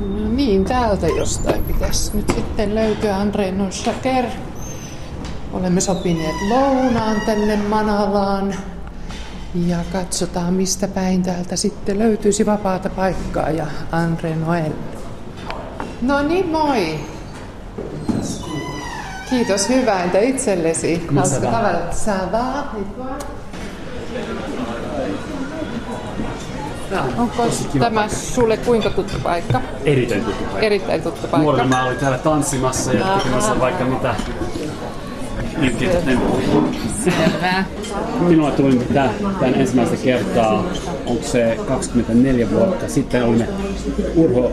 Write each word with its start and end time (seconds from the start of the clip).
No 0.00 0.28
niin, 0.28 0.64
täältä 0.64 1.06
jostain 1.06 1.64
pitäisi 1.64 2.16
nyt 2.16 2.32
sitten 2.34 2.74
löytyä 2.74 3.16
Andre 3.16 3.50
Nushaker. 3.50 4.24
Olemme 5.52 5.80
sopineet 5.80 6.36
lounaan 6.48 7.16
tänne 7.26 7.56
Manalaan. 7.56 8.54
Ja 9.66 9.78
katsotaan, 9.92 10.54
mistä 10.54 10.88
päin 10.88 11.22
täältä 11.22 11.56
sitten 11.56 11.98
löytyisi 11.98 12.46
vapaata 12.46 12.90
paikkaa 12.90 13.50
ja 13.50 13.66
Andre 13.92 14.36
Noel. 14.36 14.72
No 16.02 16.22
niin, 16.22 16.48
moi! 16.48 17.00
Kiitos, 19.30 19.68
hyvää. 19.68 20.04
Entä 20.04 20.18
itsellesi? 20.18 21.06
Hauska 21.16 21.40
tavata. 21.40 21.92
Sä 21.92 22.14
Onko 27.18 27.46
tämä 27.78 28.08
sulle 28.08 28.56
kuinka 28.56 28.90
tuttu 28.90 29.18
paikka? 29.22 29.60
Erittäin 29.84 30.24
tuttu 30.24 30.44
paikka. 30.44 30.60
Erittäin 30.60 31.02
tuttu 31.02 31.20
paikka. 31.20 31.38
Nuorena 31.38 31.68
mä 31.68 31.84
olin 31.84 31.98
täällä 31.98 32.18
tanssimassa 32.18 32.92
ja 32.92 33.06
tekemässä 33.18 33.60
vaikka 33.60 33.84
mitä 33.84 34.14
Selvä. 37.04 37.64
Minulla 38.28 38.50
tuli 38.50 38.80
tää, 38.94 39.10
tämän 39.40 39.54
ensimmäistä 39.54 39.96
kertaa, 39.96 40.64
onko 41.06 41.22
se 41.22 41.56
24 41.68 42.50
vuotta 42.50 42.88
sitten 42.88 43.24
olimme 43.24 43.48
Urho, 44.16 44.52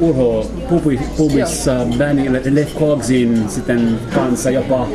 Urho 0.00 0.46
pubi, 0.68 1.00
pubissa 1.16 1.72
Benny 1.98 2.40
Le 2.54 2.66
Cogsin 2.78 3.48
sitten 3.48 3.98
kanssa 4.14 4.50
jopa 4.50 4.88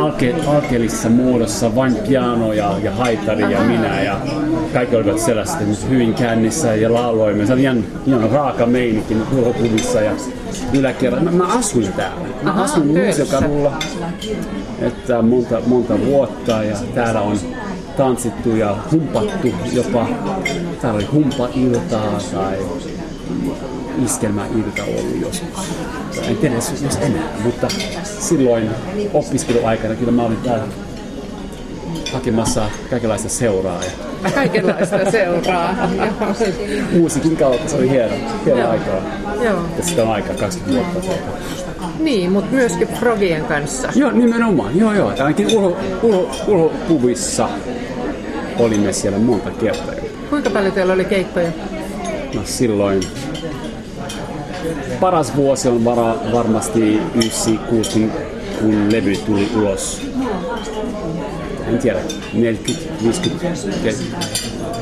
alke, 0.00 0.34
alkeellisessa 0.46 1.08
muodossa, 1.08 1.74
vain 1.74 1.94
piano 2.08 2.52
ja, 2.52 2.74
ja 2.82 2.92
haitari 2.92 3.52
ja 3.52 3.60
minä 3.60 4.02
ja 4.02 4.20
kaikki 4.72 4.96
olivat 4.96 5.18
sellaista 5.18 5.58
hyvin 5.90 6.14
kännissä 6.14 6.74
ja 6.74 6.92
lauloimme. 6.92 7.46
Se 7.46 7.52
oli 7.52 7.62
ihan, 7.62 7.84
ihan 8.06 8.30
raaka 8.30 8.66
meininki 8.66 9.16
Urho 9.38 9.52
pubissa 9.52 10.00
ja 10.00 10.12
yläkerralla. 10.72 11.30
Mä, 11.30 11.44
mä 11.44 11.58
asuin 11.58 11.92
täällä. 11.92 12.26
Mä 12.42 12.50
Aha, 12.50 12.64
asuin 12.64 12.94
töissä. 12.94 13.22
Muusikadulla 13.22 13.78
että 14.80 15.22
monta, 15.22 15.62
monta 15.66 16.00
vuotta 16.06 16.62
ja 16.62 16.76
täällä 16.94 17.15
on 17.20 17.38
tanssittu 17.96 18.56
ja 18.56 18.76
humpattu 18.92 19.48
jopa. 19.72 20.08
Täällä 20.80 20.96
oli 20.96 21.04
humpailtaa 21.04 22.18
tai 22.32 22.58
iskelmäilta 24.04 24.82
ollut 24.84 25.20
joskus. 25.20 25.60
En 26.28 26.36
tiedä 26.36 26.54
jos 26.54 26.96
enää, 27.00 27.28
mutta 27.44 27.68
silloin 28.20 28.70
opiskeluaikana 29.14 29.94
kyllä 29.94 30.12
mä 30.12 30.22
olin 30.22 30.36
täällä 30.36 30.64
hakemassa 32.12 32.70
kaikenlaista 32.90 33.28
seuraa 33.28 33.80
ja 33.84 34.30
Kaikenlaista 34.30 35.10
seuraa. 35.10 35.74
musiikin 37.00 37.36
kautta 37.36 37.68
se 37.68 37.76
oli 37.76 37.90
hieno, 37.90 38.14
hieno 38.44 38.60
Joo. 38.60 38.70
aikaa. 38.70 39.02
Joo. 39.42 39.62
Ja 39.76 39.82
sitä 39.84 40.02
on 40.02 40.12
aika 40.12 40.34
20 40.34 41.02
vuotta. 41.06 41.32
Niin, 41.98 42.32
mutta 42.32 42.50
myöskin 42.54 42.88
Frogien 42.88 43.44
kanssa. 43.44 43.88
Joo, 43.94 44.10
nimenomaan. 44.10 44.78
Joo, 44.78 44.94
joo. 44.94 45.08
Ainakin 45.08 45.56
ulho, 45.56 45.76
ulho, 46.02 46.30
ulhopubissa 46.46 47.48
olimme 48.58 48.92
siellä 48.92 49.18
monta 49.18 49.50
kertaa. 49.50 49.94
Kuinka 50.30 50.50
paljon 50.50 50.72
teillä 50.72 50.92
oli 50.92 51.04
keikkoja? 51.04 51.48
No 52.34 52.40
silloin 52.44 53.00
paras 55.00 55.36
vuosi 55.36 55.68
on 55.68 55.84
vara, 55.84 56.14
varmasti 56.32 57.00
96, 57.14 57.90
kun, 57.90 58.12
kun 58.60 58.92
levy 58.92 59.16
tuli 59.16 59.48
ulos. 59.56 60.05
En 61.66 61.78
tiedä, 61.78 61.98
40, 62.32 62.88
50 63.02 63.44
ke- 63.84 63.94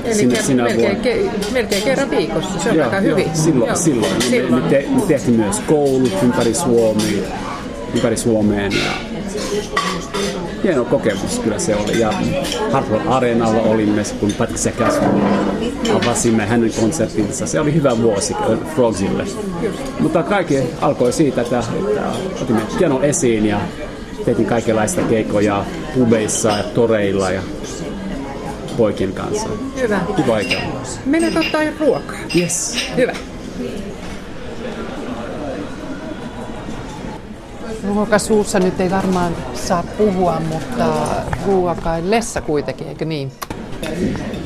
Eli 0.04 0.14
sinä, 0.14 0.42
sinä 0.42 0.62
melkein, 0.62 1.02
vuonna. 1.02 1.38
ke- 1.48 1.52
melkein 1.52 1.82
kerran 1.82 2.10
viikossa. 2.10 2.58
Se 2.64 2.70
on 2.70 2.80
aika 2.80 3.00
hyvin. 3.00 3.30
Silloin, 3.34 3.68
Joo. 3.68 3.76
silloin. 3.76 4.12
Me, 4.12 4.18
me, 4.18 4.30
silloin. 4.30 4.62
te, 4.62 4.86
me 4.96 5.00
tehtiin 5.08 5.36
myös 5.36 5.60
koulut 5.60 6.12
ympäri 6.22 6.54
Suomea, 6.54 7.28
ympäri 7.94 8.16
Suomeen. 8.16 8.72
Ja 8.72 8.92
hieno 10.64 10.84
kokemus 10.84 11.38
kyllä 11.38 11.58
se 11.58 11.76
oli. 11.76 12.00
Ja 12.00 12.12
Hartwell 12.72 13.08
Areenalla 13.08 13.62
olimme, 13.62 14.02
kun 14.20 14.32
Patricia 14.38 14.72
Cass 14.72 14.98
avasimme 15.94 16.46
hänen 16.46 16.72
konserttinsa. 16.80 17.46
Se 17.46 17.60
oli 17.60 17.74
hyvä 17.74 18.02
vuosi 18.02 18.34
äh, 18.34 18.74
Frogsille. 18.74 19.24
Mutta 20.00 20.22
kaikki 20.22 20.58
alkoi 20.80 21.12
siitä, 21.12 21.40
että, 21.40 21.58
että 21.58 22.02
otimme 22.42 22.60
piano 22.78 23.02
esiin 23.02 23.46
ja 23.46 23.60
tehtiin 24.24 24.48
kaikenlaista 24.48 25.02
keikkoja 25.02 25.64
pubeissa 25.94 26.48
ja 26.48 26.64
toreilla 26.64 27.30
ja 27.30 27.42
poikien 28.76 29.12
kanssa. 29.12 29.48
Hyvä. 29.80 30.00
Hyvä 30.18 30.34
aika. 30.34 30.54
Menet 31.06 31.36
ottaa 31.36 31.60
ruokaa. 31.80 32.18
Yes. 32.36 32.86
Hyvä. 32.96 33.12
Ruokasuussa 37.88 38.58
nyt 38.58 38.80
ei 38.80 38.90
varmaan 38.90 39.36
saa 39.54 39.84
puhua, 39.98 40.42
mutta 40.52 40.86
ruokaillessa 41.46 42.40
kuitenkin, 42.40 42.88
eikö 42.88 43.04
niin? 43.04 43.32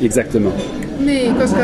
Exactement. 0.03 0.55
Niin, 0.99 1.34
koska 1.34 1.62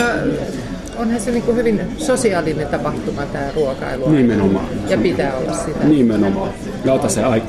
onhan 0.99 1.21
se 1.21 1.31
niin 1.31 1.43
kuin 1.43 1.57
hyvin 1.57 1.81
sosiaalinen 1.99 2.67
tapahtuma 2.67 3.27
tämä 3.27 3.45
ruokailu. 3.57 4.11
Nimenomaan. 4.11 4.67
Ja 4.89 4.99
pitää 4.99 5.37
olla 5.37 5.53
sitä. 5.53 5.85
Nimenomaan. 5.85 6.51
Ja 6.85 6.93
ota 6.93 7.09
se 7.09 7.25
ai, 7.25 7.43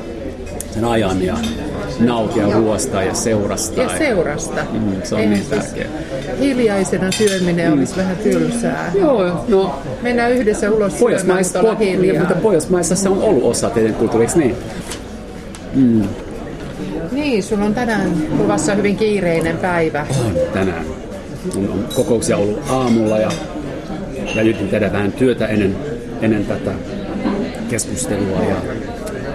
sen 0.76 0.84
ajan 0.84 1.22
ja 1.22 1.36
nautia 1.98 2.46
ruoasta 2.52 3.02
ja 3.02 3.14
seurasta. 3.14 3.82
Ja 3.82 3.98
seurasta. 3.98 4.60
Mm, 4.72 5.02
se 5.02 5.14
on 5.14 5.20
Eihän 5.20 5.34
niin 5.34 5.46
siis 5.46 5.64
tärkeää. 5.64 5.88
Hiljaisena 6.40 7.10
syöminen 7.10 7.72
olisi 7.72 7.96
vähän 7.96 8.16
tylsää. 8.16 8.92
Joo, 8.94 9.44
no 9.48 9.78
Mennään 10.02 10.32
yhdessä 10.32 10.70
ulos 10.70 10.92
syömään, 10.92 10.98
Pohjoismaissa, 11.00 11.60
po, 11.60 11.76
hiljaa. 11.80 12.18
mutta 12.18 12.34
Pohjoismaissa 12.34 12.96
se 12.96 13.08
on 13.08 13.22
ollut 13.22 13.44
osa 13.44 13.70
teidän 13.70 13.94
kulttuuriksi, 13.94 14.38
niin? 14.38 14.56
Niin, 17.12 17.42
sulla 17.42 17.64
on 17.64 17.74
tänään 17.74 18.12
luvassa 18.38 18.74
hyvin 18.74 18.96
kiireinen 18.96 19.56
päivä. 19.56 20.06
Tänään 20.52 20.84
on, 21.56 21.68
on 21.70 21.84
kokouksia 21.94 22.36
ollut 22.36 22.62
aamulla 22.70 23.18
ja, 23.18 23.30
ja 24.34 24.42
yritin 24.42 24.68
tehdä 24.68 24.92
vähän 24.92 25.12
työtä 25.12 25.46
ennen, 25.46 25.76
ennen 26.22 26.46
tätä 26.46 26.72
keskustelua. 27.68 28.40
Ja 28.48 28.56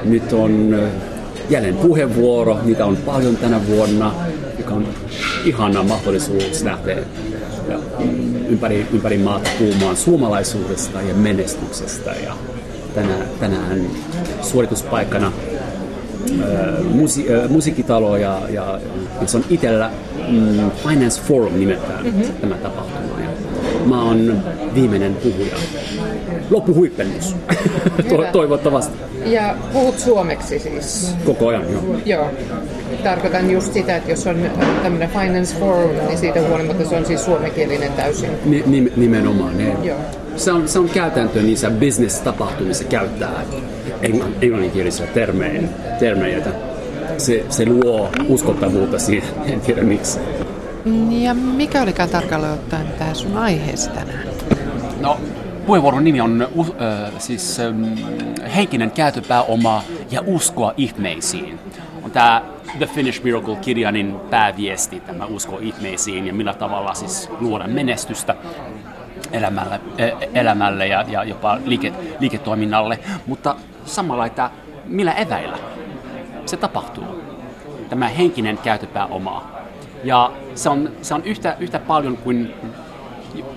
nyt 0.03 0.33
on 0.33 0.75
jälleen 1.51 1.75
puheenvuoro, 1.75 2.59
niitä 2.63 2.85
on 2.85 2.97
paljon 2.97 3.37
tänä 3.37 3.67
vuonna, 3.67 4.15
joka 4.57 4.73
on 4.73 4.87
ihana 5.45 5.83
mahdollisuus 5.83 6.63
lähteä 6.63 6.97
ja 7.69 7.79
ympäri, 8.49 8.87
ympäri 8.93 9.17
maata 9.17 9.49
puhumaan 9.59 9.97
suomalaisuudesta 9.97 11.01
ja 11.01 11.13
menestyksestä. 11.13 12.11
Ja 12.11 12.33
tänään, 12.95 13.25
tänään 13.39 13.81
suorituspaikkana 14.41 15.31
ö, 16.41 16.83
musi, 16.83 17.25
ö, 17.29 17.47
musiikkitalo 17.47 18.17
ja, 18.17 18.41
ja, 18.49 18.79
ja 19.21 19.27
se 19.27 19.37
on 19.37 19.45
itsellä 19.49 19.91
mm, 20.27 20.71
Finance 20.71 21.21
Forum 21.21 21.59
nimeltään 21.59 22.05
mm-hmm. 22.05 22.33
tämä 22.41 22.55
tapahtuma. 22.55 23.19
Ja 23.19 23.29
mä 23.85 24.03
oon 24.03 24.43
viimeinen 24.73 25.15
puhuja. 25.15 25.55
Loppuhuippennus. 26.49 27.35
to, 28.09 28.25
toivottavasti. 28.31 29.10
Ja 29.25 29.55
puhut 29.73 29.99
suomeksi 29.99 30.59
siis. 30.59 31.15
Koko 31.25 31.47
ajan, 31.47 31.71
joo. 31.71 31.83
Joo. 32.05 32.31
Tarkoitan 33.03 33.51
just 33.51 33.73
sitä, 33.73 33.95
että 33.95 34.11
jos 34.11 34.27
on 34.27 34.45
tämmöinen 34.83 35.09
Finance 35.09 35.55
Forum, 35.59 35.91
niin 36.07 36.17
siitä 36.17 36.41
huolimatta 36.41 36.85
se 36.85 36.95
on 36.95 37.05
siis 37.05 37.25
suomenkielinen 37.25 37.93
täysin. 37.93 38.29
Ni, 38.45 38.63
nim, 38.65 38.87
nimenomaan. 38.95 39.57
Ne. 39.57 39.75
Joo. 39.83 39.97
Se 40.35 40.51
on, 40.51 40.67
se 40.67 40.79
on 40.79 40.89
käytäntö 40.89 41.41
niissä 41.41 41.69
business-tapahtumissa 41.69 42.83
käyttää 42.83 43.43
englann, 44.01 44.33
englanninkielisiä 44.41 45.05
termejä. 45.07 45.61
termejä. 45.99 46.41
Se, 47.17 47.45
se 47.49 47.65
luo 47.65 48.09
uskottavuutta 48.27 48.99
siihen, 48.99 49.29
en 49.45 49.61
tiedä 49.61 49.81
miksi. 49.81 50.19
Ja 51.09 51.33
mikä 51.33 51.81
olikaan 51.81 52.09
tarkalleen 52.09 52.53
ottaen 52.53 52.87
tämä 52.99 53.13
sun 53.13 53.37
aiheesi 53.37 53.89
tänään? 53.89 54.23
No, 54.99 55.17
puheenvuoron 55.65 56.03
nimi 56.03 56.21
on 56.21 56.47
uh, 56.55 56.75
siis 57.17 57.59
ähm, 57.59 57.83
henkinen 58.55 58.91
käytöpääoma 58.91 59.83
ja 60.11 60.21
uskoa 60.25 60.73
ihmeisiin. 60.77 61.59
On 62.03 62.11
tämä 62.11 62.41
The 62.77 62.85
Finnish 62.85 63.23
Miracle 63.23 63.55
kirjanin 63.55 64.15
pääviesti, 64.29 64.99
tämä 64.99 65.25
usko 65.25 65.59
ihmeisiin 65.61 66.27
ja 66.27 66.33
millä 66.33 66.53
tavalla 66.53 66.93
siis 66.93 67.29
luoda 67.39 67.67
menestystä 67.67 68.35
elämälle, 69.31 69.81
elämälle 70.33 70.87
ja, 70.87 71.05
ja 71.07 71.23
jopa 71.23 71.57
liike, 71.65 71.93
liiketoiminnalle, 72.19 72.99
mutta 73.27 73.55
samalla, 73.85 74.25
että 74.25 74.51
millä 74.85 75.13
eväillä 75.13 75.57
se 76.45 76.57
tapahtuu, 76.57 77.03
tämä 77.89 78.07
henkinen 78.07 78.57
käytöpääoma. 78.57 79.51
Ja 80.03 80.31
se 80.55 80.69
on, 80.69 80.91
se 81.01 81.13
on 81.13 81.23
yhtä, 81.23 81.55
yhtä 81.59 81.79
paljon 81.79 82.17
kuin 82.17 82.53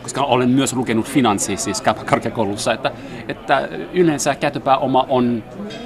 koska 0.02 0.24
olen 0.24 0.50
myös 0.50 0.72
lukenut 0.72 1.06
finanssi 1.06 1.56
siis 1.56 1.82
korkeakoulussa, 2.10 2.72
että, 2.72 2.92
että 3.28 3.68
yleensä 3.92 4.34
käytöpääoma 4.34 5.06
on 5.08 5.44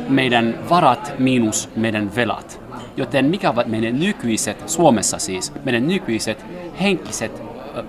meidän 0.08 0.54
varat 0.70 1.14
miinus 1.18 1.70
meidän 1.76 2.16
velat. 2.16 2.60
Joten 2.96 3.24
mikä 3.24 3.50
ovat 3.50 3.66
meidän 3.66 4.00
nykyiset, 4.00 4.68
Suomessa 4.68 5.18
siis, 5.18 5.52
meidän 5.64 5.88
nykyiset 5.88 6.44
henkiset 6.80 7.42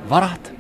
varat, 0.10 0.54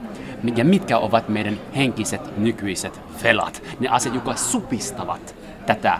ja 0.55 0.65
mitkä 0.65 0.97
ovat 0.97 1.29
meidän 1.29 1.57
henkiset 1.75 2.37
nykyiset 2.37 3.01
velat, 3.23 3.63
ne 3.79 3.87
asiat, 3.87 4.15
jotka 4.15 4.35
supistavat 4.35 5.35
tätä 5.65 5.99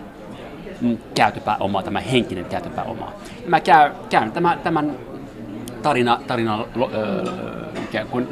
mm, 0.82 0.98
käytöpääomaa, 1.16 1.84
tämä 1.84 2.00
henkinen 2.00 2.46
käytöpääomaa. 2.46 3.14
Mä 3.48 3.60
käyn, 3.60 3.92
käyn 4.10 4.32
tämän, 4.32 4.60
tämän 4.60 4.96
tarina, 5.82 6.20
tarina 6.28 6.66
ikään 7.84 8.08
kuin 8.08 8.28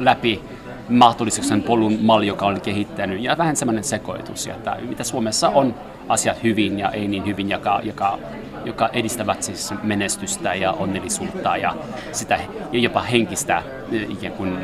läpi 0.88 0.98
mahdollisuuksien 0.98 1.62
polun 1.62 1.98
malli, 2.00 2.26
joka 2.26 2.46
on 2.46 2.60
kehittänyt, 2.60 3.22
ja 3.22 3.38
vähän 3.38 3.56
semmoinen 3.56 3.84
sekoitus, 3.84 4.46
että 4.46 4.76
mitä 4.88 5.04
Suomessa 5.04 5.48
on 5.48 5.74
asiat 6.08 6.42
hyvin 6.42 6.78
ja 6.78 6.90
ei 6.90 7.08
niin 7.08 7.26
hyvin, 7.26 7.50
joka, 7.50 7.80
joka, 7.82 8.18
joka 8.64 8.88
edistävät 8.92 9.42
siis 9.42 9.74
menestystä 9.82 10.54
ja 10.54 10.72
onnellisuutta 10.72 11.56
ja 11.56 11.74
sitä 12.12 12.40
ja 12.72 12.78
jopa 12.78 13.02
henkistä 13.02 13.62
ikään 14.08 14.32
kuin 14.32 14.58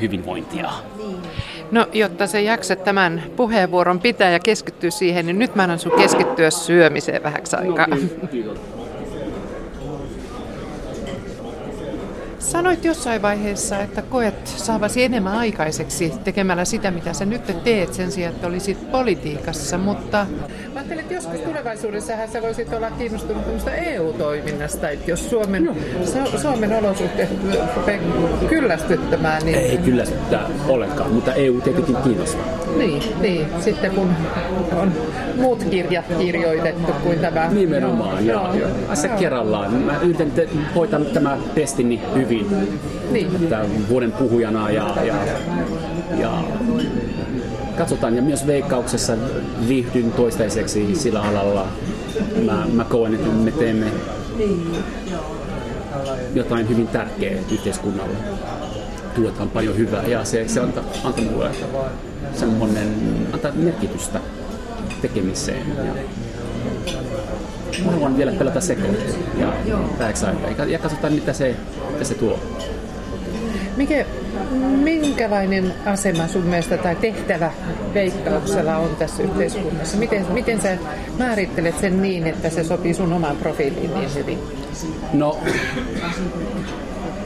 hyvinvointia. 0.00 0.70
No, 1.70 1.86
jotta 1.92 2.26
se 2.26 2.42
jaksat 2.42 2.84
tämän 2.84 3.22
puheenvuoron 3.36 4.00
pitää 4.00 4.30
ja 4.30 4.38
keskittyä 4.38 4.90
siihen, 4.90 5.26
niin 5.26 5.38
nyt 5.38 5.54
mä 5.54 5.62
annan 5.62 5.78
sun 5.78 5.92
keskittyä 5.98 6.50
syömiseen 6.50 7.22
vähäksi 7.22 7.56
aikaa. 7.56 7.86
No, 7.86 7.96
Sanoit 12.38 12.84
jossain 12.84 13.22
vaiheessa, 13.22 13.78
että 13.78 14.02
koet 14.02 14.46
saavasi 14.46 15.04
enemmän 15.04 15.32
aikaiseksi 15.32 16.12
tekemällä 16.24 16.64
sitä, 16.64 16.90
mitä 16.90 17.12
sä 17.12 17.24
nyt 17.24 17.64
teet 17.64 17.94
sen 17.94 18.12
sijaan, 18.12 18.34
että 18.34 18.46
olisit 18.46 18.90
politiikassa, 18.90 19.78
mutta 19.78 20.26
mä 20.74 20.74
ajattelin, 20.74 21.00
että 21.00 21.14
joskus 21.14 21.40
tulevaisuudessa 21.40 22.12
sä 22.32 22.42
voisit 22.42 22.72
olla 22.72 22.90
kiinnostunut 22.90 23.44
EU-toiminnasta, 23.76 24.90
että 24.90 25.10
jos 25.10 25.30
Suomen, 25.30 25.64
no. 25.64 25.74
Suomen 26.42 26.72
olosuhteet 26.72 27.30
kyllästyttämään, 28.48 29.42
niin... 29.44 29.58
Ei 29.58 29.78
kyllästyttää 29.78 30.48
ollenkaan, 30.68 31.12
mutta 31.12 31.34
EU 31.34 31.60
tietenkin 31.60 31.96
kiinnostaa. 31.96 32.46
Niin, 32.76 33.02
niin, 33.20 33.46
sitten 33.60 33.90
kun 33.90 34.10
on 34.76 34.92
muut 35.36 35.64
kirjat 35.64 36.04
kirjoitettu 36.18 36.92
kuin 37.02 37.18
tämä. 37.18 37.48
Nimenomaan, 37.48 38.26
joo. 38.26 38.54
joo. 38.54 38.56
joo. 38.56 38.94
Se 38.94 39.08
kerrallaan. 39.08 39.74
Mä 39.74 40.00
yritän 40.02 40.32
hoitaa 40.74 41.00
tämä 41.00 41.38
testini 41.54 42.02
hyvin 42.14 42.25
niin. 42.28 43.36
Että 43.42 43.64
vuoden 43.88 44.12
puhujana 44.12 44.70
ja, 44.70 44.96
ja, 45.04 45.14
ja 46.18 46.44
katsotaan. 47.78 48.16
Ja 48.16 48.22
myös 48.22 48.46
veikkauksessa 48.46 49.12
viihdyn 49.68 50.12
toistaiseksi 50.12 50.94
sillä 50.94 51.22
alalla. 51.22 51.66
Mä, 52.44 52.66
mä 52.72 52.84
koen, 52.84 53.14
että 53.14 53.28
me 53.28 53.50
teemme 53.50 53.86
jotain 56.34 56.68
hyvin 56.68 56.88
tärkeää 56.88 57.40
yhteiskunnalle. 57.52 58.16
Tuotaan 59.14 59.50
paljon 59.50 59.76
hyvää 59.76 60.02
ja 60.02 60.24
se, 60.24 60.48
se 60.48 60.60
antaa, 60.60 60.84
antaa 61.04 61.24
mulle 61.24 61.50
semmoinen, 62.34 62.88
antaa 63.32 63.52
merkitystä 63.52 64.20
tekemiseen. 65.02 65.66
Ja 65.86 65.92
mä 67.84 67.90
haluan 67.92 68.16
vielä 68.16 68.32
pelata 68.32 68.60
sekoitus 68.60 69.18
ja 69.38 69.52
vähäksi 69.98 70.26
aikaa. 70.26 70.66
Ja 70.66 70.78
katsotaan, 70.78 71.12
mitä 71.12 71.32
se, 71.32 71.56
mitä 71.96 72.08
se 72.08 72.14
tuo. 72.14 72.38
Mikä, 73.76 74.04
minkälainen 74.82 75.74
asema 75.86 76.28
sun 76.28 76.42
mielestä 76.42 76.76
tai 76.76 76.96
tehtävä 76.96 77.50
veikkauksella 77.94 78.76
on 78.76 78.96
tässä 78.98 79.22
yhteiskunnassa? 79.22 79.96
Miten, 79.96 80.26
miten 80.32 80.60
sä 80.60 80.76
määrittelet 81.18 81.78
sen 81.80 82.02
niin, 82.02 82.26
että 82.26 82.50
se 82.50 82.64
sopii 82.64 82.94
sun 82.94 83.12
omaan 83.12 83.36
profiiliin 83.36 83.94
niin 83.94 84.14
hyvin? 84.14 84.38
No, 85.12 85.38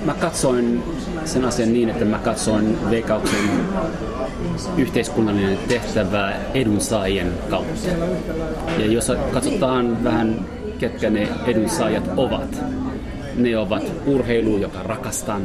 mä 0.05 0.15
katsoin 0.15 0.83
sen 1.25 1.45
asian 1.45 1.73
niin, 1.73 1.89
että 1.89 2.05
mä 2.05 2.19
katsoin 2.19 2.91
veikkauksen 2.91 3.51
yhteiskunnallinen 4.77 5.59
tehtävä 5.69 6.33
edunsaajien 6.55 7.33
kautta. 7.51 7.89
Ja 8.79 8.87
jos 8.87 9.13
katsotaan 9.33 10.05
vähän, 10.05 10.47
ketkä 10.79 11.11
ne 11.11 11.29
edunsaajat 11.47 12.11
ovat, 12.17 12.63
ne 13.37 13.59
ovat 13.59 13.93
urheilu, 14.07 14.59
joka 14.59 14.83
rakastan, 14.83 15.43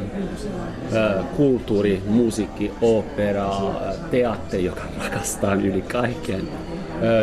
kulttuuri, 1.38 2.02
musiikki, 2.08 2.72
opera, 2.82 3.50
teatteri, 4.12 4.66
joka 4.66 4.82
rakastan 5.04 5.66
yli 5.66 5.82
kaiken, 5.82 6.42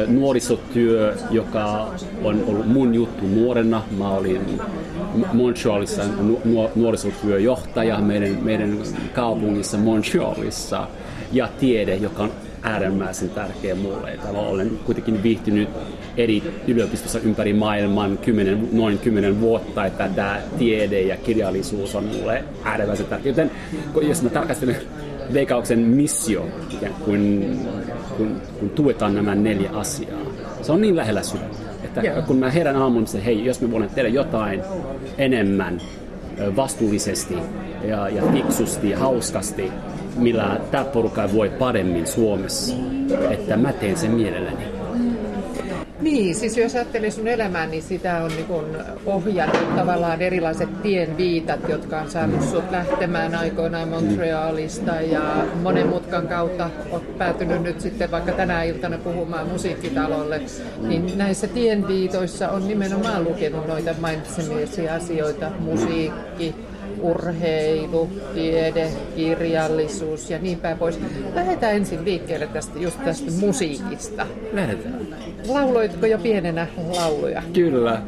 nuorisotyö, 0.09 1.15
joka 1.31 1.89
on 2.25 2.45
ollut 2.47 2.67
mun 2.67 2.95
juttu 2.95 3.27
nuorena. 3.27 3.83
Mä 3.99 4.11
olin 4.11 4.61
Montrealissa 5.33 6.03
nuorisotyöjohtaja 6.75 7.99
meidän, 7.99 8.39
meidän 8.43 8.79
kaupungissa 9.13 9.79
Montrealissa. 9.79 10.87
Ja 11.33 11.49
tiede, 11.61 11.95
joka 11.95 12.23
on 12.23 12.33
äärimmäisen 12.63 13.31
tärkeä 13.31 13.75
mulle. 13.75 14.19
Täällä 14.23 14.39
olen 14.39 14.71
kuitenkin 14.85 15.23
viihtynyt 15.23 15.69
eri 16.17 16.43
yliopistossa 16.69 17.19
ympäri 17.19 17.53
maailman 17.53 18.19
kymmenen, 18.19 18.69
noin 18.73 18.99
kymmenen 18.99 19.41
vuotta, 19.41 19.87
että 19.87 20.09
tämä 20.09 20.41
tiede 20.59 21.01
ja 21.01 21.17
kirjallisuus 21.17 21.95
on 21.95 22.05
mulle 22.05 22.45
äärimmäisen 22.65 23.07
tärkeä. 23.07 23.31
Joten 23.31 23.51
jos 24.03 24.23
mä 24.23 24.31
tarkastelen 24.31 24.77
veikauksen 25.33 25.79
missio, 25.79 26.47
kun, 27.05 27.45
kun, 28.17 28.41
kun 28.59 28.71
tuetaan 28.71 29.15
nämä 29.15 29.35
neljä 29.35 29.71
asiaa, 29.71 30.21
se 30.63 30.73
on 30.73 30.81
niin 30.81 30.97
lähellä 30.97 31.23
sydäntä. 31.23 31.57
Että 31.85 32.01
yeah. 32.01 32.27
kun 32.27 32.37
mä 32.37 32.51
herän 32.51 32.77
aamun, 32.77 33.03
että 33.03 33.19
hei, 33.19 33.45
jos 33.45 33.61
me 33.61 33.71
voimme 33.71 33.91
tehdä 33.95 34.09
jotain 34.09 34.63
enemmän 35.19 35.81
vastuullisesti 36.57 37.35
ja, 37.85 38.09
ja 38.09 38.23
fiksusti 38.33 38.91
ja 38.91 38.99
hauskasti, 38.99 39.73
millä 40.17 40.61
tämä 40.71 40.85
porukka 40.85 41.33
voi 41.33 41.49
paremmin 41.49 42.07
Suomessa, 42.07 42.75
että 43.31 43.57
mä 43.57 43.73
teen 43.73 43.97
sen 43.97 44.11
mielelläni. 44.11 44.83
Niin, 46.03 46.35
siis 46.35 46.57
jos 46.57 46.75
ajattelee 46.75 47.11
sun 47.11 47.29
elämää, 47.29 47.67
niin 47.67 47.83
sitä 47.83 48.23
on 48.23 48.31
niin 48.31 48.47
ohjannut 49.07 49.77
tavallaan 49.77 50.23
erilaiset 50.23 50.83
tienviitat, 50.83 51.69
jotka 51.69 52.01
on 52.01 52.11
saanut 52.11 52.43
sut 52.43 52.71
lähtemään 52.71 53.35
aikoinaan 53.35 53.89
Montrealista 53.89 54.93
ja 54.93 55.45
monen 55.63 55.87
mutkan 55.87 56.29
kautta 56.29 56.71
olet 56.91 57.19
päätynyt 57.19 57.63
nyt 57.63 57.81
sitten 57.81 58.11
vaikka 58.11 58.33
tänä 58.33 58.63
iltana 58.63 58.99
puhumaan 58.99 59.49
musiikkitalolle. 59.49 60.41
Niin 60.81 61.19
näissä 61.19 61.47
tienviitoissa 61.47 62.49
on 62.49 62.69
nimenomaan 62.69 63.25
lukenut 63.25 63.67
noita 63.67 63.95
mainitsemiesi 64.01 64.89
asioita, 64.89 65.51
musiikki, 65.59 66.55
urheilu, 67.03 68.11
tiede, 68.35 68.89
kirjallisuus 69.17 70.31
ja 70.31 70.39
niin 70.39 70.59
päin 70.59 70.79
pois. 70.79 70.99
Lähdetään 71.35 71.75
ensin 71.75 72.05
liikkeelle 72.05 72.47
tästä, 72.47 72.79
just 72.79 73.05
tästä 73.05 73.31
musiikista. 73.41 74.27
Lähdetään. 74.53 75.07
Lauloitko 75.49 76.07
jo 76.07 76.19
pienenä 76.19 76.67
lauluja? 76.97 77.43
Kyllä, 77.53 78.03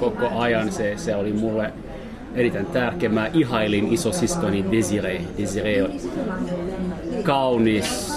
koko 0.00 0.28
ajan 0.28 0.72
se, 0.72 0.94
se 0.96 1.16
oli 1.16 1.32
mulle 1.32 1.72
erittäin 2.34 2.66
tärkeä. 2.66 3.08
Mä 3.08 3.30
ihailin 3.34 3.92
isosiskoni 3.92 4.64
Desiree. 4.72 5.20
Desiree 5.38 5.82
on 5.82 5.90
kaunis, 7.22 8.12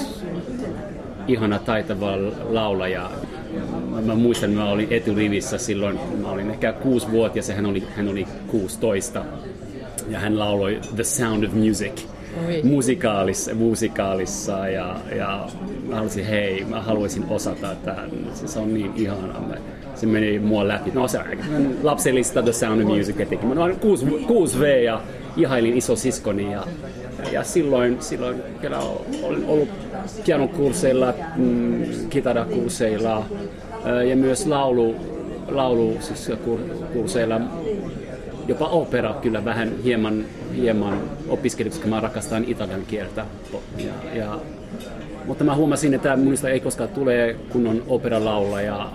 ihana 1.28 1.60
taitava 1.60 2.18
laulaja. 2.50 3.12
Mä, 4.06 4.16
muistan, 4.16 4.50
että 4.50 4.62
mä 4.62 4.70
olin 4.70 4.88
eturivissä 4.89 5.58
silloin, 5.58 6.00
mä 6.22 6.32
olin 6.32 6.51
ehkä 6.51 6.74
kuusi-vuotias 6.74 7.50
ja 7.50 7.56
hän 7.56 7.66
oli, 7.66 7.84
hän 7.96 8.08
oli 8.08 8.28
16 8.48 9.25
ja 10.10 10.20
hän 10.20 10.40
lauloi 10.40 10.80
The 10.96 11.04
Sound 11.04 11.44
of 11.44 11.54
Music 11.54 12.06
musikaalissa, 12.64 13.56
musikaalissa 13.56 14.68
ja, 14.68 14.96
ja 15.16 15.48
mä 15.88 15.96
halusin, 15.96 16.26
hei, 16.26 16.66
mä 16.66 16.82
haluaisin 16.82 17.26
osata 17.30 17.76
tämän. 17.86 18.10
Se, 18.34 18.48
se 18.48 18.60
on 18.60 18.74
niin 18.74 18.92
ihanaa. 18.96 19.56
Se 19.96 20.06
meni 20.06 20.40
mua 20.40 20.68
läpi. 20.68 20.92
No 20.94 21.08
se 21.08 21.20
lapsellista 21.84 22.44
The 22.44 22.54
Sound 22.54 22.82
of 22.82 22.88
Music 22.88 23.18
teki. 23.18 23.46
Mä 23.46 23.64
olin 23.64 23.80
6, 23.80 24.06
6V 24.06 24.66
ja 24.66 25.02
ihailin 25.38 25.78
iso 25.78 25.96
siskoni 25.96 26.52
ja, 26.52 26.64
ja 27.32 27.44
silloin, 27.44 27.98
silloin 28.00 28.42
kyllä 28.62 28.80
olin 29.24 29.46
ollut 29.46 29.70
pianokursseilla, 30.26 31.14
mm, 31.36 31.84
kitarakursseilla 32.10 33.26
ja 34.10 34.16
myös 34.16 34.46
laulu, 34.46 34.96
laulu 35.48 35.98
siis 36.02 36.32
kursseilla 36.94 37.42
jopa 38.48 38.68
opera 38.68 39.14
kyllä 39.14 39.46
vähän 39.46 39.72
hieman, 39.84 40.25
hieman 40.56 41.02
opiskelin, 41.30 41.72
koska 41.72 41.88
mä 41.88 42.00
rakastan 42.00 42.44
italian 42.48 42.86
kieltä. 42.88 43.25
Ja, 43.78 43.94
ja, 44.14 44.40
mutta 45.25 45.44
mä 45.44 45.56
huomasin, 45.56 45.94
että 45.94 46.16
minusta 46.16 46.50
ei 46.50 46.60
koskaan 46.60 46.90
tule 46.90 47.36
kunnon 47.50 47.84
operalaula 47.88 48.62
ja, 48.62 48.90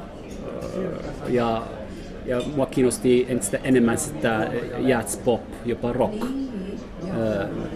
ja, 1.29 1.63
ja 2.27 2.43
mua 2.57 2.67
kiinnosti 2.67 3.27
entistä 3.29 3.59
enemmän 3.65 3.99
sitä 3.99 4.51
jazz 4.79 5.17
pop, 5.25 5.41
jopa 5.65 5.93
rock 5.93 6.27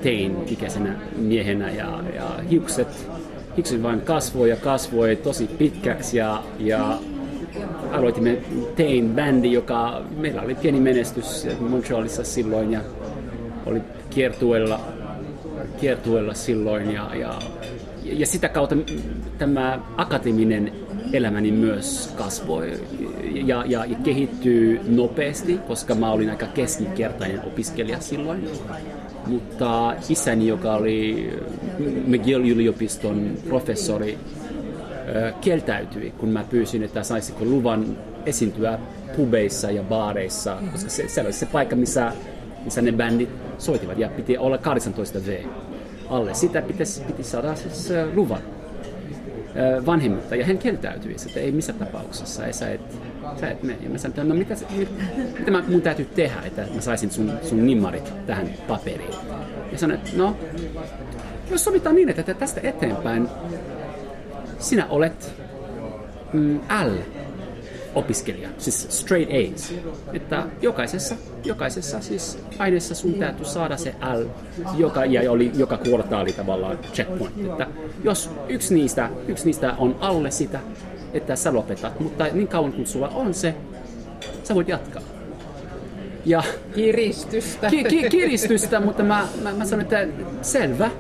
tein 0.03 0.37
ikäisenä 0.47 0.95
miehenä 1.17 1.71
ja, 1.71 2.01
ja 2.15 2.31
hiukset, 2.51 3.11
hiukset 3.57 3.83
vain 3.83 4.01
kasvoi 4.01 4.51
ja 4.51 4.57
kasvoi 4.57 5.17
tosi 5.17 5.47
pitkäksi 5.47 6.19
ja, 6.19 6.43
ja 6.59 6.99
aloitimme 7.95 8.39
tein 8.77 9.11
bändi, 9.11 9.53
joka 9.53 10.03
meillä 10.17 10.43
oli 10.43 10.55
pieni 10.55 10.81
menestys 10.81 11.47
Montrealissa 11.61 12.25
silloin 12.25 12.73
ja 12.73 12.81
oli 13.67 13.81
kiertueella 14.11 14.81
kiertueella 15.81 16.35
silloin 16.35 16.91
ja, 16.93 17.11
ja, 17.15 17.39
ja 18.03 18.27
sitä 18.27 18.49
kautta 18.49 18.77
tämä 19.39 19.81
akateeminen 19.97 20.73
elämäni 21.13 21.53
myös 21.53 22.15
kasvoi 22.17 22.73
ja, 23.35 23.65
ja, 23.67 23.85
ja 23.85 23.97
kehittyy 24.05 24.81
nopeasti, 24.89 25.59
koska 25.67 25.95
mä 25.95 26.13
olin 26.13 26.31
aika 26.31 26.47
keskinkertainen 26.47 27.45
opiskelija 27.47 28.01
silloin. 28.01 28.49
Mutta 29.27 29.95
isäni, 30.09 30.47
joka 30.47 30.75
oli 30.75 31.31
McGill-yliopiston 32.07 33.49
professori, 33.49 34.19
kieltäytyi, 35.41 36.11
kun 36.11 36.29
mä 36.29 36.45
pyysin, 36.51 36.83
että 36.83 37.03
saisiko 37.03 37.45
luvan 37.45 37.99
esiintyä 38.27 38.79
pubeissa 39.17 39.71
ja 39.71 39.83
baareissa, 39.83 40.59
koska 40.73 40.91
se, 40.91 41.09
se 41.09 41.21
oli 41.21 41.33
se 41.33 41.47
paikka, 41.47 41.77
missä, 41.77 42.13
missä 42.65 42.83
ne 42.83 42.93
bändit 42.93 43.29
soitivat 43.59 43.99
ja 43.99 44.09
piti 44.09 44.39
olla 44.39 44.59
18 44.59 45.19
V 45.27 45.45
alle. 46.09 46.35
Sitä 46.35 46.63
pitäisi, 46.63 47.05
piti 47.05 47.23
saada 47.23 47.55
siis 47.55 47.93
luvan 48.15 48.43
vanhemmilta 49.87 50.37
ja 50.37 50.47
hän 50.47 50.59
kieltäytyi, 50.59 51.17
että 51.27 51.41
ei 51.41 51.53
missä 51.53 51.73
tapauksessa, 51.73 52.47
ei 52.47 52.53
sä 52.53 52.73
et, 52.73 52.81
sä 53.41 53.51
et 53.51 53.63
mene. 53.63 53.79
Ja 53.83 53.91
mä 53.91 53.99
sanoin, 53.99 54.29
no 54.29 54.35
mitä, 54.35 54.55
mit, 54.77 54.89
mitä 55.39 55.51
mä, 55.51 55.65
mun 55.69 55.83
täytyy 55.83 56.05
tehdä, 56.05 56.41
että 56.45 56.67
mä 56.75 56.81
saisin 56.81 57.11
sun, 57.11 57.33
sun 57.43 57.67
nimmarit 57.67 58.27
tähän 58.27 58.51
paperiin. 58.69 59.15
Ja 59.73 59.79
sanoin, 59.79 60.01
että 60.01 60.11
no, 60.17 60.37
jos 61.51 61.65
sovitaan 61.65 61.95
niin, 61.95 62.09
että 62.09 62.35
tästä 62.35 62.61
eteenpäin 62.65 63.29
sinä 64.59 64.87
olet 64.87 65.33
mm, 66.33 66.61
L 66.61 66.97
opiskelija, 67.95 68.49
siis 68.59 68.87
straight 68.91 69.33
A's. 69.33 69.75
Että 70.13 70.47
jokaisessa, 70.63 71.15
jokaisessa 71.45 72.01
siis 72.01 72.39
aineessa 72.59 72.95
sun 72.95 73.15
täytyy 73.15 73.45
saada 73.45 73.77
se 73.77 73.95
L, 74.15 74.25
joka, 74.77 75.05
ja 75.05 75.33
oli 75.33 75.51
joka 75.55 75.77
kvartaali 75.77 76.33
tavallaan 76.33 76.79
checkpoint. 76.93 77.47
Että 77.47 77.67
jos 78.05 78.31
yksi 78.49 78.75
niistä, 78.75 79.11
yksi 79.29 79.45
niistä 79.45 79.75
on 79.79 79.97
alle 80.01 80.31
sitä, 80.31 80.61
että 81.13 81.37
sä 81.37 81.55
lopetat, 81.55 82.01
mutta 82.01 82.25
niin 82.33 82.49
kauan 82.49 82.73
kun 82.73 82.87
sulla 82.87 83.09
on 83.09 83.35
se, 83.35 83.55
sä 84.45 84.55
voit 84.55 84.69
jatkaa. 84.69 85.03
Ja, 86.27 86.43
kiristystä. 86.75 87.71
Ki, 87.71 87.85
ki, 87.85 88.09
kiristystä, 88.11 88.81
mutta 88.81 89.03
mä, 89.03 89.29
mä, 89.43 89.53
mä 89.53 89.65
sanoin, 89.65 89.83
että 89.83 90.25
selvä, 90.43 90.91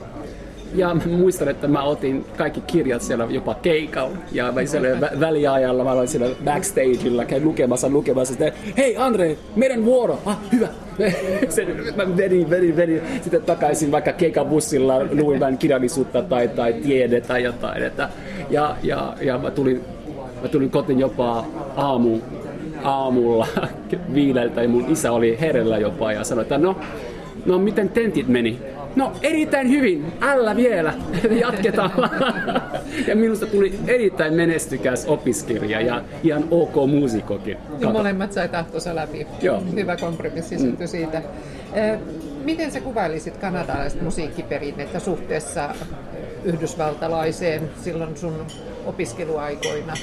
ja 0.75 0.95
mä 0.95 1.00
muistan, 1.07 1.49
että 1.49 1.69
mä 1.69 1.83
otin 1.83 2.26
kaikki 2.37 2.61
kirjat 2.61 3.02
siellä 3.02 3.26
jopa 3.31 3.54
keikalla. 3.54 4.16
Ja 4.33 4.52
mä 4.52 4.64
siellä 4.64 4.88
vä- 4.88 5.21
väliajalla, 5.21 5.85
mä 5.85 5.93
olin 5.93 6.09
siellä 6.09 6.37
backstageilla, 6.45 7.25
käyn 7.25 7.45
lukemassa, 7.45 7.88
lukemassa. 7.88 8.33
Sitten, 8.35 8.52
hei 8.76 8.97
Andre, 8.97 9.37
meidän 9.57 9.85
vuoro. 9.85 10.19
Ah, 10.26 10.38
hyvä. 10.52 10.69
mä 11.97 12.16
vedin, 12.16 12.50
vedin, 12.50 12.76
vedin 12.76 13.02
sitten 13.23 13.43
takaisin 13.43 13.93
vaikka 13.93 14.12
keikabussilla, 14.12 15.00
luin 15.12 15.40
vähän 15.40 15.59
kirjallisuutta 15.59 16.23
tai, 16.23 16.49
tai 16.49 16.73
tiede 16.73 17.21
tai 17.21 17.43
jotain. 17.43 17.83
Että, 17.83 18.09
ja, 18.50 18.76
ja, 18.83 19.14
ja 19.21 19.38
mä 19.38 19.50
tulin, 19.50 19.81
mä 20.43 20.49
tulin 20.49 20.71
kotiin 20.71 21.00
jopa 21.00 21.45
aamu, 21.76 22.19
aamulla 22.83 23.47
viideltä 24.14 24.62
ja 24.62 24.69
mun 24.69 24.85
isä 24.88 25.12
oli 25.12 25.40
herellä 25.40 25.78
jopa 25.78 26.12
ja 26.12 26.25
sanoi, 26.25 26.43
että 26.43 26.59
no, 26.59 26.76
no 27.47 27.59
miten 27.59 27.88
tentit 27.88 28.28
meni? 28.28 28.59
No 28.96 29.12
erittäin 29.22 29.70
hyvin, 29.70 30.12
älä 30.20 30.56
vielä, 30.56 30.94
jatketaan. 31.40 31.90
ja 33.08 33.16
minusta 33.16 33.46
tuli 33.46 33.78
erittäin 33.86 34.34
menestykäs 34.34 35.06
opiskelija 35.06 35.80
ja 35.80 36.02
ihan 36.22 36.44
ok 36.50 36.74
muusikokin. 36.90 37.56
Ja 37.78 37.90
molemmat 37.90 38.32
sai 38.32 38.48
tahtonsa 38.48 38.94
läpi. 38.94 39.26
Joo. 39.42 39.62
Hyvä 39.74 39.96
kompromissi 39.96 40.58
syntyi 40.58 40.86
mm. 40.86 40.90
siitä. 40.90 41.22
Miten 42.44 42.70
sä 42.70 42.80
kuvailisit 42.80 43.36
kanadalaista 43.36 44.04
musiikkiperinnettä 44.04 45.00
suhteessa 45.00 45.74
yhdysvaltalaiseen 46.44 47.70
silloin 47.84 48.16
sun 48.16 48.46
opiskeluaikoina, 48.86 49.94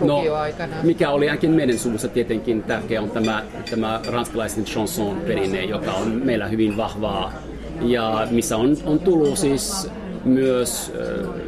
lukioaikana? 0.00 0.76
No, 0.76 0.82
mikä 0.82 1.10
oli 1.10 1.28
ainakin 1.28 1.50
meidän 1.50 1.78
suvussa 1.78 2.08
tietenkin 2.08 2.62
tärkeä 2.62 3.02
on 3.02 3.10
tämä, 3.10 3.44
tämä 3.70 4.00
ranskalaisen 4.08 4.64
chanson 4.64 5.20
perinne, 5.20 5.64
joka 5.64 5.92
on 5.92 6.20
meillä 6.24 6.48
hyvin 6.48 6.76
vahvaa 6.76 7.32
ja 7.80 8.28
missä 8.30 8.56
on, 8.56 8.76
on 8.86 8.98
tullut 8.98 9.38
siis 9.38 9.90
myös 10.24 10.92
äh, 11.00 11.46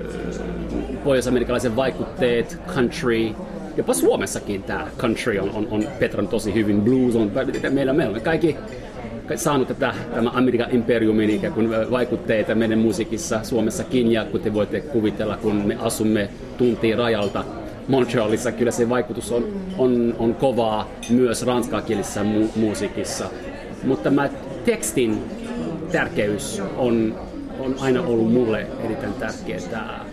pohjois-amerikkalaisen 1.04 1.76
vaikutteet, 1.76 2.58
country, 2.75 3.30
jopa 3.76 3.94
Suomessakin 3.94 4.62
tämä 4.62 4.87
country 4.99 5.38
on, 5.38 5.50
on, 5.54 5.68
on 5.70 5.85
Petran 5.99 6.28
tosi 6.28 6.54
hyvin, 6.54 6.80
blues 6.80 7.16
on, 7.16 7.32
meillä, 7.70 7.92
meillä 7.92 8.16
on 8.16 8.20
kaikki 8.20 8.56
saanut 9.37 9.68
tätä 9.68 9.94
tämä 10.14 10.30
Amerikan 10.35 10.75
imperiumin 10.75 11.30
ikään 11.30 11.52
kuin 11.52 11.70
vaikutteita 11.90 12.54
meidän 12.54 12.78
musiikissa 12.78 13.40
Suomessakin 13.42 14.12
ja 14.12 14.25
kun 14.25 14.40
te 14.40 14.54
voitte 14.54 14.80
kuvitella, 14.80 15.37
kun 15.37 15.56
me 15.56 15.76
asumme 15.80 16.28
tuntiin 16.58 16.99
rajalta 16.99 17.44
Montrealissa, 17.88 18.52
kyllä 18.52 18.70
se 18.70 18.88
vaikutus 18.88 19.32
on, 19.32 19.44
on, 19.78 20.14
on 20.18 20.35
kovaa 20.35 20.90
myös 21.11 21.47
ranskakielisessä 21.47 22.23
mu- 22.23 22.58
musiikissa. 22.58 23.30
Mutta 23.85 24.11
mä 24.11 24.28
tekstin 24.64 25.23
tärkeys 25.92 26.62
on, 26.76 27.21
on 27.59 27.75
aina 27.80 28.02
ollut 28.02 28.33
mulle 28.33 28.66
erittäin 28.85 29.12
tärkeää. 29.14 30.04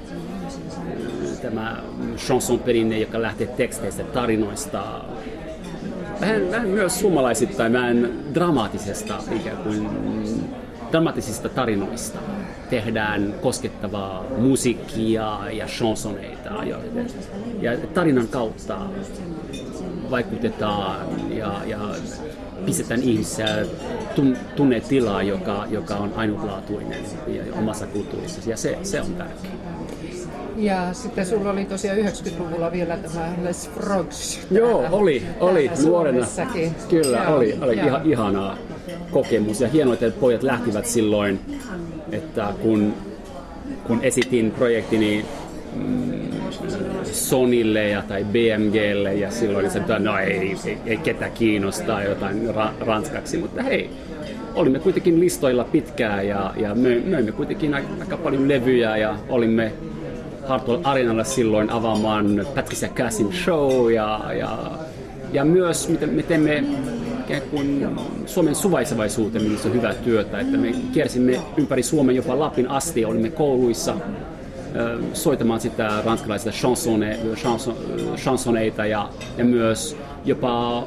Tämä 1.42 1.84
chanson 2.18 2.60
perinne, 2.60 3.00
joka 3.00 3.22
lähtee 3.22 3.48
teksteistä, 3.48 4.04
tarinoista, 4.04 4.84
vähän, 6.22 6.52
vähän 6.52 6.68
myös 6.68 7.00
suomalaisittain, 7.00 7.74
vähän 7.74 8.10
dramaattisesta 8.34 9.18
ikään 9.32 9.58
kuin 9.58 9.90
dramaattisista 10.92 11.50
tarinoista 11.50 12.20
tehdään 12.70 13.34
koskettavaa 13.42 14.24
musiikkia 14.38 15.40
ja 15.52 15.66
chansoneita 15.66 16.50
ja, 16.64 16.78
ja 17.62 17.78
tarinan 17.78 18.28
kautta 18.28 18.78
vaikutetaan 20.12 21.08
ja, 21.30 21.62
ja 21.66 21.80
pistetään 22.66 23.02
ihmisiä 23.04 23.48
tunnetilaa, 24.56 25.24
joka, 25.24 25.66
joka 25.70 25.96
on 25.96 26.14
ainutlaatuinen 26.16 27.00
ja 27.28 27.54
omassa 27.54 27.88
kulttuurissa. 27.88 28.50
Ja 28.50 28.58
se, 28.58 28.78
se 28.84 29.02
on 29.02 29.14
tärkeää. 29.14 29.76
Ja 30.58 30.94
sitten 30.94 31.26
sulla 31.26 31.50
oli 31.52 31.66
tosiaan 31.66 31.98
90-luvulla 31.98 32.72
vielä 32.72 32.98
tämä 32.98 33.34
Les 33.44 33.70
Frogs. 33.70 34.40
Joo, 34.52 34.86
oli, 34.92 35.24
oli 35.40 35.72
nuorena. 35.86 36.28
Kyllä, 36.90 37.24
Joo, 37.24 37.36
oli, 37.38 37.58
oli 37.62 37.76
ihan, 37.76 38.02
ihanaa 38.04 38.58
kokemus. 39.12 39.62
Ja 39.62 39.68
hienoa, 39.68 39.94
että 39.94 40.12
pojat 40.12 40.44
lähtivät 40.44 40.86
silloin, 40.86 41.40
että 42.12 42.54
kun, 42.62 42.94
kun 43.88 44.00
esitin 44.04 44.52
projektini 44.52 45.26
Sonille 47.04 47.90
ja, 47.90 48.02
tai 48.02 48.24
BMGlle 48.24 49.14
ja 49.14 49.32
silloin 49.32 49.72
se, 49.72 49.80
että 49.80 50.00
no 50.00 50.18
ei, 50.18 50.58
ei, 50.66 50.78
ei 50.86 50.98
ketä 50.98 51.30
kiinnostaa 51.30 52.04
jotain 52.04 52.50
ra- 52.50 52.86
ranskaksi, 52.86 53.38
mutta 53.38 53.64
hei, 53.64 53.90
olimme 54.56 54.80
kuitenkin 54.80 55.20
listoilla 55.20 55.64
pitkään 55.64 56.28
ja, 56.28 56.54
ja 56.58 56.76
möimme 56.76 57.32
kuitenkin 57.32 57.74
aika 57.74 58.18
paljon 58.18 58.48
levyjä 58.48 58.98
ja 58.98 59.16
olimme 59.30 59.74
Hartwell 60.48 60.82
Arenalla 60.84 61.24
silloin 61.24 61.70
avaamaan 61.70 62.48
Patricia 62.56 62.90
Cassin 62.90 63.34
show 63.34 63.92
ja, 63.92 64.22
ja, 64.40 64.58
ja 65.34 65.46
myös 65.46 65.90
miten 65.90 66.10
me 66.10 66.24
teemme 66.24 66.64
kuin 67.52 67.88
Suomen 68.26 68.56
suvaisevaisuuteen 68.56 69.52
missä 69.52 69.68
on 69.68 69.74
hyvää 69.74 69.94
työtä, 69.94 70.40
että 70.40 70.58
me 70.58 70.74
kiersimme 70.94 71.42
ympäri 71.58 71.84
Suomen 71.84 72.16
jopa 72.16 72.40
Lapin 72.40 72.70
asti, 72.70 73.06
olimme 73.06 73.30
kouluissa 73.30 73.98
soitamaan 75.14 75.60
sitä 75.60 76.02
ranskalaisia 76.06 76.52
chansone, 76.52 77.20
chanson, 77.36 77.76
chansoneita 78.16 78.86
ja, 78.86 79.10
ja 79.38 79.46
myös 79.46 79.98
jopa 80.26 80.84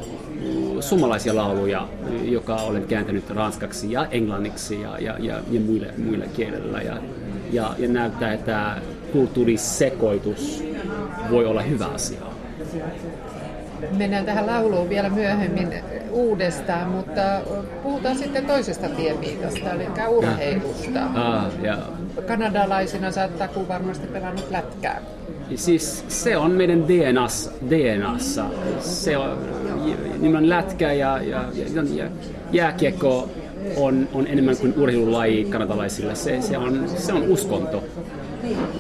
suomalaisia 0.80 1.36
lauluja, 1.36 1.88
joka 2.22 2.56
olen 2.56 2.86
kääntänyt 2.86 3.30
ranskaksi 3.30 3.92
ja 3.92 4.06
englanniksi 4.10 4.80
ja, 4.80 4.98
ja, 4.98 5.16
ja, 5.18 5.40
ja 5.50 5.60
muille, 5.60 5.86
muille 5.98 6.26
kielillä. 6.36 6.82
Ja, 6.82 6.96
ja, 7.52 7.74
ja 7.78 7.88
näyttää, 7.88 8.32
että 8.32 8.76
kulttuurisekoitus 9.12 10.64
voi 11.30 11.46
olla 11.46 11.62
hyvä 11.62 11.86
asia. 11.86 12.20
Mennään 13.96 14.24
tähän 14.24 14.46
lauluun 14.46 14.88
vielä 14.88 15.08
myöhemmin 15.08 15.68
uudestaan, 16.10 16.88
mutta 16.88 17.22
puhutaan 17.82 18.16
sitten 18.18 18.46
toisesta 18.46 18.88
tiepiikasta, 18.88 19.70
eli 19.70 19.84
urheilusta. 20.08 21.04
Ah, 21.14 21.46
ja. 21.62 21.78
Kanadalaisina 22.26 23.10
sä 23.10 23.28
oot 23.56 23.68
varmasti 23.68 24.06
pelannut 24.06 24.50
lätkää. 24.50 25.00
Siis 25.54 26.04
se 26.08 26.36
on 26.36 26.50
meidän 26.50 26.88
DNAssa. 26.88 27.50
DNAssa. 27.70 28.44
Se 28.80 29.16
on 29.16 29.38
nimenomaan 30.12 30.48
lätkä 30.48 30.92
ja, 30.92 31.22
ja, 31.22 31.44
ja, 31.54 31.82
ja 31.94 32.10
jääkiekko 32.52 33.30
on, 33.76 34.08
on 34.14 34.26
enemmän 34.26 34.56
kuin 34.56 34.74
urheilulaji 34.78 35.44
kanadalaisille. 35.44 36.14
Se, 36.14 36.42
se, 36.42 36.58
on, 36.58 36.88
se 36.96 37.12
on 37.12 37.22
uskonto. 37.22 37.84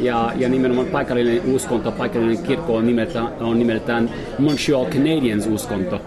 Ja, 0.00 0.32
ja 0.36 0.48
nimenomaan 0.48 0.86
paikallinen 0.86 1.54
uskonto, 1.54 1.92
paikallinen 1.92 2.38
kirkko 2.38 2.76
on 2.76 2.86
nimeltään, 2.86 3.28
on 3.40 3.58
nimeltään 3.58 4.10
Montreal 4.38 4.84
Canadiens 4.84 5.46
uskonto. 5.46 6.00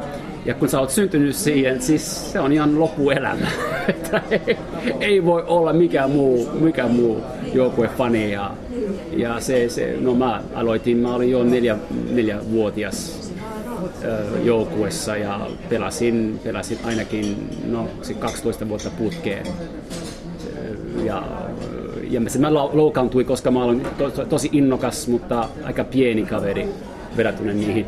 Ja 0.45 0.53
kun 0.53 0.69
sä 0.69 0.79
oot 0.79 0.89
syntynyt 0.89 1.35
siihen, 1.35 1.81
siis 1.81 2.31
se 2.31 2.39
on 2.39 2.51
ihan 2.51 2.79
loppuelämä. 2.79 3.47
Ei, 4.31 4.57
ei 4.99 5.25
voi 5.25 5.43
olla 5.47 5.73
mikään 5.73 6.11
muu, 6.11 6.49
mikään 6.59 6.91
muu 6.91 7.21
joukkuefani. 7.53 8.31
Ja, 8.31 8.51
ja 9.11 9.39
se, 9.39 9.69
se, 9.69 9.95
no 9.99 10.15
mä 10.15 10.43
aloitin, 10.53 10.97
mä 10.97 11.15
olin 11.15 11.31
jo 11.31 11.43
neljä, 11.43 11.77
neljävuotias 12.11 13.31
joukkuessa 14.43 15.17
ja 15.17 15.47
pelasin, 15.69 16.39
pelasin 16.43 16.77
ainakin 16.83 17.49
no, 17.65 17.87
12 18.19 18.69
vuotta 18.69 18.89
putkeen. 18.97 19.45
Ja, 21.03 21.23
ja 22.09 22.21
se 22.27 22.39
mä 22.39 22.53
loukkaantuin, 22.53 23.25
koska 23.25 23.51
mä 23.51 23.63
olen 23.63 23.81
to, 23.97 24.11
to, 24.11 24.25
tosi 24.25 24.49
innokas, 24.51 25.07
mutta 25.07 25.49
aika 25.63 25.83
pieni 25.83 26.25
kaveri 26.25 26.67
verrattuna 27.17 27.53
niihin 27.53 27.85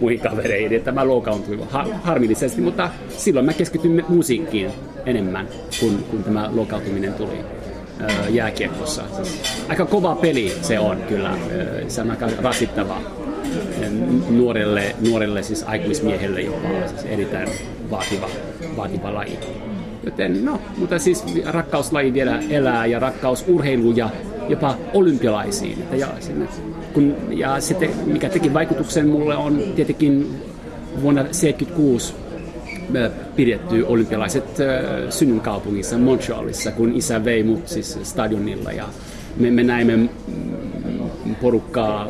muihin 0.00 0.20
kavereihin, 0.20 0.72
että 0.72 0.92
mä 0.92 1.08
loukkaantuin 1.08 1.60
har- 1.70 1.92
harmillisesti, 2.02 2.60
mutta 2.60 2.90
silloin 3.16 3.46
mä 3.46 3.52
keskityin 3.52 4.04
musiikkiin 4.08 4.70
enemmän, 5.06 5.48
kun, 5.80 6.04
kun 6.10 6.24
tämä 6.24 6.50
loukkaantuminen 6.52 7.14
tuli 7.14 7.38
jääkiekossa. 8.30 9.02
Siis 9.22 9.64
aika 9.68 9.86
kova 9.86 10.14
peli 10.14 10.52
se 10.62 10.78
on 10.78 10.96
kyllä, 11.08 11.30
se 11.88 12.00
on 12.00 12.10
aika 12.10 12.28
rasittavaa 12.42 13.02
nuorelle, 14.30 14.96
nuorelle 15.08 15.42
siis 15.42 15.62
aikuismiehelle 15.62 16.40
jopa 16.40 16.68
siis 16.86 17.04
erittäin 17.04 17.48
vaativa, 17.90 18.28
vaativa 18.76 19.14
laji. 19.14 19.38
Joten 20.04 20.44
no, 20.44 20.60
mutta 20.76 20.98
siis 20.98 21.24
rakkauslaji 21.46 22.12
vielä 22.12 22.42
elää 22.50 22.86
ja 22.86 22.98
rakkaus 22.98 23.44
urheilu 23.48 23.92
ja 23.92 24.10
jopa 24.48 24.76
olympialaisiin. 24.94 25.84
Ja, 25.92 26.08
sinne, 26.20 26.48
kun, 26.92 27.16
ja 27.30 27.60
sitten 27.60 27.90
mikä 28.06 28.28
teki 28.28 28.54
vaikutuksen 28.54 29.08
mulle 29.08 29.36
on 29.36 29.62
tietenkin 29.76 30.42
vuonna 31.02 31.22
1976 31.22 32.14
pidetty 33.36 33.82
olympialaiset 33.82 34.44
synnynkaupungissa 35.10 35.98
Montrealissa, 35.98 36.72
kun 36.72 36.92
isä 36.94 37.24
vei 37.24 37.42
mut 37.42 37.68
siis 37.68 37.98
stadionilla 38.02 38.72
ja 38.72 38.84
me, 39.36 39.50
me 39.50 39.62
näimme 39.62 40.08
porukkaa, 41.40 42.08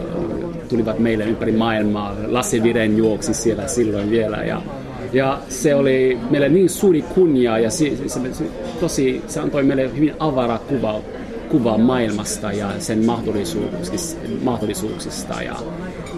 tulivat 0.68 0.98
meille 0.98 1.24
ympäri 1.24 1.52
maailmaa. 1.52 2.16
Lassi 2.26 2.62
Viren 2.62 2.96
juoksi 2.96 3.34
siellä 3.34 3.68
silloin 3.68 4.10
vielä 4.10 4.36
ja, 4.36 4.62
ja 5.12 5.38
se 5.48 5.74
oli 5.74 6.18
meille 6.30 6.48
niin 6.48 6.70
suuri 6.70 7.02
kunnia 7.02 7.58
ja 7.58 7.70
se, 7.70 7.96
se, 8.06 8.20
se, 8.32 8.44
tosi, 8.80 9.22
se 9.26 9.40
antoi 9.40 9.62
meille 9.62 9.90
hyvin 9.96 10.14
avara 10.18 10.58
kuva, 10.58 11.00
kuva 11.48 11.78
maailmasta 11.78 12.52
ja 12.52 12.70
sen 12.78 13.04
mahdollisuuksista, 14.42 15.42
ja, 15.42 15.56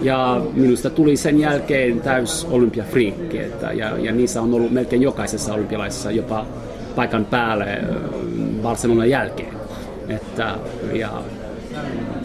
ja 0.01 0.41
minusta 0.53 0.89
tuli 0.89 1.17
sen 1.17 1.39
jälkeen 1.39 2.01
täys 2.01 2.47
olympiafriikki, 2.49 3.37
että, 3.37 3.71
ja, 3.71 3.97
ja 3.97 4.11
niissä 4.11 4.41
on 4.41 4.53
ollut 4.53 4.71
melkein 4.71 5.01
jokaisessa 5.01 5.53
olympialaisessa 5.53 6.11
jopa 6.11 6.45
paikan 6.95 7.25
päälle 7.25 7.83
Barcelonan 8.61 9.09
jälkeen. 9.09 9.53
Että, 10.09 10.55
ja, 10.93 11.09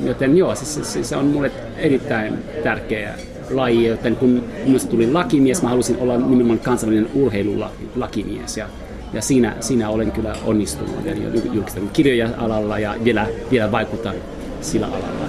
joten 0.05 0.37
joo, 0.37 0.55
se, 0.55 0.85
se, 0.85 1.05
se 1.05 1.17
on 1.17 1.27
mulle 1.27 1.51
erittäin 1.77 2.39
tärkeä 2.63 3.15
laji, 3.51 3.87
joten 3.87 4.17
kun 4.17 4.45
minusta 4.65 4.91
tuli 4.91 5.13
lakimies, 5.13 5.63
mä 5.63 5.69
halusin 5.69 5.97
olla 5.99 6.17
nimenomaan 6.17 6.59
kansallinen 6.59 7.09
urheilulakimies. 7.15 8.57
Ja, 8.57 8.69
ja 9.13 9.23
siinä, 9.23 9.57
siinä 9.61 9.89
olen 9.89 10.13
kyllä 10.13 10.37
onnistunut 10.45 11.05
ja 11.05 11.15
julkistanut 11.53 11.91
kirjoja 11.91 12.29
alalla 12.37 12.79
ja 12.79 12.95
vielä, 13.05 13.27
vielä 13.51 13.73
vaikutan 13.73 14.15
sillä 14.61 14.87
alalla. 14.87 15.27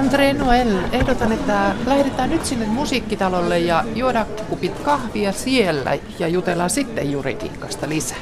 Andre 0.00 0.32
Noel, 0.32 0.76
ehdotan, 0.92 1.32
että 1.32 1.74
lähdetään 1.86 2.30
nyt 2.30 2.44
sinne 2.44 2.66
musiikkitalolle 2.66 3.58
ja 3.58 3.84
juoda 3.94 4.26
kupit 4.48 4.78
kahvia 4.78 5.32
siellä 5.32 5.98
ja 6.18 6.28
jutellaan 6.28 6.70
sitten 6.70 7.12
juridiikasta 7.12 7.88
lisää. 7.88 8.18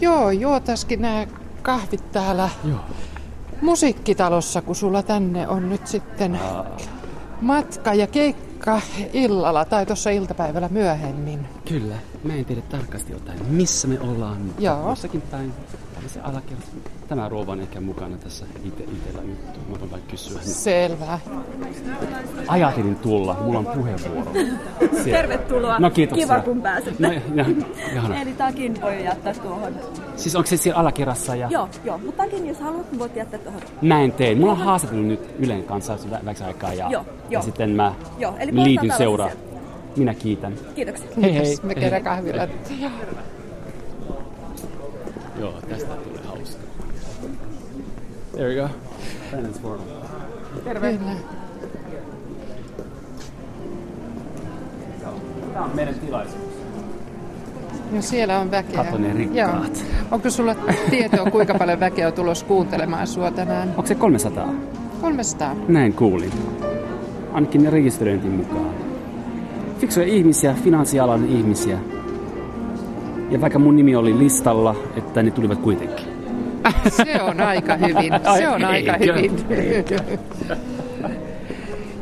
Joo, 0.00 0.30
juotaskin 0.30 1.02
nämä 1.02 1.26
kahvit 1.62 2.12
täällä 2.12 2.48
Joo. 2.64 2.80
musiikkitalossa, 3.60 4.62
kun 4.62 4.74
sulla 4.74 5.02
tänne 5.02 5.48
on 5.48 5.68
nyt 5.68 5.86
sitten 5.86 6.34
Aa. 6.34 6.66
Matka 7.40 7.94
ja 7.94 8.06
keikka 8.06 8.80
illalla 9.12 9.64
tai 9.64 9.86
tuossa 9.86 10.10
iltapäivällä 10.10 10.68
myöhemmin. 10.68 11.48
Kyllä, 11.68 11.94
mä 12.24 12.34
en 12.34 12.44
tiedä 12.44 12.62
tarkasti 12.62 13.12
jotain, 13.12 13.46
missä 13.46 13.88
me 13.88 14.00
ollaan. 14.00 14.54
Joo. 14.58 14.88
Jossakin 14.88 15.20
päin 15.20 15.52
se 16.06 16.20
alakerta. 16.20 16.66
Tämä 17.10 17.28
ehkä 17.62 17.80
mukana 17.80 18.16
tässä 18.16 18.46
ite, 18.64 18.82
itellä 18.82 19.22
juttu. 19.22 19.60
Mä 19.68 19.80
voin 19.80 19.90
vain 19.90 20.02
kysyä. 20.08 20.40
Selvä. 20.42 21.18
Ajatelin 22.48 22.96
tulla. 22.96 23.36
Mulla 23.40 23.58
on 23.58 23.66
puheenvuoro. 23.66 24.32
Siellä. 24.32 25.02
Tervetuloa. 25.18 25.78
No 25.78 25.90
kiitos. 25.90 26.18
Kiva 26.18 26.40
kun 26.40 26.62
pääsit. 26.62 26.98
No, 26.98 27.12
ja, 27.34 27.44
Eli 28.22 28.32
takin 28.32 28.80
voi 28.82 29.04
jättää 29.04 29.34
tuohon. 29.34 29.74
Siis 30.16 30.36
onko 30.36 30.46
se 30.46 30.56
siellä 30.56 30.80
alakerrassa? 30.80 31.36
Ja... 31.36 31.48
Joo, 31.50 31.68
joo. 31.84 31.98
Mutta 31.98 32.22
takin 32.22 32.48
jos 32.48 32.60
haluat, 32.60 32.90
niin 32.90 32.98
voit 32.98 33.16
jättää 33.16 33.40
tuohon. 33.40 33.60
Mä 33.82 34.02
en 34.02 34.12
tee. 34.12 34.34
Mulla 34.34 34.52
on 34.52 34.58
haastattelu 34.58 35.02
nyt 35.02 35.20
Ylen 35.38 35.64
kanssa 35.64 35.98
vähäksi 36.24 36.44
aikaa. 36.44 36.74
Ja, 36.74 36.90
joo, 36.90 37.04
ja 37.30 37.42
sitten 37.42 37.70
mä 37.70 37.94
joo, 38.18 38.34
eli 38.38 38.54
liityn 38.64 38.92
seuraan. 38.98 39.30
Minä 39.96 40.14
kiitän. 40.14 40.54
Kiitoksia. 40.74 41.08
Hei 41.22 41.34
hei. 41.34 41.56
Me 41.62 41.74
kerran 41.74 42.02
kahvilla. 42.02 42.48
Joo, 45.40 45.52
tästä 45.68 45.94
tulee. 45.94 46.29
There 48.32 48.54
you 48.54 48.68
go. 48.68 48.74
Brandon's 49.30 49.62
World. 49.64 49.82
Terve. 50.64 50.98
Tämä 55.52 55.64
on 55.64 55.70
meidän 55.74 55.94
tilaisuus. 55.94 56.42
No 57.92 58.02
siellä 58.02 58.38
on 58.38 58.50
väkeä. 58.50 58.84
Kato 58.84 58.98
ne 58.98 59.12
rikkaat. 59.12 59.76
Joo. 59.76 60.06
Onko 60.10 60.30
sulla 60.30 60.54
tietoa, 60.90 61.30
kuinka 61.30 61.54
paljon 61.54 61.80
väkeä 61.80 62.06
on 62.06 62.12
tulossa 62.12 62.46
kuuntelemaan 62.46 63.06
sua 63.06 63.30
tänään? 63.30 63.68
Onko 63.68 63.86
se 63.86 63.94
300? 63.94 64.48
300? 65.00 65.56
Näin 65.68 65.92
kuulin. 65.92 66.32
Ainakin 67.32 67.62
ne 67.62 67.70
rekisteröintin 67.70 68.30
mukaan. 68.30 68.74
Fiksuja 69.78 70.06
ihmisiä, 70.06 70.54
finanssialan 70.64 71.26
ihmisiä, 71.26 71.78
ja 73.30 73.40
vaikka 73.40 73.58
mun 73.58 73.76
nimi 73.76 73.96
oli 73.96 74.18
listalla, 74.18 74.76
että 74.96 75.22
ne 75.22 75.30
tulivat 75.30 75.58
kuitenkin. 75.58 76.09
Se 76.88 77.22
on 77.22 77.40
aika 77.40 77.76
hyvin. 77.76 78.12
Se 78.38 78.48
on 78.48 78.64
aika 78.64 78.92
hyvin. 78.98 79.36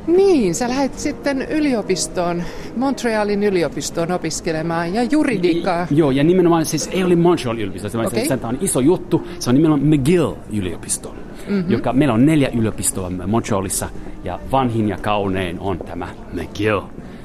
Niin, 0.09 0.55
sä 0.55 0.69
lähdet 0.69 0.99
sitten 0.99 1.43
yliopistoon, 1.43 2.43
Montrealin 2.77 3.43
yliopistoon 3.43 4.13
opiskelemaan 4.13 4.95
ja 4.95 5.03
juridiikkaa. 5.03 5.87
Joo, 5.91 6.11
ja 6.11 6.25
nimenomaan 6.25 6.67
siis 6.67 6.89
ei 6.93 7.05
ole 7.05 7.17
Montreal 7.17 7.57
yliopisto, 7.57 7.89
okay. 8.01 8.27
se 8.27 8.39
on 8.43 8.59
iso 8.61 8.81
juttu. 8.81 9.29
Se 9.39 9.51
on 9.51 9.57
nimenomaan 9.57 9.89
McGill-yliopisto, 9.89 11.15
mm-hmm. 11.49 11.71
joka 11.73 11.93
meillä 11.93 12.15
on 12.15 12.27
neljä 12.27 12.49
yliopistoa 12.49 13.11
Montrealissa 13.27 13.89
ja 14.25 14.41
vanhin 14.53 14.89
ja 14.89 14.99
kaunein 14.99 15.61
on 15.61 15.79
tämä 15.79 16.09
McGill, 16.33 16.81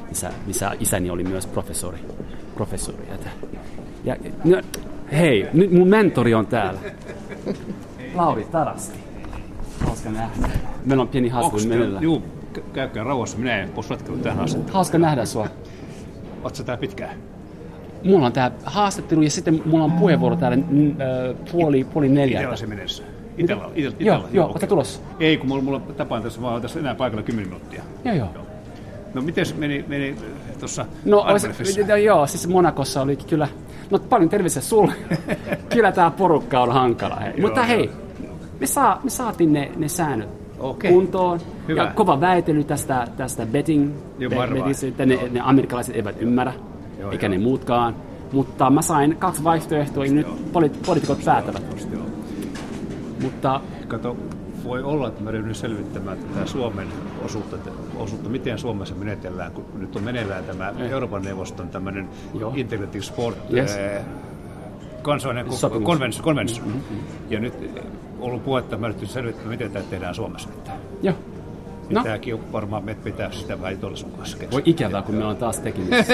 missä, 0.09 0.31
missä 0.47 0.71
isäni 0.79 1.09
oli 1.09 1.23
myös 1.23 1.47
professori. 1.47 1.97
professori. 2.55 2.97
Ja, 4.03 4.15
no, 4.43 4.61
hei, 5.11 5.47
nyt 5.53 5.71
mun 5.71 5.87
mentori 5.87 6.33
on 6.33 6.47
täällä. 6.47 6.79
Lauri 8.15 8.43
Tarasti. 8.43 8.99
Hauska 9.85 10.09
nähdä. 10.09 10.49
Meillä 10.85 11.01
on 11.01 11.07
pieni 11.07 11.29
haastattelu 11.29 11.69
menellä. 11.69 11.99
Juu, 12.01 12.23
käykää 12.73 13.03
rauhassa. 13.03 13.37
Minä 13.37 13.57
en 13.57 13.69
ole 13.75 13.85
ratkannut 13.89 14.23
tähän 14.23 14.39
asti. 14.39 14.71
Hauska 14.71 14.97
nähdä 14.97 15.25
sua. 15.25 15.47
Oletko 16.43 16.63
tää 16.63 16.77
pitkään? 16.77 17.17
Mulla 18.03 18.25
on 18.25 18.33
tää 18.33 18.51
haastattelu 18.63 19.21
ja 19.21 19.29
sitten 19.29 19.61
mulla 19.65 19.83
on 19.83 19.91
puheenvuoro 19.91 20.35
täällä 20.35 20.57
äh, 20.57 21.35
puoli, 21.51 21.83
puoli 21.83 22.09
neljä. 22.09 22.39
Itellä 22.39 22.55
se 22.55 22.67
menessä. 22.67 23.03
Itellä, 23.37 23.63
itellä, 23.75 23.95
itellä, 23.99 24.17
joo, 24.17 24.27
joo, 24.31 24.49
okay. 24.49 24.69
tulossa. 24.69 25.01
Ei, 25.19 25.37
kun 25.37 25.47
mulla, 25.47 25.61
mulla 25.61 25.79
tapaan 25.79 26.23
tässä, 26.23 26.41
oon 26.41 26.61
tässä 26.61 26.79
enää 26.79 26.95
paikalla 26.95 27.23
10 27.23 27.49
minuuttia. 27.49 27.83
Joo, 28.05 28.15
joo. 28.15 28.27
joo. 28.33 28.43
No 29.13 29.21
miten 29.21 29.45
meni, 29.57 29.85
meni 29.87 30.15
tuossa 30.59 30.85
No 31.05 31.19
olis, 31.19 31.77
joo, 32.03 32.27
siis 32.27 32.47
Monakossa 32.47 33.01
oli 33.01 33.15
kyllä 33.15 33.47
No 33.91 33.99
paljon 33.99 34.29
terveisiä 34.29 34.61
sulle. 34.61 34.93
Kyllä 35.73 35.91
tämä 35.91 36.11
porukka 36.11 36.61
on 36.61 36.71
hankala. 36.71 37.15
Hei. 37.15 37.33
Joo, 37.37 37.47
Mutta 37.47 37.63
hei, 37.63 37.91
me, 38.59 38.67
saa, 38.67 38.99
me 39.03 39.09
saatiin 39.09 39.53
ne, 39.53 39.71
ne 39.75 39.87
säännöt 39.87 40.29
okay. 40.59 40.91
kuntoon. 40.91 41.39
Hyvä. 41.67 41.83
Ja 41.83 41.91
kova 41.95 42.21
väitely 42.21 42.63
tästä, 42.63 43.07
tästä 43.17 43.45
betting, 43.45 43.91
Joo, 44.19 44.31
että 44.87 45.05
ne, 45.05 45.19
ne 45.31 45.39
amerikkalaiset 45.43 45.95
eivät 45.95 46.21
ymmärrä, 46.21 46.53
joo, 46.99 47.11
eikä 47.11 47.25
joo. 47.25 47.31
ne 47.31 47.37
muutkaan. 47.37 47.95
Mutta 48.31 48.69
mä 48.69 48.81
sain 48.81 49.17
kaksi 49.17 49.43
vaihtoehtoa, 49.43 50.05
ja 50.05 50.11
nyt 50.11 50.27
poliitikot 50.85 51.25
päätävät. 51.25 51.63
Mutta 53.21 53.61
Kato, 53.87 54.17
voi 54.63 54.83
olla, 54.83 55.07
että 55.07 55.23
mä 55.23 55.31
ryhdyn 55.31 55.55
selvittämään 55.55 56.17
tätä 56.17 56.45
Suomen 56.45 56.87
osuutta, 57.23 57.57
osuutta, 57.97 58.29
miten 58.29 58.57
Suomessa 58.59 58.95
menetellään, 58.95 59.51
kun 59.51 59.65
nyt 59.75 59.95
on 59.95 60.03
meneillään 60.03 60.43
tämä. 60.43 60.73
Euroopan 60.91 61.21
neuvoston 61.21 61.69
tämmöinen 61.69 62.09
Integrative 62.55 63.03
Sport 63.03 63.37
yes. 63.53 63.77
kansainvälinen 65.01 65.83
konvensio. 65.83 66.23
konvensio. 66.23 66.63
Mm-hmm. 66.65 66.97
Ja 67.29 67.39
nyt 67.39 67.53
ollut 68.19 68.43
puhetta, 68.45 68.77
mä 68.77 68.87
nyt 68.87 69.09
selvittämään, 69.09 69.49
miten 69.49 69.71
tämä 69.71 69.85
tehdään 69.89 70.15
Suomessa. 70.15 70.49
Joo. 71.01 71.15
No. 71.89 71.99
No. 71.99 72.03
Tämäkin 72.03 72.33
on 72.33 72.39
varmaan, 72.51 72.85
me 72.85 72.95
pitää 72.95 73.31
sitä 73.31 73.61
vähän 73.61 73.77
tuolla 73.77 73.97
sun 73.97 74.11
kanssa 74.11 74.37
Voi 74.39 74.61
keksiä. 74.61 74.61
ikävää, 74.85 75.01
kun 75.01 75.15
me 75.15 75.25
on 75.25 75.37
taas 75.37 75.59
tekemisissä. 75.59 76.13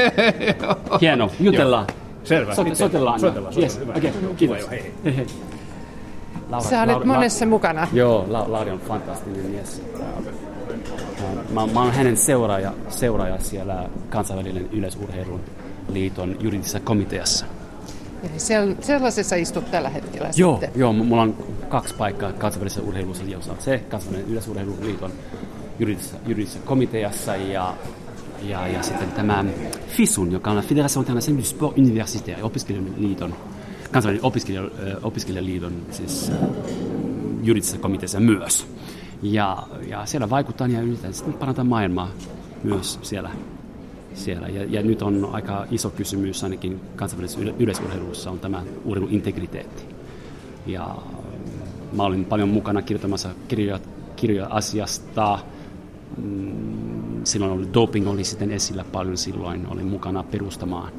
Hieno, 1.02 1.32
jutellaan. 1.40 1.88
Selvä. 2.24 2.54
Miten? 2.58 2.76
soitellaan. 2.76 3.20
Soitellaan, 3.20 3.54
Yes. 3.58 3.80
Okei, 3.98 4.14
Hyvä. 4.22 4.34
kiitos. 4.38 4.58
Hyvä, 4.58 4.70
hei. 4.70 4.94
Hei, 5.06 5.16
hei. 5.18 5.26
Laura, 6.50 6.70
Sä 6.70 6.82
olet 6.82 6.90
Laura- 6.96 7.06
monessa 7.06 7.46
mukana. 7.46 7.88
Joo, 7.94 8.26
La- 8.30 8.46
Lauri 8.52 8.72
on 8.72 8.80
fantastinen 8.80 9.46
mies. 9.46 9.82
Mä, 11.54 11.68
mä 11.68 11.82
oon 11.82 11.94
hänen 11.94 12.18
seuraaja, 12.18 12.74
seuraaja 12.90 13.40
siellä 13.40 13.90
kansainvälinen 14.10 14.70
yleisurheilun 14.72 15.42
liiton 15.94 16.36
juridisessa 16.40 16.80
komiteassa. 16.80 17.46
Eli 18.24 18.38
sel- 18.38 18.84
sellaisessa 18.84 19.36
istut 19.36 19.72
tällä 19.72 19.90
hetkellä 19.90 20.30
Joo, 20.36 20.52
sitten. 20.52 20.72
joo, 20.76 20.94
mulla 20.94 21.22
on 21.22 21.38
kaksi 21.70 21.96
paikkaa 21.96 22.34
kansainvälisessä 22.34 22.82
urheilussa, 22.82 23.24
jossa 23.24 23.52
on 23.52 23.58
se 23.62 23.78
kansainvälinen 23.90 24.32
yleisurheiluliiton 24.32 25.12
juridisessa, 25.80 26.18
juridisessa 26.28 26.60
komiteassa 26.66 27.36
ja, 27.36 27.74
ja, 28.42 28.68
ja 28.68 28.84
sitten 28.84 29.12
tämä 29.12 29.46
FISUN, 29.88 30.32
joka 30.32 30.50
on 30.52 30.58
la 30.58 30.62
Fédération 30.64 31.02
Internationale 31.02 31.42
du 31.42 31.46
Sport 31.46 31.78
Universitaire, 31.78 32.44
opiskelijaliiton, 32.44 33.36
kansainvälinen 33.92 34.26
opiskelija, 34.26 34.64
opiskelijaliiton 35.04 35.74
siis, 35.92 36.32
juridisessa 37.44 37.78
komiteassa 37.78 38.20
myös. 38.20 38.68
Ja, 39.22 39.64
ja 39.88 40.06
siellä 40.06 40.30
vaikutaan 40.30 40.72
ja 40.72 40.82
yritetään 40.82 41.14
sitten 41.14 41.34
parantaa 41.34 41.66
maailmaa 41.66 42.10
myös 42.64 43.00
siellä 43.02 43.30
siellä. 44.14 44.48
Ja, 44.48 44.64
ja 44.70 44.82
nyt 44.82 45.02
on 45.02 45.30
aika 45.32 45.66
iso 45.72 45.90
kysymys 45.90 46.44
ainakin 46.44 46.82
kansainvälisessä 46.96 47.42
yle- 47.42 47.54
yleisurheilussa 47.60 48.32
on 48.32 48.40
tämä 48.40 48.64
urheilun 48.86 49.12
integriteetti. 49.14 49.84
Ja 50.66 50.96
mä 51.94 52.04
olin 52.04 52.26
paljon 52.26 52.50
mukana 52.50 52.82
kirjoittamassa 52.82 53.30
kirjoja, 53.48 53.80
kirjoja 54.16 54.48
asiasta. 54.50 55.40
Mm, 56.18 56.80
Silloin 57.24 57.52
oli, 57.52 57.68
doping 57.74 58.08
oli 58.08 58.24
sitten 58.24 58.52
esillä 58.52 58.86
paljon 58.92 59.18
silloin. 59.18 59.68
Olin 59.68 59.88
mukana 59.88 60.24
perustamaan, 60.24 60.92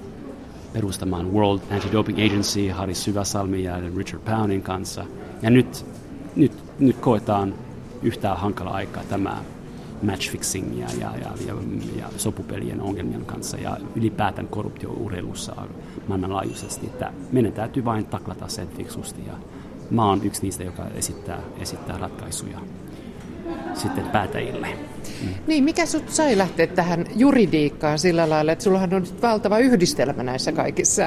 perustamaan 0.72 1.32
World 1.32 1.60
Anti-Doping 1.70 2.26
Agency 2.26 2.68
Harri 2.68 2.94
Syväsalmi 2.94 3.62
ja 3.62 3.80
Richard 3.96 4.22
Poundin 4.24 4.62
kanssa. 4.62 5.04
Ja 5.42 5.50
nyt, 5.50 5.86
nyt, 6.36 6.52
nyt 6.78 6.96
koetaan 6.96 7.54
yhtään 8.02 8.36
hankala 8.36 8.70
aikaa 8.70 9.04
tämä 9.04 9.44
matchfixing 10.02 10.78
ja, 10.80 10.86
ja, 11.00 11.10
ja, 11.16 11.32
ja, 11.46 11.54
ja 11.96 12.08
sopupelien 12.16 12.80
ongelmien 12.80 13.24
kanssa 13.24 13.56
ja 13.56 13.76
ylipäätään 13.96 14.48
korruptio 14.48 14.90
urheilussa 14.90 15.56
maailmanlaajuisesti. 16.08 16.86
Että 16.86 17.12
meidän 17.32 17.52
täytyy 17.52 17.84
vain 17.84 18.06
taklata 18.06 18.48
sen 18.48 18.68
fiksusti 18.68 19.26
ja 19.26 19.32
mä 19.90 20.04
oon 20.04 20.20
yksi 20.24 20.42
niistä, 20.42 20.64
joka 20.64 20.86
esittää, 20.94 21.42
esittää 21.58 21.98
ratkaisuja 21.98 22.60
sitten 23.74 24.04
päätäjille. 24.04 24.68
Niin, 25.46 25.64
mikä 25.64 25.86
sut 25.86 26.08
sai 26.08 26.38
lähteä 26.38 26.66
tähän 26.66 27.06
juridiikkaan 27.16 27.98
sillä 27.98 28.30
lailla, 28.30 28.52
että 28.52 28.64
sullahan 28.64 28.94
on 28.94 29.02
nyt 29.02 29.22
valtava 29.22 29.58
yhdistelmä 29.58 30.22
näissä 30.22 30.52
kaikissa 30.52 31.02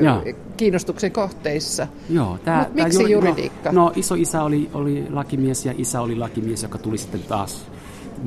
Joo. 0.00 0.22
kiinnostuksen 0.56 1.12
kohteissa. 1.12 1.86
Joo, 2.10 2.38
tää, 2.44 2.58
Mut 2.58 2.74
miksi 2.74 3.02
juri- 3.02 3.12
juridiikka? 3.12 3.72
No, 3.72 3.84
no 3.84 3.92
iso 3.96 4.14
isä 4.14 4.42
oli, 4.42 4.70
oli 4.74 5.06
lakimies 5.10 5.66
ja 5.66 5.74
isä 5.78 6.00
oli 6.00 6.16
lakimies, 6.16 6.62
joka 6.62 6.78
tuli 6.78 6.98
sitten 6.98 7.22
taas 7.22 7.66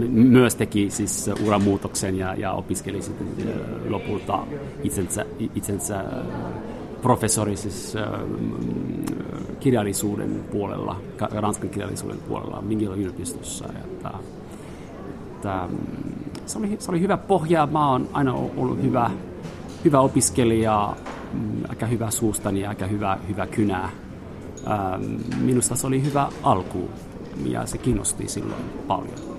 myös 0.10 0.56
teki 0.56 0.90
siis 0.90 1.30
uramuutoksen 1.46 2.18
ja, 2.18 2.36
ja 2.36 2.52
opiskeli 2.52 3.02
sitten 3.02 3.28
lopulta 3.90 4.48
itsensä, 4.84 5.26
itsensä 5.56 6.04
ö, 7.08 7.10
professori 7.10 7.54
ö, 7.96 8.26
mm, 8.26 9.06
kirjallisuuden 9.60 10.44
puolella, 10.52 11.02
ka- 11.18 11.30
ranskan 11.32 11.70
kirjallisuuden 11.70 12.18
puolella 12.18 12.62
Mingilla 12.62 12.96
yliopistossa. 12.96 13.66
Että, 13.66 14.12
että, 15.36 15.70
se, 16.46 16.58
oli, 16.58 16.76
se 16.80 16.92
oli 16.92 17.02
hyvä 17.02 17.18
pohja. 17.18 17.68
Mä 17.72 17.92
oon 17.92 18.10
aina 18.14 18.34
ollut 18.34 18.82
hyvä, 18.82 19.12
hyvä 19.86 20.00
opiskelija, 20.00 20.96
mm, 21.34 21.64
aika 21.70 21.86
hyvä 21.86 22.12
suustani 22.12 22.62
ja 22.62 22.70
aika 22.70 22.88
hyvä, 22.88 23.18
hyvä 23.30 23.48
kynää. 23.48 23.90
Ähm, 24.68 25.04
Minusta 25.42 25.76
se 25.76 25.88
oli 25.88 26.04
hyvä 26.04 26.30
alku 26.44 26.90
ja 27.46 27.66
se 27.66 27.78
kiinnosti 27.78 28.28
silloin 28.28 28.64
paljon. 28.88 29.38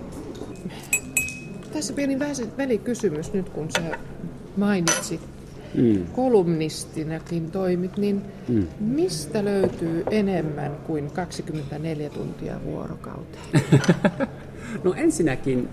Tässä 1.73 1.93
pieni 1.93 2.19
välikysymys 2.57 3.33
nyt, 3.33 3.49
kun 3.49 3.69
sä 3.71 3.99
mainitsit 4.57 5.38
mm. 5.79 6.07
kolumnistinakin 6.07 7.51
toimit, 7.51 7.97
niin 7.97 8.23
mm. 8.49 8.67
mistä 8.81 9.45
löytyy 9.45 10.05
enemmän 10.11 10.73
kuin 10.87 11.11
24 11.11 12.11
tuntia 12.11 12.61
vuorokauteen? 12.65 13.63
No 14.85 14.95
ensinnäkin 14.95 15.69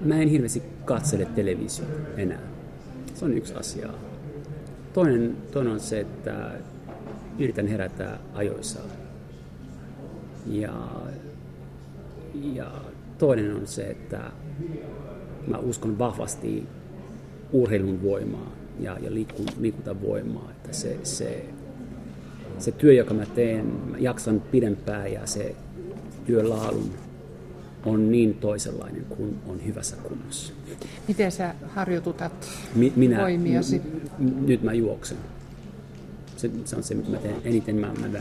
mä 0.00 0.16
en 0.16 0.28
hirveästi 0.28 0.62
katsele 0.84 1.24
televisiota 1.24 1.92
enää. 2.16 2.40
Se 3.14 3.24
on 3.24 3.32
yksi 3.32 3.54
asia. 3.54 3.88
Toinen, 4.92 5.36
toinen 5.52 5.72
on 5.72 5.80
se, 5.80 6.00
että 6.00 6.50
yritän 7.38 7.66
herätä 7.66 8.18
ajoissa. 8.34 8.80
Ja, 10.46 10.72
ja 12.34 12.70
toinen 13.18 13.54
on 13.54 13.66
se, 13.66 13.82
että 13.82 14.32
mä 15.46 15.58
uskon 15.58 15.98
vahvasti 15.98 16.66
urheilun 17.52 18.02
voimaa 18.02 18.52
ja, 18.80 18.98
ja 19.00 19.14
liikun, 19.14 19.46
liikuntavoimaa. 19.60 20.50
Että 20.50 20.72
se, 20.72 20.96
se, 21.02 21.44
se 22.58 22.72
työ, 22.72 22.92
joka 22.92 23.14
mä 23.14 23.26
teen, 23.26 23.66
mä 23.66 23.98
jaksan 23.98 24.40
pidempään 24.40 25.12
ja 25.12 25.26
se 25.26 25.54
työlaadun 26.26 26.90
on 27.86 28.12
niin 28.12 28.34
toisenlainen 28.34 29.04
kuin 29.04 29.36
on 29.46 29.66
hyvässä 29.66 29.96
kunnossa. 29.96 30.52
Miten 31.08 31.32
sä 31.32 31.54
harjoitutat 31.68 32.48
Mi- 32.74 32.92
minä, 32.96 33.20
voimiasi? 33.22 33.82
n- 34.18 34.46
nyt 34.46 34.62
mä 34.62 34.72
juoksen. 34.72 35.18
Se, 36.36 36.50
se 36.64 36.76
on 36.76 36.82
se, 36.82 36.94
mitä 36.94 37.10
mä 37.10 37.16
teen 37.16 37.36
eniten. 37.44 37.76
Mä, 37.76 37.86
mä, 38.00 38.18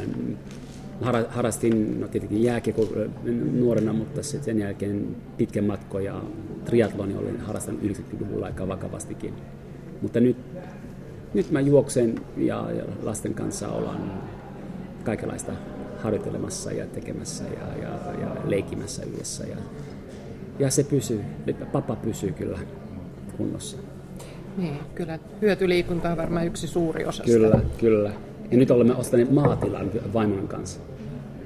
harrastin 1.30 2.02
no 2.02 2.08
tietenkin 2.08 2.44
jääkiekko 2.44 2.88
ö, 2.96 3.10
nuorena, 3.52 3.94
mutta 3.94 4.24
sen 4.24 4.60
jälkeen 4.60 5.16
pitkän 5.38 5.64
matkoja 5.64 6.14
ja 6.14 6.22
triatloni 6.66 7.16
olin 7.16 7.40
harrastanut 7.40 7.82
90-luvulla 7.82 8.46
aika 8.46 8.68
vakavastikin. 8.68 9.34
Mutta 10.02 10.20
nyt, 10.20 10.38
nyt 11.34 11.52
mä 11.52 11.60
juoksen 11.60 12.22
ja, 12.38 12.72
ja 12.72 12.84
lasten 13.04 13.34
kanssa 13.34 13.70
ollaan 13.70 14.12
kaikenlaista 15.04 15.52
harjoittelemassa 16.04 16.72
ja 16.72 16.86
tekemässä 16.86 17.44
ja, 17.44 17.84
ja, 17.84 18.22
ja 18.22 18.36
leikimässä 18.46 19.04
yhdessä. 19.04 19.44
Ja, 19.44 19.58
ja 20.60 20.72
se 20.72 20.84
pysyy, 20.84 21.22
papa 21.72 21.96
pysyy 21.96 22.32
kyllä 22.32 22.60
kunnossa. 23.38 23.78
Niin, 24.58 24.80
kyllä 24.96 25.20
hyötyliikunta 25.42 26.10
on 26.10 26.18
varmaan 26.18 26.48
yksi 26.48 26.68
suuri 26.68 27.06
osa 27.06 27.24
Kyllä, 27.24 27.48
sitä. 27.48 27.70
kyllä. 27.78 28.12
Ja 28.52 28.58
nyt 28.58 28.72
olemme 28.72 28.96
ostaneet 28.96 29.32
maatilan 29.32 29.92
vaimon 30.14 30.48
kanssa 30.48 30.80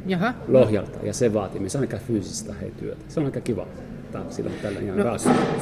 Jaha, 0.05 0.33
Lohjalta, 0.47 0.99
ja 1.03 1.13
se 1.13 1.33
vaatii 1.33 1.59
myös 1.61 1.75
aika 1.75 1.97
fyysistä 1.97 2.53
hei 2.61 2.71
työtä. 2.79 3.01
Se 3.07 3.19
on 3.19 3.25
aika 3.25 3.41
kiva. 3.41 3.67
Tää, 4.11 4.21
silloin 4.29 4.55
tällä 4.61 4.79
ihan 4.79 4.97
No, 4.97 5.17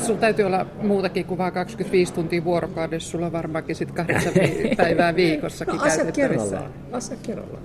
sulla 0.05 0.19
täytyy 0.19 0.45
olla 0.45 0.65
muutakin 0.81 1.25
kuin 1.25 1.37
vain 1.37 1.53
25 1.53 2.13
tuntia 2.13 2.43
vuorokaudessa. 2.43 3.09
Sulla 3.09 3.25
on 3.25 3.31
varmaankin 3.31 3.75
sitten 3.75 3.95
kahdeksan 3.95 4.33
päivää 4.77 5.15
viikossakin 5.15 5.75
no, 5.75 5.81
asia 5.83 5.97
käytettävissä. 6.05 6.45
kerrallaan. 6.49 6.71
Asia 6.91 7.17
kerrallaan. 7.23 7.63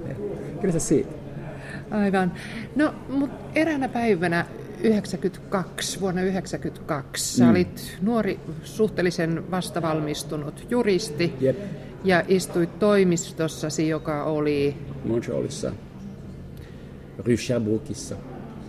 Kyllä 0.61 0.73
se 0.73 0.81
siitä. 0.81 1.13
Aivan. 1.91 2.33
No, 2.77 2.95
mutta 3.09 3.45
eräänä 3.55 3.89
päivänä 3.89 4.47
92, 4.83 6.01
vuonna 6.01 6.23
92, 6.23 7.37
sä 7.37 7.45
Mm. 7.45 7.51
olit 7.51 7.97
nuori, 8.03 8.41
suhteellisen 8.65 9.51
vastavalmistunut 9.51 10.67
juristi 10.71 11.33
Jep. 11.41 11.57
Ja 12.05 12.23
istuit 12.29 12.79
toimistossasi, 12.79 13.89
joka 13.89 14.25
oli, 14.25 14.77
Montrealissa. 15.05 15.73
Rue 17.27 17.37
Sherbrookeissa. 17.37 18.17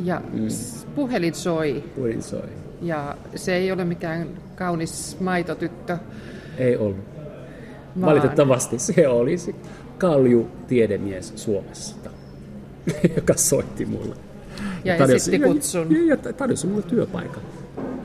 ja 0.04 0.22
Mm. 0.34 0.48
puhelin 0.96 1.36
soi, 1.36 1.84
Puhelin 1.96 2.24
soi. 2.24 2.50
ja 2.82 3.18
se 3.36 3.56
ei 3.56 3.72
ole 3.72 3.86
mikään 3.86 4.28
kaunis 4.56 5.18
maitotyttö, 5.20 5.98
Ei 6.58 6.78
ollut. 6.78 6.98
vaan 8.02 8.12
Valitettavasti 8.12 8.80
se 8.80 9.08
oli 9.08 9.38
se 9.38 9.56
kalju 9.98 10.48
tiedemies 10.68 11.34
Suomessa, 11.36 11.96
joka 13.18 13.34
soitti 13.38 13.86
mulle. 13.86 14.16
Ja 14.84 14.98
tarjosi- 14.98 15.16
esitti 15.16 15.40
kutsun. 15.40 15.88
Ja, 16.08 16.16
ja 16.26 16.34
tarjosi 16.34 16.68
mulle 16.68 16.84
työpaikan. 16.84 17.42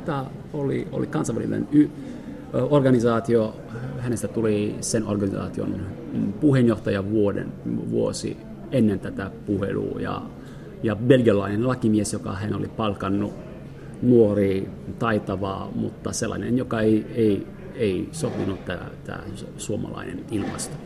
Tämä 0.07 0.25
oli, 0.53 0.89
oli 0.93 1.07
kansainvälinen 1.07 1.69
y, 1.73 1.89
organisaatio. 2.53 3.57
Hänestä 3.99 4.29
tuli 4.29 4.77
sen 4.81 5.07
organisaation 5.07 5.81
puheenjohtaja 6.41 7.11
vuoden, 7.11 7.53
vuosi 7.91 8.37
ennen 8.73 9.01
tätä 9.01 9.31
puhelua. 9.47 10.01
Ja, 10.01 10.23
ja 10.83 10.97
belgialainen 10.97 11.69
lakimies, 11.69 12.13
joka 12.13 12.33
hän 12.33 12.55
oli 12.55 12.69
palkannut 12.69 13.35
nuori, 14.03 14.69
taitava, 14.99 15.71
mutta 15.75 16.13
sellainen, 16.13 16.59
joka 16.59 16.81
ei, 16.81 17.07
ei, 17.15 17.47
ei 17.75 18.09
sopinut 18.13 18.65
tämä, 18.65 18.87
tämä 19.05 19.23
suomalainen 19.57 20.21
ilmasto. 20.31 20.77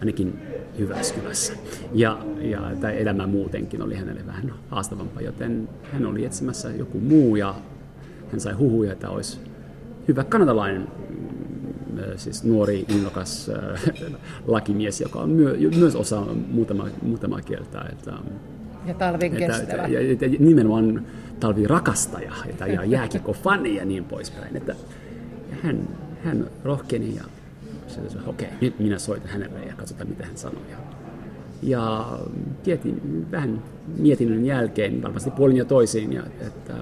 ainakin 0.00 0.38
Jyväskylässä. 0.78 1.52
Ja, 1.92 2.18
ja 2.40 2.60
tämä 2.80 2.92
elämä 2.92 3.26
muutenkin 3.26 3.82
oli 3.82 3.94
hänelle 3.94 4.26
vähän 4.26 4.52
haastavampaa, 4.68 5.22
joten 5.22 5.68
hän 5.92 6.06
oli 6.06 6.24
etsimässä 6.24 6.68
joku 6.70 7.00
muu 7.00 7.36
ja 7.36 7.54
hän 8.30 8.40
sai 8.40 8.52
huhuja, 8.52 8.92
että 8.92 9.10
olisi 9.10 9.40
hyvä 10.08 10.24
kanadalainen 10.24 10.88
siis 12.16 12.44
nuori, 12.44 12.84
innokas 12.88 13.50
äh, 13.50 13.82
lakimies, 14.46 15.00
joka 15.00 15.18
on 15.18 15.30
myö, 15.30 15.56
myös 15.78 15.96
osaa 15.96 16.34
muutama, 16.48 16.86
muutama 17.02 17.40
kieltä. 17.40 17.80
Että, 17.92 18.12
ja 18.86 18.94
talvin 18.94 19.32
että, 19.36 19.46
kestävä. 19.46 19.86
Ja, 19.86 20.00
ja, 20.00 20.16
ja 20.20 20.28
nimenomaan 20.38 21.06
talvi 21.40 21.66
rakastaja 21.66 22.32
että, 22.48 22.66
ja 22.66 22.84
jääkikko 22.84 23.32
fani 23.32 23.76
ja 23.76 23.84
niin 23.84 24.04
poispäin. 24.04 24.56
Että, 24.56 24.72
ja 25.50 25.56
hän, 25.62 25.88
hän 26.24 26.46
rohkeni 26.64 27.16
ja 27.16 27.24
se, 27.86 28.08
se 28.08 28.18
okei, 28.26 28.46
okay, 28.46 28.58
nyt 28.60 28.78
minä 28.78 28.98
soitan 28.98 29.28
hänelle 29.28 29.64
ja 29.64 29.74
katsotaan 29.74 30.08
mitä 30.08 30.26
hän 30.26 30.36
sanoo. 30.36 30.62
Ja, 30.70 30.76
ja 31.62 32.18
tietin, 32.62 33.26
vähän 33.30 33.62
mietinnön 33.98 34.44
jälkeen, 34.44 35.02
varmasti 35.02 35.30
puolin 35.30 35.56
ja 35.56 35.64
toisiin, 35.64 36.12
ja, 36.12 36.22
että 36.46 36.74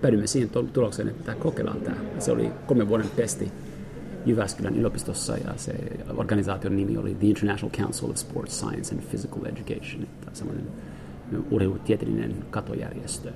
päädyimme 0.00 0.26
siihen 0.26 0.50
tulokseen, 0.72 1.08
että 1.08 1.34
kokeillaan 1.34 1.80
tämä. 1.80 1.96
Se 2.18 2.32
oli 2.32 2.50
kolmen 2.66 2.88
vuoden 2.88 3.10
testi 3.16 3.52
Jyväskylän 4.26 4.76
yliopistossa 4.76 5.36
ja 5.36 5.52
se 5.56 5.74
organisaation 6.16 6.76
nimi 6.76 6.96
oli 6.96 7.14
The 7.14 7.26
International 7.26 7.76
Council 7.76 8.10
of 8.10 8.16
Sports 8.16 8.58
Science 8.58 8.94
and 8.94 9.02
Physical 9.02 9.44
Education, 9.44 10.02
että 10.02 10.30
semmoinen 10.32 10.66
urheilutieteellinen 11.50 12.44
katojärjestö. 12.50 13.32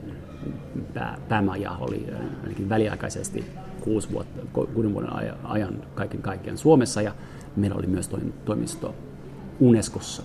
Pää, 0.95 1.19
päämaja 1.29 1.71
oli 1.71 2.07
ainakin 2.43 2.69
väliaikaisesti 2.69 3.45
kuusi 3.81 4.13
vuotta, 4.13 4.41
kuuden 4.53 4.93
vuoden 4.95 5.13
ajan 5.45 5.83
kaiken 5.95 6.23
kaikkiaan 6.23 6.59
Suomessa 6.59 7.03
ja 7.03 7.15
meillä 7.57 7.77
oli 7.77 7.87
myös 7.87 8.11
toimisto 8.45 8.95
Unescossa 9.61 10.23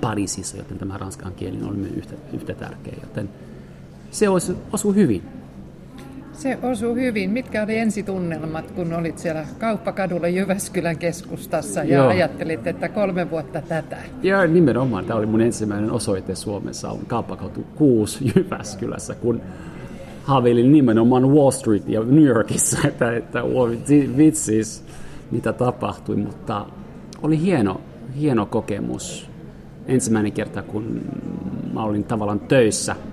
Pariisissa, 0.00 0.56
joten 0.56 0.78
tämä 0.78 0.98
ranskan 0.98 1.32
kieli 1.34 1.62
oli 1.62 1.88
yhtä, 1.96 2.14
yhtä 2.32 2.54
tärkeä, 2.54 2.94
joten 3.02 3.28
se 4.10 4.26
osui 4.72 4.94
hyvin. 4.94 5.39
Se 6.40 6.58
osuu 6.62 6.94
hyvin. 6.94 7.30
Mitkä 7.30 7.62
oli 7.62 7.78
ensitunnelmat, 7.78 8.70
kun 8.70 8.92
olit 8.92 9.18
siellä 9.18 9.44
kauppakadulla 9.58 10.28
Jyväskylän 10.28 10.98
keskustassa 10.98 11.84
ja 11.84 11.96
Joo. 11.96 12.08
ajattelit, 12.08 12.66
että 12.66 12.88
kolme 12.88 13.30
vuotta 13.30 13.62
tätä? 13.62 13.96
Joo, 14.22 14.46
nimenomaan. 14.46 15.04
Tämä 15.04 15.18
oli 15.18 15.26
mun 15.26 15.40
ensimmäinen 15.40 15.90
osoite 15.90 16.34
Suomessa, 16.34 16.90
on 16.90 16.98
kauppakatu 17.06 17.64
6 17.76 18.32
Jyväskylässä, 18.34 19.14
kun 19.14 19.40
haaveilin 20.24 20.72
nimenomaan 20.72 21.32
Wall 21.32 21.50
Street 21.50 21.88
ja 21.88 22.00
New 22.04 22.24
Yorkissa, 22.24 22.78
että, 22.88 23.16
että 23.16 23.42
vitsis, 24.16 24.84
mitä 25.30 25.52
tapahtui, 25.52 26.16
mutta 26.16 26.66
oli 27.22 27.40
hieno, 27.40 27.80
hieno 28.20 28.46
kokemus. 28.46 29.30
Ensimmäinen 29.86 30.32
kerta, 30.32 30.62
kun 30.62 31.00
mä 31.72 31.82
olin 31.82 32.04
tavallaan 32.04 32.40
töissä– 32.40 32.96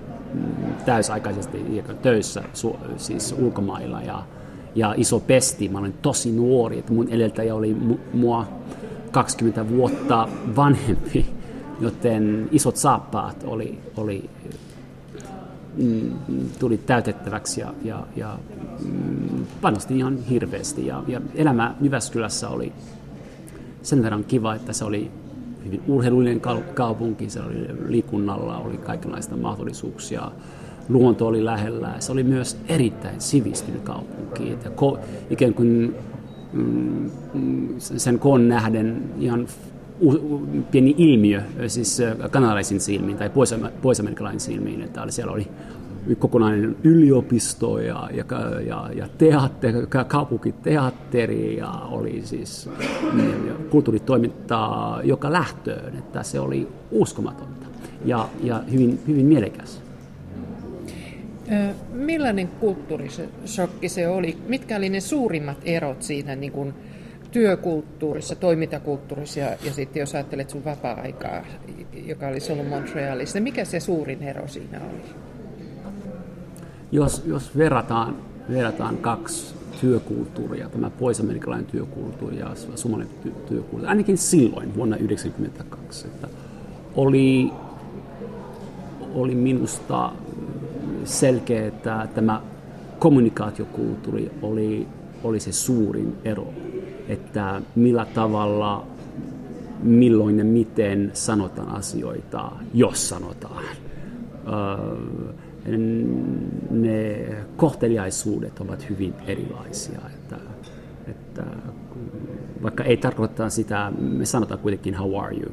täysaikaisesti 0.84 1.84
töissä 2.02 2.42
siis 2.96 3.34
ulkomailla 3.38 4.02
ja, 4.02 4.22
ja 4.74 4.94
iso 4.96 5.20
pesti. 5.20 5.68
Mä 5.68 5.78
olin 5.78 5.92
tosi 5.92 6.32
nuori, 6.32 6.78
että 6.78 6.92
mun 6.92 7.08
edeltäjä 7.08 7.54
oli 7.54 7.76
mua 8.12 8.46
20 9.10 9.68
vuotta 9.68 10.28
vanhempi, 10.56 11.26
joten 11.80 12.48
isot 12.52 12.76
saappaat 12.76 13.44
oli, 13.46 13.78
oli 13.96 14.30
mm, 15.76 16.10
tuli 16.58 16.78
täytettäväksi 16.78 17.60
ja, 17.60 17.74
ja, 17.84 18.06
ja 18.16 18.38
mm, 18.84 19.46
panosti 19.60 19.98
ihan 19.98 20.18
hirveästi. 20.18 20.86
Ja, 20.86 21.02
ja 21.06 21.20
elämä 21.34 21.74
Jyväskylässä 21.80 22.48
oli 22.48 22.72
sen 23.82 24.02
verran 24.02 24.24
kiva, 24.24 24.54
että 24.54 24.72
se 24.72 24.84
oli 24.84 25.10
hyvin 25.68 25.82
urheilullinen 25.88 26.40
kaupunki, 26.74 27.30
se 27.30 27.40
oli 27.40 27.68
liikunnalla, 27.88 28.58
oli 28.58 28.76
kaikenlaista 28.76 29.36
mahdollisuuksia, 29.36 30.30
luonto 30.88 31.26
oli 31.26 31.44
lähellä. 31.44 31.94
Se 31.98 32.12
oli 32.12 32.22
myös 32.22 32.58
erittäin 32.68 33.20
sivistynyt 33.20 33.82
kaupunki, 33.82 34.52
että 34.52 34.70
ko, 34.70 34.98
ikään 35.30 35.54
kuin 35.54 35.94
mm, 36.52 37.10
sen 37.78 38.18
koon 38.18 38.48
nähden 38.48 39.02
ihan 39.18 39.46
pieni 40.70 40.94
ilmiö, 40.98 41.42
siis 41.66 42.02
kanalaisin 42.30 42.80
silmiin 42.80 43.18
tai 43.18 43.30
pois-amerikkalaisen 43.82 44.40
silmiin, 44.40 44.82
että 44.82 45.04
siellä 45.08 45.32
oli 45.32 45.46
kokonainen 46.18 46.76
yliopisto 46.84 47.78
ja, 47.78 48.10
ja, 48.12 48.24
ja, 48.66 48.90
ja 48.94 49.08
teatteri, 49.18 49.86
kaupunkiteatteri 50.08 51.56
ja 51.56 51.70
oli 51.70 52.22
siis 52.24 52.70
ja 53.46 53.54
kulttuuritoimintaa 53.70 55.02
joka 55.02 55.32
lähtöön, 55.32 55.96
että 55.96 56.22
se 56.22 56.40
oli 56.40 56.68
uskomatonta 56.90 57.66
ja, 58.04 58.28
ja 58.42 58.62
hyvin, 58.72 59.00
hyvin 59.08 59.26
mielekäs. 59.26 59.82
Millainen 61.92 62.48
kulttuurisokki 62.48 63.88
se 63.88 64.08
oli? 64.08 64.38
Mitkä 64.48 64.76
oli 64.76 64.88
ne 64.88 65.00
suurimmat 65.00 65.58
erot 65.64 66.02
siinä 66.02 66.36
niin 66.36 66.52
kuin 66.52 66.74
työkulttuurissa, 67.30 68.34
toimintakulttuurissa 68.34 69.40
ja, 69.40 69.48
ja 69.64 69.72
sitten 69.72 70.00
jos 70.00 70.14
ajattelet 70.14 70.50
sun 70.50 70.64
vapaa-aikaa, 70.64 71.44
joka 72.06 72.28
oli 72.28 72.38
ollut 72.52 72.68
Montrealissa, 72.68 73.40
mikä 73.40 73.64
se 73.64 73.80
suurin 73.80 74.22
ero 74.22 74.48
siinä 74.48 74.80
oli? 74.90 75.27
Jos, 76.92 77.22
jos 77.26 77.56
verrataan, 77.56 78.16
verrataan 78.50 78.96
kaksi 78.96 79.54
työkulttuuria, 79.80 80.68
tämä 80.68 80.90
poisamerikkalainen 80.90 81.66
työkulttuuri 81.66 82.38
ja 82.38 82.50
suomalainen 82.74 83.14
työkulttuuri, 83.22 83.86
ainakin 83.86 84.18
silloin 84.18 84.74
vuonna 84.76 84.96
1992, 84.96 86.06
että 86.06 86.28
oli, 86.96 87.52
oli 89.14 89.34
minusta 89.34 90.12
selkeä, 91.04 91.66
että 91.66 92.08
tämä 92.14 92.42
kommunikaatiokulttuuri 92.98 94.30
oli, 94.42 94.86
oli 95.24 95.40
se 95.40 95.52
suurin 95.52 96.16
ero, 96.24 96.52
että 97.08 97.62
millä 97.76 98.06
tavalla, 98.14 98.86
milloin 99.82 100.38
ja 100.38 100.44
miten 100.44 101.10
sanotaan 101.14 101.68
asioita, 101.68 102.52
jos 102.74 103.08
sanotaan. 103.08 103.64
Öö, 104.46 105.47
ne 106.70 107.28
kohteliaisuudet 107.56 108.60
ovat 108.60 108.88
hyvin 108.90 109.14
erilaisia. 109.26 110.00
Että, 110.14 110.36
että 111.08 111.44
vaikka 112.62 112.84
ei 112.84 112.96
tarkoita 112.96 113.50
sitä, 113.50 113.92
me 113.98 114.26
sanotaan 114.26 114.60
kuitenkin 114.60 114.94
how 114.94 115.20
are 115.20 115.36
you, 115.36 115.52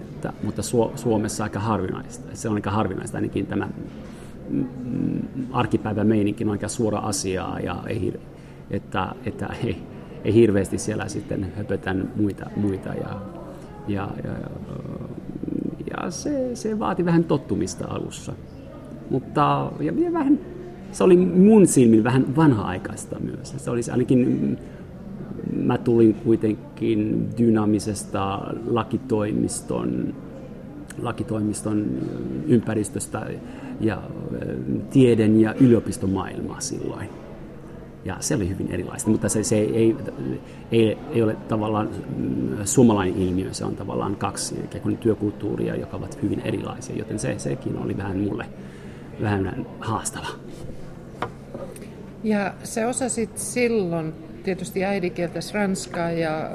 että, 0.00 0.32
mutta 0.42 0.62
Suomessa 0.94 1.44
aika 1.44 1.60
harvinaista. 1.60 2.28
Se 2.34 2.48
on 2.48 2.54
aika 2.54 2.70
harvinaista 2.70 3.18
ainakin 3.18 3.46
tämä 3.46 3.68
mm, 4.50 4.68
arkipäivän 5.52 6.06
meininki 6.06 6.44
on 6.44 6.50
aika 6.50 6.68
suora 6.68 6.98
asiaa 6.98 7.60
ja 7.60 7.82
ei, 7.86 8.20
että, 8.70 9.14
että 9.26 9.48
ei, 9.64 9.76
ei 10.24 10.34
hirveästi 10.34 10.78
siellä 10.78 11.08
sitten 11.08 11.52
höpötän 11.56 12.12
muita, 12.16 12.50
muita 12.56 12.88
ja, 12.88 13.20
ja, 13.88 14.10
ja, 14.24 14.32
ja 15.90 16.10
se, 16.10 16.56
se 16.56 16.78
vaati 16.78 17.04
vähän 17.04 17.24
tottumista 17.24 17.86
alussa. 17.88 18.32
Mutta 19.10 19.70
ja 19.80 20.12
vähän, 20.12 20.38
se 20.92 21.04
oli 21.04 21.16
mun 21.16 21.66
silmin 21.66 22.04
vähän 22.04 22.36
vanha-aikaista 22.36 23.16
myös. 23.18 23.54
Se 23.56 23.70
oli 23.70 23.80
ainakin, 23.92 24.58
mä 25.62 25.78
tulin 25.78 26.14
kuitenkin 26.14 27.28
dynaamisesta 27.38 28.40
lakitoimiston, 28.66 30.14
lakitoimiston 31.02 31.86
ympäristöstä 32.46 33.26
ja 33.80 34.02
tieden 34.90 35.40
ja 35.40 35.54
yliopistomaailmaa 35.54 36.60
silloin. 36.60 37.08
Ja 38.04 38.16
se 38.20 38.34
oli 38.34 38.48
hyvin 38.48 38.68
erilaista, 38.70 39.10
mutta 39.10 39.28
se, 39.28 39.42
se 39.44 39.56
ei, 39.56 39.96
ei, 40.72 40.98
ei 41.12 41.22
ole 41.22 41.36
tavallaan 41.48 41.88
suomalainen 42.64 43.22
ilmiö, 43.22 43.54
se 43.54 43.64
on 43.64 43.76
tavallaan 43.76 44.16
kaksi 44.16 44.54
työkulttuuria, 45.00 45.76
jotka 45.76 45.96
ovat 45.96 46.22
hyvin 46.22 46.40
erilaisia, 46.40 46.96
joten 46.96 47.18
se, 47.18 47.34
sekin 47.38 47.78
oli 47.78 47.96
vähän 47.96 48.18
mulle 48.18 48.46
vähän 49.22 49.66
haastava. 49.80 50.28
Ja 52.24 52.54
se 52.62 52.86
osasit 52.86 53.38
silloin 53.38 54.14
tietysti 54.42 54.84
äidinkieltä 54.84 55.40
ranskaa 55.54 56.10
ja 56.10 56.50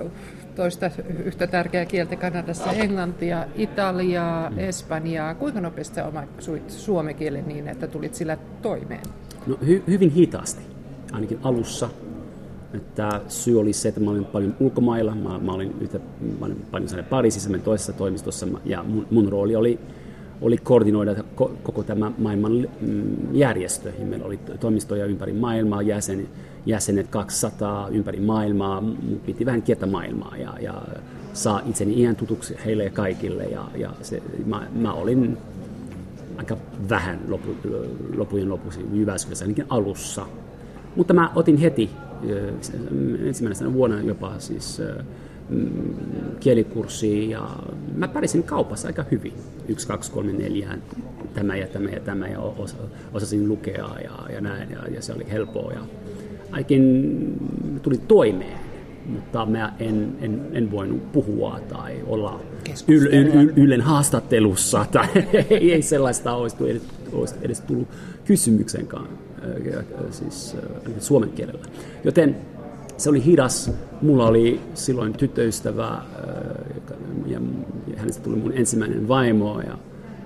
toista 0.56 0.92
yhtä 1.24 1.48
tärkeää 1.48 1.86
kieltä 1.86 2.16
Kanadassa, 2.16 2.72
englantia, 2.72 3.46
italiaa, 3.56 4.50
mm. 4.50 4.60
espanjaa. 4.60 5.36
Kuinka 5.36 5.62
nopeasti 5.62 6.02
omaksuit 6.02 6.70
suomen 6.72 7.16
kielen 7.16 7.48
niin, 7.48 7.68
että 7.68 7.88
tulit 7.88 8.16
sillä 8.16 8.38
toimeen? 8.62 9.04
No, 9.48 9.58
hy- 9.64 9.84
hyvin 9.88 10.10
hitaasti, 10.10 10.62
ainakin 11.12 11.40
alussa. 11.44 11.90
Että 12.74 13.22
syy 13.28 13.60
oli 13.60 13.74
se, 13.74 13.90
että 13.90 14.02
mä 14.02 14.12
olin 14.12 14.26
paljon 14.26 14.56
ulkomailla. 14.60 15.16
Mä, 15.16 15.40
mä 15.40 15.52
olin 15.52 15.76
yhtä, 15.82 16.00
mä 16.40 16.46
olin 16.46 16.66
paljon 16.72 16.90
Pariisissa, 17.10 17.58
toisessa 17.58 17.94
toimistossa 17.94 18.48
ja 18.66 18.84
mun, 18.84 19.08
mun 19.12 19.30
rooli 19.30 19.56
oli 19.56 19.80
oli 20.42 20.58
koordinoida 20.58 21.24
koko 21.64 21.84
tämä 21.84 22.12
maailman 22.18 22.68
mm, 22.82 23.36
järjestö. 23.36 23.92
Meillä 24.04 24.26
oli 24.26 24.40
toimistoja 24.60 25.06
ympäri 25.06 25.34
maailmaa, 25.34 25.82
jäsen, 25.82 26.28
jäsenet 26.66 27.08
200 27.08 27.90
ympäri 27.90 28.20
maailmaa. 28.20 28.84
Piti 29.26 29.46
vähän 29.46 29.62
kiertää 29.62 29.90
maailmaa 29.90 30.38
ja, 30.38 30.54
ja 30.60 30.82
saa 31.34 31.62
itseni 31.66 32.02
ihan 32.02 32.16
tutuksi 32.16 32.56
heille 32.66 32.90
kaikille. 32.90 33.44
Ja, 33.44 33.68
ja 33.76 33.90
se, 34.02 34.22
mä, 34.46 34.68
mä 34.76 34.94
olin 34.94 35.38
aika 36.38 36.58
vähän 36.90 37.20
lopu, 37.28 37.56
lopujen 38.16 38.50
lopuksi 38.50 38.80
Jyväskylässä, 38.94 39.46
ainakin 39.46 39.66
alussa. 39.70 40.26
Mutta 40.96 41.14
mä 41.14 41.32
otin 41.36 41.58
heti 41.58 41.90
ensimmäisenä 43.26 43.74
vuonna 43.74 44.02
jopa 44.02 44.34
siis 44.40 44.82
kielikurssiin 46.40 47.30
ja 47.30 47.50
mä 47.96 48.08
pärjäsin 48.08 48.44
kaupassa 48.44 48.88
aika 48.88 49.06
hyvin. 49.12 49.34
Yksi, 49.68 49.88
kaksi, 49.88 50.12
kolme, 50.12 50.34
neljä, 50.34 50.78
tämä 51.34 51.56
ja 51.56 51.68
tämä 51.68 51.90
ja 51.90 52.00
tämä 52.00 52.28
ja 52.28 52.40
osasin 53.14 53.48
lukea 53.48 53.90
ja, 54.04 54.34
ja 54.34 54.42
näin 54.42 54.72
ja, 54.72 54.88
ja 54.88 55.02
se 55.02 55.14
oli 55.14 55.26
helppoa 55.32 55.72
ja 55.72 55.82
ainakin 56.52 56.82
tuli 57.82 57.98
toimeen 57.98 58.72
mutta 59.06 59.46
mä 59.46 59.74
en, 59.80 60.18
en, 60.22 60.42
en 60.54 60.72
voinut 60.72 61.12
puhua 61.12 61.60
tai 61.70 62.02
olla 62.08 62.40
yl, 62.88 63.06
yl, 63.06 63.28
yl, 63.28 63.52
Ylen 63.56 63.82
haastattelussa 63.82 64.86
tai 64.92 65.08
ei 65.50 65.82
sellaista 65.82 66.34
olisi 66.34 66.56
edes, 66.70 66.84
olisi 67.12 67.36
edes 67.42 67.62
tullut 67.62 67.88
kysymyksenkaan 68.26 69.08
siis 70.12 70.56
suomen 71.00 71.30
kielellä. 71.30 71.62
Joten 72.04 72.36
se 73.02 73.10
oli 73.10 73.26
hidas. 73.26 73.72
Mulla 74.02 74.28
oli 74.28 74.62
silloin 74.74 75.14
tyttöystävä 75.14 76.02
ja 77.26 77.42
hänestä 77.98 78.24
tuli 78.24 78.36
mun 78.36 78.54
ensimmäinen 78.56 79.08
vaimo 79.08 79.62
ja 79.62 79.78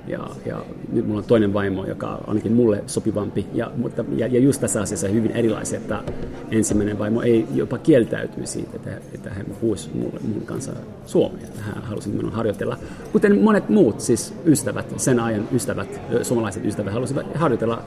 ja, 0.08 0.28
ja 0.46 0.66
nyt 0.92 1.08
mulla 1.08 1.20
on 1.20 1.26
toinen 1.26 1.54
vaimo, 1.54 1.86
joka 1.86 2.08
on 2.08 2.24
ainakin 2.28 2.54
mulle 2.54 2.84
sopivampi. 2.88 3.46
Ja, 3.54 3.72
mutta, 3.78 4.06
ja, 4.16 4.28
ja 4.28 4.40
just 4.40 4.62
tässä 4.62 4.82
asiassa 4.82 5.08
hyvin 5.08 5.32
erilaisia, 5.32 5.78
että 5.78 6.04
ensimmäinen 6.52 7.00
vaimo 7.00 7.22
ei 7.22 7.46
jopa 7.54 7.78
kieltäytyi 7.78 8.48
siitä, 8.48 8.76
että, 8.76 8.92
että 9.14 9.30
hän 9.30 9.46
puhuisi 9.46 9.90
mulle, 9.94 10.20
mun 10.22 10.42
kanssa 10.46 10.72
suomea. 11.06 11.48
Hän 11.60 11.84
halusi 11.84 12.10
minun 12.10 12.32
harjoitella, 12.32 12.78
kuten 13.12 13.40
monet 13.40 13.70
muut 13.70 14.02
siis 14.02 14.34
ystävät, 14.46 14.94
sen 14.98 15.20
ajan 15.20 15.48
ystävät, 15.54 16.02
suomalaiset 16.22 16.66
ystävät 16.66 16.94
halusivat 16.94 17.26
harjoitella 17.36 17.84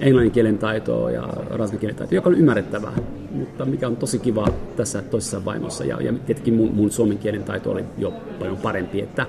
englannin 0.00 0.32
kielen 0.32 0.58
taitoa 0.58 1.10
ja 1.10 1.28
ranskan 1.50 1.80
kielen 1.80 1.96
taitoa, 1.96 2.14
joka 2.14 2.28
on 2.28 2.34
ymmärrettävää, 2.34 2.92
mutta 3.30 3.64
mikä 3.64 3.86
on 3.86 3.96
tosi 3.96 4.18
kiva 4.18 4.46
tässä 4.76 5.02
toisessa 5.02 5.44
vaimossa. 5.44 5.84
Ja, 5.84 6.02
ja 6.02 6.12
tietenkin 6.12 6.54
mun, 6.54 6.74
mun 6.74 6.90
suomen 6.90 7.18
kielen 7.18 7.42
taito 7.42 7.70
oli 7.70 7.84
jo 7.98 8.12
paljon 8.38 8.56
parempi, 8.56 9.00
että, 9.00 9.26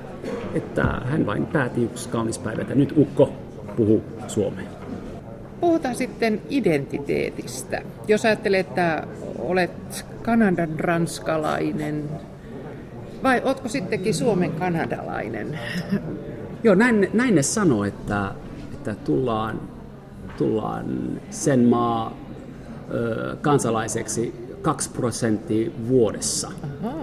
että 0.54 0.84
hän 0.84 1.26
vain 1.26 1.46
päätti 1.46 1.84
yksi 1.84 2.10
kaunis 2.10 2.40
päivä, 2.40 2.62
että 2.62 2.76
nyt 2.76 2.94
Ukko 2.98 3.34
puhuu 3.76 4.04
suomea. 4.28 4.66
Puhutaan 5.60 5.96
sitten 5.96 6.42
identiteetistä. 6.50 7.82
Jos 8.08 8.26
ajattelet, 8.26 8.68
että 8.68 9.08
olet 9.40 10.06
Kanadan 10.22 10.80
ranskalainen, 10.80 12.10
vai 13.24 13.42
oletko 13.46 13.70
sittenkin 13.70 14.14
Suomen 14.14 14.52
kanadalainen? 14.52 15.60
Joo, 16.64 16.76
näin, 16.76 17.10
näin 17.14 17.36
ne 17.36 17.44
sanoo, 17.44 17.84
että, 17.84 18.32
että 18.74 18.96
tullaan 18.96 19.62
tullaan 20.38 20.86
sen 21.30 21.66
maa 21.66 22.18
ö, 22.94 23.36
kansalaiseksi 23.42 24.34
2 24.62 24.90
prosenttia 24.90 25.72
vuodessa. 25.88 26.52
Aha. 26.84 26.94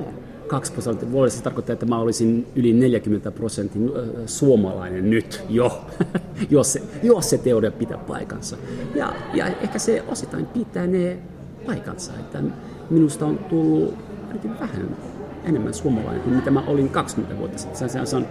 2 0.48 0.72
prosenttia 0.72 1.12
vuodessa 1.12 1.44
tarkoittaa, 1.44 1.72
että 1.72 1.86
mä 1.86 1.98
olisin 1.98 2.46
yli 2.56 2.72
40 2.72 3.30
prosentin 3.30 3.90
suomalainen 4.26 5.10
nyt 5.10 5.44
jo, 5.48 5.84
jos, 6.50 6.72
se, 6.72 6.82
jos 7.02 7.30
se 7.30 7.38
teoria 7.38 7.70
pitää 7.70 7.98
paikansa. 7.98 8.56
Ja, 8.94 9.12
ja 9.34 9.46
ehkä 9.46 9.78
se 9.78 10.04
osittain 10.08 10.46
pitää 10.46 10.86
ne 10.86 11.18
paikansa, 11.66 12.12
että 12.20 12.42
minusta 12.90 13.26
on 13.26 13.38
tullut 13.38 13.94
ainakin 14.28 14.60
vähän 14.60 14.96
enemmän 15.44 15.74
suomalainen 15.74 16.22
kuin 16.22 16.36
mitä 16.36 16.50
mä 16.50 16.62
olin 16.66 16.88
20 16.88 17.38
vuotta 17.38 17.58
sitten. 17.58 17.88
Se, 17.88 18.06
se, 18.06 18.16
on, 18.16 18.26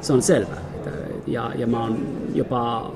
se 0.00 0.12
on 0.12 0.22
selvää. 0.22 0.60
Ja, 1.26 1.52
ja 1.54 1.66
mä 1.66 1.82
oon 1.82 1.98
jopa 2.34 2.92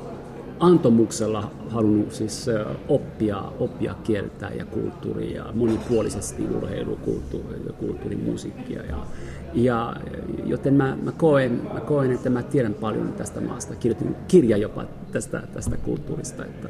antomuksella 0.60 1.50
halunnut 1.70 2.12
siis 2.12 2.46
oppia, 2.88 3.42
oppia 3.58 3.94
kieltä 4.04 4.50
ja 4.58 4.64
kulttuuria 4.64 5.44
monipuolisesti 5.54 6.42
urheilu, 6.56 6.96
kulttuuri, 6.96 7.58
kulttuuri 7.78 8.16
musiikkia. 8.16 8.82
Ja, 8.82 9.06
ja, 9.54 9.96
joten 10.44 10.74
mä, 10.74 10.96
mä, 11.02 11.12
koen, 11.12 11.60
mä 11.74 11.80
koen, 11.80 12.12
että 12.12 12.30
mä 12.30 12.42
tiedän 12.42 12.74
paljon 12.74 13.12
tästä 13.12 13.40
maasta. 13.40 13.74
Kirjoitin 13.74 14.16
kirja 14.28 14.56
jopa 14.56 14.84
tästä, 15.12 15.42
tästä 15.52 15.76
kulttuurista. 15.76 16.44
Että, 16.44 16.68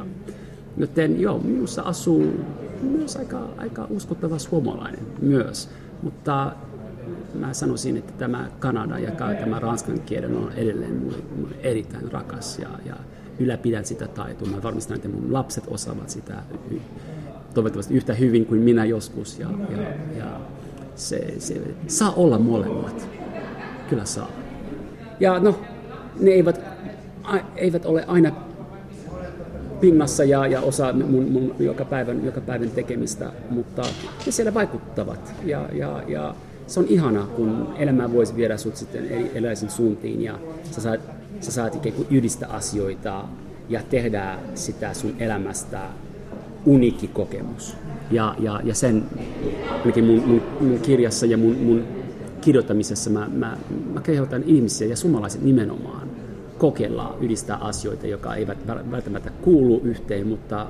joten 0.77 1.21
joo, 1.21 1.39
minussa 1.39 1.83
asuu 1.83 2.33
myös 2.83 3.17
aika, 3.17 3.49
aika 3.57 3.87
uskottava 3.91 4.39
suomalainen 4.39 5.07
myös. 5.23 5.69
Mutta 6.03 6.53
mä 7.35 7.55
sanoisin, 7.55 7.97
että 7.97 8.13
tämä 8.13 8.49
Kanada 8.59 8.99
ja 8.99 9.11
tämä 9.11 9.59
ranskan 9.59 10.01
kielen 10.01 10.37
on 10.37 10.53
edelleen 10.53 10.97
mulle, 10.97 11.19
mulle 11.37 11.55
erittäin 11.63 12.13
rakas 12.13 12.59
ja, 12.59 12.69
ja 12.85 12.97
ylläpidän 13.39 13.85
sitä 13.85 14.09
taitoa. 14.09 14.49
Mä 14.49 14.63
varmistan, 14.63 14.97
että 14.97 15.09
mun 15.09 15.33
lapset 15.33 15.65
osaavat 15.69 16.11
sitä 16.11 16.35
toivottavasti 17.55 17.95
yhtä 17.95 18.15
hyvin 18.15 18.47
kuin 18.47 18.61
minä 18.61 18.85
joskus. 18.85 19.39
Ja, 19.39 19.49
ja, 19.71 19.83
ja 20.19 20.41
se, 20.95 21.35
se 21.39 21.61
saa 21.87 22.13
olla 22.17 22.39
molemmat. 22.39 23.09
Kyllä 23.91 24.05
saa. 24.05 24.31
Ja 25.21 25.39
no, 25.39 25.61
ne 26.21 26.31
eivät, 26.31 26.61
a, 27.25 27.37
eivät 27.57 27.87
ole 27.87 28.05
aina 28.07 28.33
pinnassa 29.81 30.25
ja, 30.25 30.47
ja 30.47 30.61
osa 30.61 30.93
mun, 30.93 31.25
mun 31.33 31.55
joka, 31.59 31.85
päivän, 31.85 32.25
joka 32.25 32.41
päivän 32.41 32.71
tekemistä, 32.71 33.33
mutta 33.51 33.83
ne 34.27 34.33
siellä 34.33 34.55
vaikuttavat. 34.55 35.35
Ja, 35.45 35.69
ja, 35.73 36.03
ja 36.07 36.35
se 36.67 36.81
on 36.81 36.87
ihana, 36.89 37.27
kun 37.37 37.75
elämä 37.79 38.13
voisi 38.13 38.37
viedä 38.37 38.57
sut 38.57 38.77
sitten 38.77 39.09
erilaisiin 39.35 39.71
suuntiin 39.71 40.23
ja 40.23 40.39
sä 40.71 40.81
saat 40.81 41.01
sä 41.41 41.53
saat 41.53 41.75
ikään 41.75 41.95
kuin 41.95 42.09
yhdistää 42.11 42.49
asioita 42.49 43.25
ja 43.69 43.83
tehdä 43.91 44.39
sitä 44.55 44.95
sun 44.95 45.15
elämästä 45.19 45.81
uniikki 46.67 47.09
kokemus. 47.09 47.77
Ja, 48.11 48.35
ja, 48.39 48.61
ja 48.65 48.75
sen 48.75 49.05
mun, 50.03 50.23
mun, 50.27 50.43
mun 50.61 50.79
kirjassa 50.79 51.27
ja 51.27 51.37
mun, 51.39 51.57
mun 51.57 51.85
kirjoittamisessa 52.41 53.11
mä, 53.11 53.29
mä, 53.33 53.57
mä 53.95 54.01
kehotan 54.01 54.43
ihmisiä 54.47 54.89
ja 54.89 54.97
suomalaiset 54.97 55.43
nimenomaan 55.43 56.11
kokeilla 56.59 57.17
yhdistää 57.21 57.57
asioita, 57.57 58.07
jotka 58.07 58.35
eivät 58.35 58.67
välttämättä 58.67 59.31
kuulu 59.31 59.81
yhteen, 59.85 60.27
mutta 60.27 60.67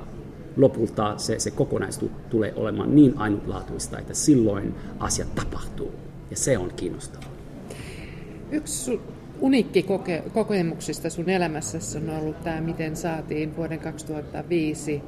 lopulta 0.57 1.13
se, 1.17 1.39
se 1.39 1.51
kokonaisuus 1.51 2.11
tulee 2.29 2.53
olemaan 2.55 2.95
niin 2.95 3.17
ainutlaatuista, 3.17 3.99
että 3.99 4.13
silloin 4.13 4.75
asiat 4.99 5.35
tapahtuu. 5.35 5.91
Ja 6.29 6.37
se 6.37 6.57
on 6.57 6.73
kiinnostavaa. 6.75 7.29
Yksi 8.51 8.99
uniikki 9.41 9.81
koke- 9.81 10.29
kokemuksista 10.33 11.09
sun 11.09 11.29
elämässäsi 11.29 11.97
on 11.97 12.09
ollut 12.09 12.43
tämä, 12.43 12.61
miten 12.61 12.95
saatiin 12.95 13.55
vuoden 13.55 13.79
2005 13.79 15.01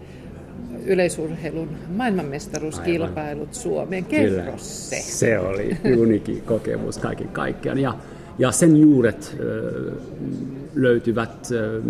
yleisurheilun 0.85 1.69
maailmanmestaruuskilpailut 1.95 3.47
Aivan. 3.49 3.55
Suomeen. 3.55 4.05
Kerro 4.05 4.57
se. 4.57 4.95
Se 4.95 5.39
oli 5.39 5.77
uniikki 5.97 6.43
kokemus 6.45 6.97
kaiken 6.97 7.27
kaikkiaan. 7.27 7.79
Ja, 7.79 7.93
ja 8.39 8.51
sen 8.51 8.77
juuret 8.77 9.35
ö, 9.39 9.91
löytyvät 10.75 11.47
ö, 11.51 11.81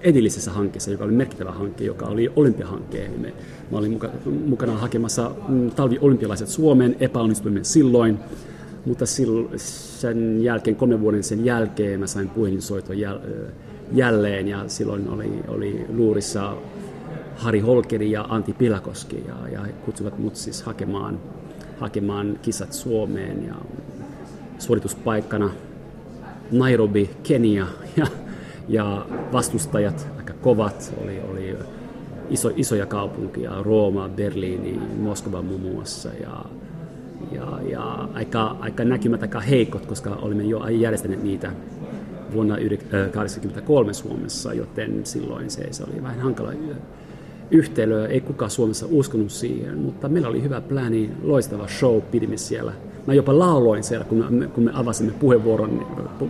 edellisessä 0.00 0.50
hankkeessa, 0.50 0.90
joka 0.90 1.04
oli 1.04 1.12
merkittävä 1.12 1.52
hanke, 1.52 1.84
joka 1.84 2.06
oli 2.06 2.32
olympiahanke. 2.36 3.10
Me, 3.18 3.32
mä 3.70 3.78
olin 3.78 3.92
muka, 3.92 4.10
mukana 4.46 4.72
hakemassa 4.78 5.30
mm, 5.48 5.70
talviolympialaiset 5.70 6.48
Suomeen, 6.48 6.96
epäonnistuimme 7.00 7.64
silloin 7.64 8.18
mutta 8.86 9.04
sen 9.56 10.42
jälkeen, 10.42 10.76
kolmen 10.76 11.00
vuoden 11.00 11.22
sen 11.22 11.44
jälkeen 11.44 12.00
mä 12.00 12.06
sain 12.06 12.28
puhelinsoiton 12.28 12.96
jälleen 13.92 14.48
ja 14.48 14.64
silloin 14.68 15.08
oli, 15.08 15.30
oli 15.48 15.86
luurissa 15.88 16.56
Hari 17.36 17.60
Holkeri 17.60 18.10
ja 18.10 18.26
Antti 18.28 18.52
Pilakoski 18.52 19.24
ja, 19.28 19.48
ja 19.48 19.62
he 19.62 19.72
kutsuvat 19.72 20.18
mut 20.18 20.36
siis 20.36 20.62
hakemaan, 20.62 21.20
hakemaan 21.78 22.38
kisat 22.42 22.72
Suomeen 22.72 23.46
ja 23.46 23.54
suorituspaikkana 24.58 25.50
Nairobi, 26.52 27.10
Kenia 27.22 27.66
ja, 27.96 28.06
ja 28.68 29.06
vastustajat 29.32 30.08
aika 30.18 30.34
kovat, 30.34 30.94
oli, 31.02 31.20
oli 31.30 31.56
iso, 32.30 32.50
isoja 32.56 32.86
kaupunkia, 32.86 33.62
Rooma, 33.62 34.08
Berliini, 34.08 34.80
Moskova 34.98 35.42
muun 35.42 35.60
muassa 35.60 36.08
ja 36.20 36.44
ja, 37.32 37.58
ja 37.70 38.08
aika, 38.14 38.56
aika 38.60 38.84
näkymät 38.84 39.22
aika 39.22 39.40
heikot, 39.40 39.86
koska 39.86 40.10
olimme 40.10 40.42
jo 40.42 40.68
järjestäneet 40.68 41.22
niitä 41.22 41.52
vuonna 42.32 42.54
1983 42.54 43.92
Suomessa, 43.92 44.52
joten 44.52 45.06
silloin 45.06 45.50
se, 45.50 45.68
se 45.70 45.84
oli 45.84 46.02
vähän 46.02 46.20
hankala 46.20 46.52
yhtälö. 47.50 48.06
Ei 48.06 48.20
kukaan 48.20 48.50
Suomessa 48.50 48.86
uskonut 48.90 49.30
siihen, 49.30 49.78
mutta 49.78 50.08
meillä 50.08 50.28
oli 50.28 50.42
hyvä 50.42 50.60
plani, 50.60 51.10
loistava 51.22 51.68
show 51.68 52.00
pidimme 52.02 52.36
siellä– 52.36 52.72
Mä 53.06 53.14
jopa 53.14 53.38
lauloin 53.38 53.84
siellä, 53.84 54.04
kun 54.04 54.26
me, 54.30 54.46
kun 54.46 54.64
me 54.64 54.70
avasimme 54.74 55.12
puheenvuoron, 55.20 55.86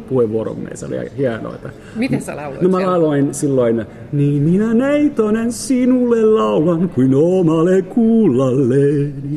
puheenvuoromme. 0.08 0.70
Se 0.74 0.86
oli 0.86 0.96
hienoa. 1.16 1.54
Miten 1.96 2.22
sä 2.22 2.36
lauloit 2.36 2.62
No 2.62 2.68
mä 2.68 2.86
lauloin 2.86 3.34
silloin, 3.34 3.86
niin 4.12 4.42
minä 4.42 4.74
neitonen 4.74 5.52
sinulle 5.52 6.22
laulan 6.24 6.88
kuin 6.88 7.14
omalle 7.14 7.82
kuullalle. 7.82 8.76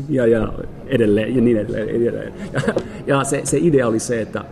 Ja, 0.10 0.28
ja 0.28 0.54
edelleen, 0.88 1.36
ja 1.36 1.42
niin 1.42 1.58
edelleen. 1.58 1.90
edelleen. 1.90 2.34
Ja, 2.54 2.62
ja 3.08 3.24
se, 3.24 3.42
se 3.44 3.58
idea 3.58 3.88
oli 3.88 4.00
se, 4.00 4.22
että 4.22 4.46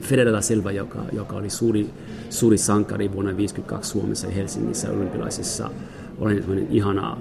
Federella 0.00 0.40
Silva, 0.40 0.72
joka, 0.72 0.98
joka 1.12 1.36
oli 1.36 1.50
suuri, 1.50 1.86
suuri 2.30 2.58
sankari 2.58 3.12
vuonna 3.12 3.30
1952 3.30 3.90
Suomessa 3.90 4.26
ja 4.26 4.32
Helsingissä 4.32 4.90
olympialaisissa, 4.90 5.70
oli 6.18 6.66
ihana, 6.70 7.16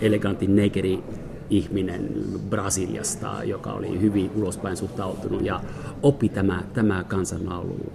elegantti 0.00 0.46
negeri 0.46 0.98
ihminen 1.50 2.08
Brasiliasta, 2.50 3.44
joka 3.44 3.72
oli 3.72 4.00
hyvin 4.00 4.30
ulospäin 4.34 4.76
suhtautunut 4.76 5.44
ja 5.44 5.60
oppi 6.02 6.28
tämä, 6.28 6.62
tämä 6.74 7.04
kansanlaulu 7.04 7.92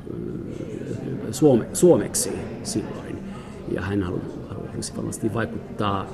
suome, 1.31 1.65
suomeksi 1.73 2.31
silloin. 2.63 3.19
Ja 3.71 3.81
hän 3.81 4.03
halusi 4.03 4.95
varmasti 4.97 5.33
vaikuttaa 5.33 6.07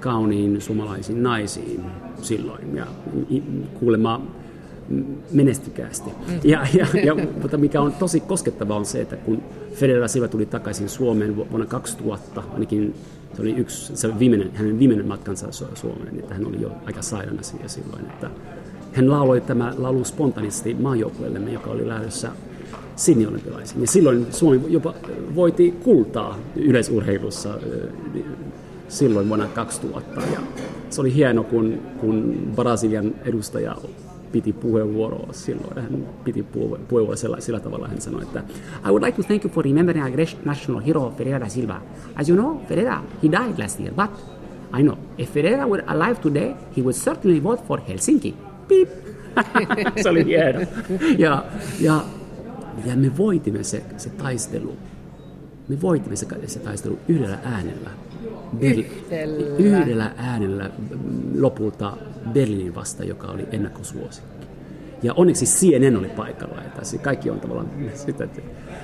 kauniin 0.00 0.60
suomalaisiin 0.60 1.22
naisiin 1.22 1.80
silloin 2.22 2.76
ja 2.76 2.86
kuulemma 3.80 4.26
menestykästi. 5.32 6.10
Mm. 6.10 6.40
Ja, 6.44 6.66
ja, 6.74 6.86
ja, 7.04 7.14
mutta 7.42 7.56
mikä 7.56 7.80
on 7.80 7.92
tosi 7.92 8.20
koskettavaa 8.20 8.76
on 8.76 8.86
se, 8.86 9.00
että 9.00 9.16
kun 9.16 9.42
Federer 9.74 10.08
Silva 10.08 10.28
tuli 10.28 10.46
takaisin 10.46 10.88
Suomeen 10.88 11.36
vuonna 11.36 11.66
2000, 11.66 12.42
ainakin 12.52 12.94
se 13.34 13.42
oli 13.42 13.52
yksi, 13.56 13.96
se 13.96 14.18
viimeinen, 14.18 14.50
hänen 14.54 14.78
viimeinen 14.78 15.06
matkansa 15.06 15.52
Suomeen, 15.74 16.18
että 16.18 16.34
hän 16.34 16.46
oli 16.46 16.60
jo 16.60 16.72
aika 16.86 17.02
sairaana 17.02 17.42
silloin, 17.42 18.06
että 18.06 18.30
hän 18.92 19.10
lauloi 19.10 19.40
tämä 19.40 19.74
laulu 19.78 20.04
spontaanisti 20.04 20.74
maajoukkueellemme, 20.74 21.52
joka 21.52 21.70
oli 21.70 21.88
lähdössä 21.88 22.30
Sydney 22.96 23.26
olympialaisiin. 23.26 23.80
Ja 23.80 23.86
silloin 23.86 24.26
Suomi 24.30 24.60
jopa 24.68 24.94
voiti 25.34 25.70
kultaa 25.70 26.38
yleisurheilussa 26.56 27.58
silloin 28.88 29.28
vuonna 29.28 29.46
2000. 29.46 30.20
Ja 30.20 30.40
se 30.90 31.00
oli 31.00 31.14
hieno, 31.14 31.44
kun, 31.44 31.78
kun 32.00 32.48
Brasilian 32.56 33.14
edustaja 33.24 33.76
piti 34.32 34.52
puheenvuoroa 34.52 35.32
silloin. 35.32 35.82
Hän 35.82 36.06
piti 36.24 36.42
puheenvuoroa 36.42 37.16
sillä, 37.16 37.40
sillä 37.40 37.60
tavalla, 37.60 37.88
hän 37.88 38.00
sanoi, 38.00 38.22
että 38.22 38.42
I 38.86 38.88
would 38.88 39.02
like 39.02 39.16
to 39.16 39.22
thank 39.22 39.44
you 39.44 39.54
for 39.54 39.64
remembering 39.64 40.04
our 40.04 40.26
national 40.44 40.82
hero 40.86 41.12
Ferreira 41.16 41.40
da 41.40 41.48
Silva. 41.48 41.80
As 42.14 42.28
you 42.28 42.38
know, 42.38 42.66
Ferreira, 42.68 43.02
he 43.22 43.28
died 43.28 43.58
last 43.58 43.80
year, 43.80 43.94
but 43.94 44.10
I 44.78 44.82
know, 44.82 44.98
if 45.18 45.32
Ferreira 45.32 45.66
were 45.66 45.84
alive 45.86 46.20
today, 46.20 46.56
he 46.76 46.82
would 46.82 46.96
certainly 46.96 47.42
vote 47.42 47.62
for 47.66 47.80
Helsinki. 47.88 48.34
Beep. 48.68 48.88
se 50.02 50.08
oli 50.08 50.24
hieno. 50.24 50.60
Ja, 51.18 51.44
ja, 51.80 52.00
ja 52.86 52.96
me 52.96 53.16
voitimme 53.16 53.62
se, 53.64 53.82
se 53.96 54.10
taistelu. 54.10 54.76
Me 55.68 55.80
voitimme 55.82 56.16
se, 56.16 56.26
se 56.46 56.58
taistelu 56.58 56.98
yhdellä 57.08 57.38
äänellä. 57.44 57.90
Yhdellä. 58.60 59.56
Yhdellä 59.58 60.12
äänellä 60.16 60.70
lopulta 61.38 61.96
Berliinin 62.32 62.74
vasta, 62.74 63.04
joka 63.04 63.26
oli 63.26 63.46
ennakkosuosikki. 63.52 64.46
Ja 65.02 65.14
onneksi 65.14 65.44
CNN 65.46 65.96
oli 65.96 66.08
paikalla, 66.08 66.62
että 66.62 66.98
kaikki 67.02 67.30
on 67.30 67.40
tavallaan 67.40 67.70
sitten, 68.06 68.30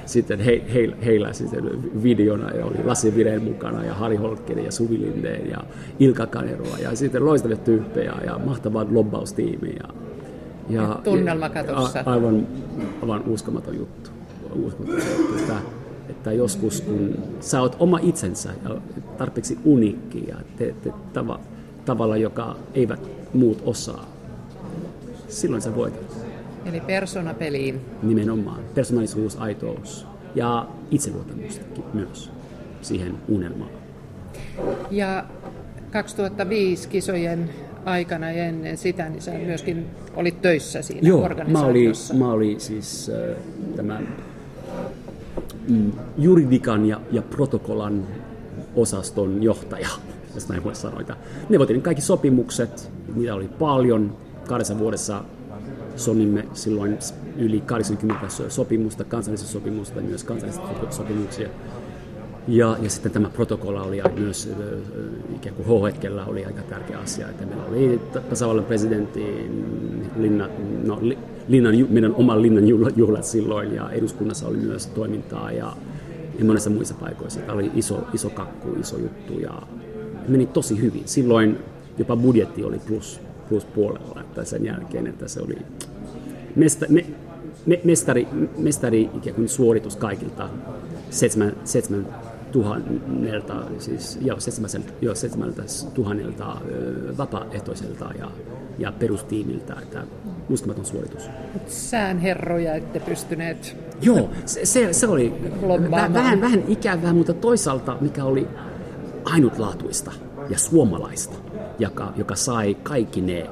sitten 0.07 0.41
he, 0.41 0.63
he, 0.75 0.93
heillä 1.05 1.33
sitten 1.33 2.03
videona 2.03 2.51
ja 2.51 2.65
oli 2.65 2.85
Lassi 2.85 3.15
Vireen 3.15 3.43
mukana 3.43 3.85
ja 3.85 3.95
Hari 3.95 4.17
Holkkinen 4.17 4.65
ja 4.65 4.73
Suvi 4.73 5.01
Lindeen 5.01 5.51
ja 5.51 5.59
Ilka 5.99 6.27
Kaneroa 6.27 6.79
ja 6.79 6.97
sitten 6.97 7.25
loistavia 7.25 7.57
tyyppejä 7.57 8.15
ja 8.27 8.39
mahtava 8.39 8.87
lobbaustiimi. 8.91 9.69
Ja, 9.69 9.95
ja, 10.73 11.01
tunnelma 11.05 11.49
katossa. 11.49 12.03
A, 12.07 12.13
aivan, 12.13 12.47
aivan 13.03 13.25
uskomaton 13.27 13.77
juttu. 13.77 14.11
Uskomaton 14.55 15.01
juttu 15.19 15.39
että, 15.39 15.55
että 16.09 16.33
joskus 16.33 16.81
kun 16.81 17.19
sä 17.41 17.61
oot 17.61 17.77
oma 17.79 17.99
itsensä 18.03 18.51
ja 18.65 18.77
tarpeeksi 19.19 19.59
uniikki 19.65 20.25
ja 20.29 20.37
teet 20.57 20.83
te, 20.83 20.93
tava, 21.13 21.41
tavalla, 21.85 22.17
joka 22.17 22.57
eivät 22.75 23.11
muut 23.35 23.63
osaa, 23.65 24.07
silloin 25.29 25.63
sä 25.63 25.77
voitat. 25.77 26.17
Eli 26.65 26.81
persona 26.81 27.35
peliin. 27.35 27.81
Nimenomaan. 28.03 28.61
Persoonallisuus, 28.75 29.37
aitous 29.37 30.07
ja 30.35 30.67
itseluottamustakin 30.91 31.85
myös 31.93 32.31
siihen 32.83 33.15
unelmaan. 33.29 33.71
Ja 34.91 35.25
2005 35.91 36.89
kisojen 36.89 37.51
aikana 37.85 38.33
ja 38.33 38.45
ennen 38.45 38.79
sitä, 38.79 39.09
niin 39.09 39.23
sä 39.23 39.31
myöskin 39.31 39.87
olit 40.17 40.43
töissä 40.43 40.83
siinä 40.83 41.09
Joo, 41.09 41.25
organisaatiossa. 41.25 42.15
Mä 42.15 42.19
olin, 42.19 42.29
mä 42.29 42.33
olin 42.33 42.61
siis 42.61 43.11
äh, 43.11 43.37
tämän 43.77 44.09
mm, 45.69 45.93
juridikan 46.19 46.87
ja, 46.87 47.01
ja 47.13 47.23
protokollan 47.23 48.07
osaston 48.77 49.43
johtaja, 49.43 49.89
jos 50.35 50.49
näin 50.49 50.65
voi 50.65 50.75
sanoa. 50.75 51.17
Neuvotelin 51.49 51.83
kaikki 51.83 52.03
sopimukset, 52.03 52.91
niitä 53.15 53.35
oli 53.35 53.49
paljon. 53.49 54.17
Kahdessa 54.49 54.79
vuodessa 54.79 55.25
solimme 55.97 56.45
silloin 56.53 56.99
yli 57.37 57.61
80 57.61 58.27
sopimusta, 58.49 59.05
kansallista 59.05 59.49
sopimusta 59.49 59.99
ja 59.99 60.03
myös 60.03 60.25
kansallisia 60.25 60.63
sopimuksia. 60.91 61.49
Ja, 62.49 62.77
ja 62.83 62.91
sitten 62.91 63.13
tämä 63.13 63.29
protokolla 63.29 63.83
oli 63.83 64.01
myös 64.17 64.51
ikään 65.37 65.57
kuin 65.57 65.69
H-hetkellä 65.69 66.25
oli 66.25 66.45
aika 66.45 66.63
tärkeä 66.63 66.99
asia, 66.99 67.29
että 67.29 67.47
meillä 67.47 67.65
oli 67.65 68.01
tasavallan 68.29 68.65
presidentin 68.65 70.11
linna, 70.19 70.49
no, 70.85 71.01
linnan, 71.49 71.75
meidän 71.89 72.15
oman 72.15 72.43
linnan 72.43 72.69
juhlat 72.97 73.25
silloin 73.25 73.75
ja 73.75 73.91
eduskunnassa 73.91 74.49
oli 74.49 74.57
myös 74.57 74.87
toimintaa 74.87 75.53
ja, 75.53 75.73
ja 76.39 76.45
monessa 76.45 76.71
muissa 76.71 76.95
paikoissa. 76.95 77.41
Tämä 77.41 77.53
oli 77.53 77.71
iso, 77.75 77.99
iso 78.15 78.31
kakku, 78.31 78.69
iso 78.81 78.99
juttu 78.99 79.41
ja 79.41 79.63
meni 80.29 80.47
tosi 80.47 80.81
hyvin. 80.81 81.03
Silloin 81.05 81.59
jopa 81.99 82.17
budjetti 82.17 82.65
oli 82.65 82.79
plus, 82.79 83.21
plus 83.49 83.65
puolella, 83.65 84.21
että 84.21 84.45
sen 84.45 84.65
jälkeen, 84.65 85.07
että 85.07 85.29
se 85.29 85.41
oli 85.41 85.59
mesta, 86.57 86.87
me, 86.89 87.07
me, 87.67 87.81
mestari, 87.85 88.29
mestari 88.59 89.11
ikään 89.15 89.37
kuin 89.37 89.49
suoritus 89.49 89.97
kaikilta 89.97 90.49
seitsemän, 91.11 91.57
seitsemän 91.65 92.07
tuhannelta, 92.53 93.55
siis 93.79 94.19
jo 94.21 94.41
seitsemältä, 94.41 94.93
jo 95.01 95.15
seitsemältä 95.15 95.63
tuhannelta 95.95 96.57
vapaaehtoiselta 97.19 98.11
ja, 98.19 98.31
ja 98.79 98.93
perustiimiltä, 98.93 99.77
että 99.83 100.03
uskomaton 100.51 100.85
suoritus. 100.85 101.31
Säänherroja 101.67 102.75
ette 102.75 103.01
pystyneet 103.01 103.77
Joo, 104.03 104.31
se, 104.47 104.67
se, 104.67 104.93
se 104.93 105.07
oli 105.07 105.33
vähän, 105.91 106.41
vähän 106.41 106.63
ikävää, 106.69 107.13
mutta 107.13 107.35
toisaalta 107.35 107.97
mikä 108.01 108.25
oli 108.25 108.49
ainutlaatuista 109.25 110.13
ja 110.51 110.59
suomalaista, 110.59 111.37
joka, 111.79 112.13
joka 112.17 112.35
sai 112.35 112.75
kaikki 112.83 113.21
ne, 113.21 113.47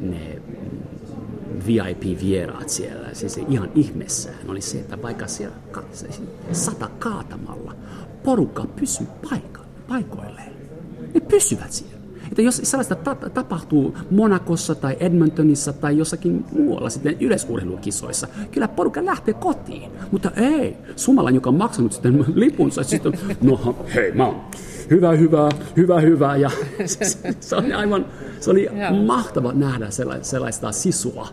ne 0.00 0.42
VIP-vieraat 1.66 2.68
siellä, 2.68 3.08
siis 3.12 3.40
ihan 3.48 3.70
ihmeessään 3.74 4.38
oli 4.48 4.60
se, 4.60 4.78
että 4.78 5.02
vaikka 5.02 5.26
siellä 5.26 5.56
sata 6.52 6.90
kaatamalla, 6.98 7.74
porukka 8.24 8.64
pysyy 8.76 9.06
paikka, 9.30 9.60
paikoilleen. 9.88 10.52
Ne 11.14 11.20
pysyvät 11.20 11.72
siellä. 11.72 11.98
Että 12.30 12.42
jos 12.42 12.60
sellaista 12.64 12.94
ta- 12.94 13.14
tapahtuu 13.14 13.96
Monakossa 14.10 14.74
tai 14.74 14.96
Edmontonissa 15.00 15.72
tai 15.72 15.98
jossakin 15.98 16.44
muualla 16.52 16.90
sitten 16.90 17.16
yleisurheilukisoissa, 17.20 18.28
kyllä 18.50 18.68
porukka 18.68 19.04
lähtee 19.04 19.34
kotiin. 19.34 19.90
Mutta 20.12 20.30
ei, 20.36 20.76
Sumala, 20.96 21.30
joka 21.30 21.50
on 21.50 21.56
maksanut 21.56 21.92
sitten 21.92 22.24
lipunsa, 22.34 22.82
sitten 22.82 23.12
no 23.42 23.76
hei, 23.94 24.12
mä 24.12 24.26
oon 24.26 24.40
hyvä, 24.90 25.12
hyvä, 25.12 25.48
hyvä, 25.76 26.00
hyvä. 26.00 26.36
Ja 26.36 26.50
se, 26.86 27.04
se 27.40 27.56
oli 27.56 27.72
aivan, 27.72 28.06
se 28.40 28.50
oli 28.50 28.68
mahtava 29.06 29.52
nähdä 29.52 29.90
sellaista, 29.90 30.24
sellaista 30.24 30.72
sisua 30.72 31.28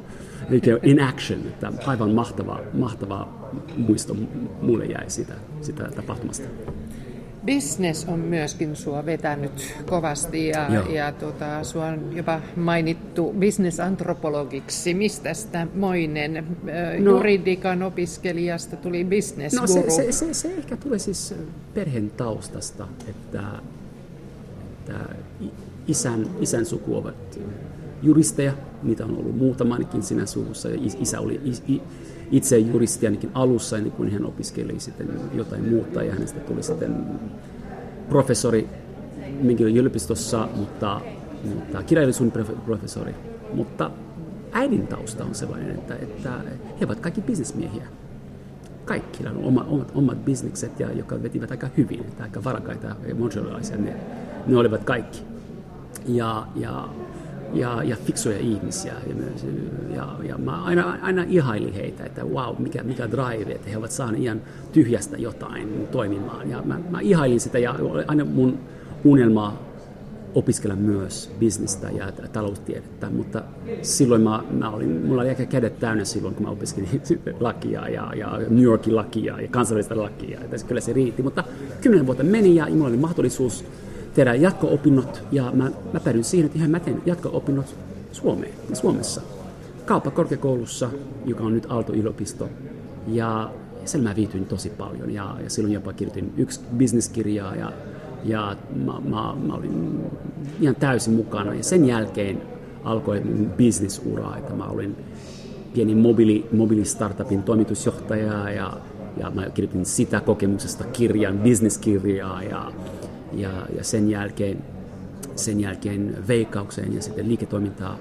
in 0.83 1.03
action, 1.03 1.39
että 1.39 1.71
aivan 1.85 2.11
mahtava, 2.11 2.59
mahtava 2.73 3.27
muisto 3.77 4.15
mulle 4.61 4.85
jäi 4.85 5.09
sitä, 5.09 5.33
sitä 5.61 5.83
tapahtumasta. 5.95 6.47
Business 7.45 8.05
on 8.07 8.19
myöskin 8.19 8.75
sua 8.75 9.05
vetänyt 9.05 9.75
kovasti 9.89 10.47
ja, 10.47 10.69
ja 10.89 11.11
tota, 11.11 11.63
sua 11.63 11.85
on 11.85 12.15
jopa 12.15 12.41
mainittu 12.55 13.35
business-antropologiksi. 13.39 14.93
Mistä 14.93 15.33
sitä 15.33 15.67
moinen 15.75 16.47
no, 16.99 17.11
juridikan 17.11 17.83
opiskelijasta 17.83 18.75
tuli 18.75 19.05
business 19.05 19.55
no, 19.55 19.67
se, 19.67 19.89
se, 19.89 20.11
se, 20.11 20.33
se 20.33 20.47
ehkä 20.47 20.77
tulee 20.77 20.99
siis 20.99 21.35
perheen 21.73 22.09
taustasta, 22.09 22.87
että, 23.07 23.43
että 24.71 24.99
isän, 25.87 26.27
isän 26.39 26.65
suku 26.65 26.97
ovat 26.97 27.39
juristeja, 28.01 28.53
niitä 28.83 29.05
on 29.05 29.17
ollut 29.17 29.37
muutamaankin 29.37 30.03
siinä 30.03 30.25
suvussa. 30.25 30.69
Isä 30.99 31.19
oli 31.19 31.41
itse 32.31 32.57
juristi 32.57 33.07
ainakin 33.07 33.31
alussa, 33.33 33.77
ennen 33.77 33.91
kuin 33.91 34.11
hän 34.11 34.25
opiskeli 34.25 34.79
sitten 34.79 35.07
jotain 35.33 35.69
muuta, 35.69 36.03
ja 36.03 36.13
hänestä 36.13 36.39
tuli 36.39 36.63
sitten 36.63 37.05
professori 38.09 38.69
minkin 39.41 39.67
yliopistossa, 39.67 40.47
mutta, 40.55 41.01
mutta 41.55 41.83
kirjallisuuden 41.83 42.45
professori. 42.65 43.15
Mutta 43.53 43.91
äidin 44.51 44.87
tausta 44.87 45.23
on 45.23 45.35
sellainen, 45.35 45.71
että, 45.71 45.95
että 45.95 46.31
he 46.79 46.85
ovat 46.85 46.99
kaikki 46.99 47.21
bisnesmiehiä. 47.21 47.87
Kaikki 48.85 49.27
on 49.27 49.37
oma, 49.37 49.65
omat, 49.69 49.91
omat 49.95 50.25
bisnekset, 50.25 50.79
ja, 50.79 50.91
jotka 50.91 51.23
vetivät 51.23 51.51
aika 51.51 51.69
hyvin, 51.77 51.99
että 51.99 52.23
aika 52.23 52.43
varakaita 52.43 52.87
ja 53.07 53.15
ne, 53.77 53.95
ne 54.47 54.57
olivat 54.57 54.83
kaikki. 54.83 55.23
Ja, 56.07 56.47
ja 56.55 56.89
ja, 57.55 57.83
ja 57.83 57.95
fiksuja 58.05 58.37
ihmisiä. 58.39 58.93
Ja, 59.07 59.15
ja, 59.95 60.15
ja 60.23 60.37
mä 60.37 60.63
aina, 60.63 60.97
aina 61.01 61.25
ihailin 61.29 61.73
heitä, 61.73 62.03
että 62.03 62.25
wow, 62.25 62.55
mikä, 62.59 62.83
mikä 62.83 63.11
drive, 63.11 63.51
että 63.51 63.69
he 63.69 63.77
ovat 63.77 63.91
saaneet 63.91 64.23
ihan 64.23 64.41
tyhjästä 64.71 65.17
jotain 65.17 65.87
toimimaan. 65.91 66.49
Ja 66.49 66.61
mä, 66.61 66.79
mä 66.89 66.99
ihailin 67.01 67.39
sitä 67.39 67.59
ja 67.59 67.75
aina 68.07 68.25
mun 68.25 68.59
unelma 69.03 69.59
opiskella 70.35 70.75
myös 70.75 71.31
bisnestä 71.39 71.89
ja 71.89 72.11
taloustiedettä, 72.11 73.09
mutta 73.09 73.43
silloin 73.81 74.21
mä, 74.21 74.43
mä 74.51 74.69
olin, 74.69 75.05
mulla 75.05 75.21
oli 75.21 75.29
aika 75.29 75.45
kädet 75.45 75.79
täynnä 75.79 76.05
silloin, 76.05 76.35
kun 76.35 76.45
mä 76.45 76.51
opiskelin 76.51 77.01
lakia 77.39 77.89
ja, 77.89 78.13
ja 78.15 78.39
New 78.49 78.63
Yorkin 78.63 78.95
lakia 78.95 79.41
ja 79.41 79.47
kansainvälistä 79.47 79.97
lakia. 79.97 80.41
Että 80.41 80.57
kyllä 80.67 80.81
se 80.81 80.93
riitti, 80.93 81.23
mutta 81.23 81.43
kymmenen 81.81 82.05
vuotta 82.05 82.23
meni 82.23 82.55
ja 82.55 82.67
mulla 82.69 82.87
oli 82.87 82.97
mahdollisuus 82.97 83.65
tehdä 84.15 84.35
jatko-opinnot 84.35 85.23
ja 85.31 85.51
mä, 85.53 85.71
mä 85.93 85.99
päädyin 85.99 86.23
siihen, 86.23 86.45
että 86.45 86.57
ihan 86.57 86.71
mä 86.71 86.79
teen 86.79 87.01
jatko-opinnot 87.05 87.75
Suomeen, 88.11 88.53
Suomessa. 88.73 89.21
Kauppakorkeakoulussa, 89.85 90.89
joka 91.25 91.43
on 91.43 91.53
nyt 91.53 91.65
Aalto-yliopisto. 91.69 92.49
Ja 93.07 93.51
siellä 93.85 94.09
mä 94.09 94.15
viityin 94.15 94.45
tosi 94.45 94.69
paljon 94.69 95.11
ja, 95.11 95.35
ja 95.43 95.49
silloin 95.49 95.73
jopa 95.73 95.93
kirjoitin 95.93 96.33
yksi 96.37 96.61
bisneskirjaa 96.77 97.55
ja, 97.55 97.71
ja 98.23 98.57
mä, 98.75 98.93
mä, 99.09 99.35
mä, 99.47 99.53
olin 99.53 99.99
ihan 100.61 100.75
täysin 100.75 101.13
mukana. 101.13 101.53
Ja 101.53 101.63
sen 101.63 101.85
jälkeen 101.85 102.41
alkoi 102.83 103.19
mun 103.19 103.51
bisnesura, 103.57 104.37
että 104.37 104.53
mä 104.53 104.65
olin 104.65 104.95
pieni 105.73 105.95
mobiili, 105.95 106.45
mobiilistartupin 106.51 107.43
toimitusjohtaja 107.43 108.49
ja, 108.49 108.73
ja 109.17 109.31
mä 109.31 109.49
kirjoitin 109.49 109.85
sitä 109.85 110.21
kokemuksesta 110.21 110.83
kirjan, 110.83 111.37
bisneskirjaa 111.37 112.43
ja, 112.43 112.71
ja, 113.39 113.67
ja 113.77 113.83
sen 113.83 114.09
jälkeen, 114.09 114.57
sen 115.35 115.59
jälkeen 115.59 116.27
veikkaukseen 116.27 116.93
ja 116.93 117.01
sitten 117.01 117.27
liiketoimintaa 117.27 117.97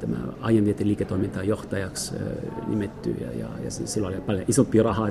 tämä 0.00 0.16
aiemmin 0.40 0.76
liiketoimintaa 0.82 1.42
johtajaksi 1.42 2.14
nimetty 2.66 3.10
ja, 3.10 3.32
ja, 3.32 3.48
ja 3.64 3.70
silloin 3.70 4.14
oli 4.14 4.22
paljon 4.22 4.44
isompia 4.48 4.82
rahaa 4.82 5.08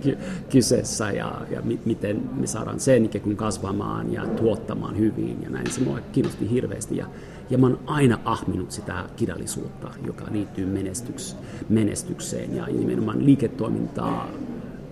kyseessä 0.52 1.10
ja, 1.10 1.40
ja 1.50 1.62
miten 1.84 2.30
me 2.40 2.46
saadaan 2.46 2.80
sen 2.80 3.04
ikään 3.04 3.22
kuin 3.22 3.36
kasvamaan 3.36 4.12
ja 4.12 4.26
tuottamaan 4.26 4.98
hyvin 4.98 5.42
ja 5.42 5.50
näin. 5.50 5.70
Se 5.70 5.80
mua 5.80 6.00
kiinnosti 6.12 6.50
hirveästi 6.50 6.96
ja, 6.96 7.06
ja 7.50 7.58
mä 7.58 7.66
oon 7.66 7.80
aina 7.86 8.18
ahminut 8.24 8.70
sitä 8.70 9.04
kirjallisuutta, 9.16 9.90
joka 10.06 10.24
liittyy 10.30 10.66
menestyks, 10.66 11.36
menestykseen 11.68 12.56
ja 12.56 12.66
nimenomaan 12.66 13.26
liiketoimintaa 13.26 14.28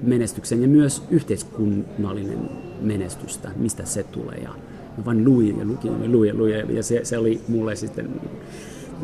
menestykseen 0.02 0.62
ja 0.62 0.68
myös 0.68 1.02
yhteiskunnallinen 1.10 2.38
menestystä, 2.80 3.50
mistä 3.56 3.84
se 3.84 4.02
tulee. 4.02 4.38
Ja 4.42 4.50
mä 4.96 5.04
vain 5.04 5.24
luin 5.24 5.58
ja 5.58 5.64
luin 5.64 6.02
ja 6.02 6.08
luin 6.08 6.28
ja 6.28 6.34
luin 6.34 6.76
ja 6.76 6.82
se, 6.82 7.04
se 7.04 7.18
oli 7.18 7.40
mulle 7.48 7.76
sitten 7.76 8.08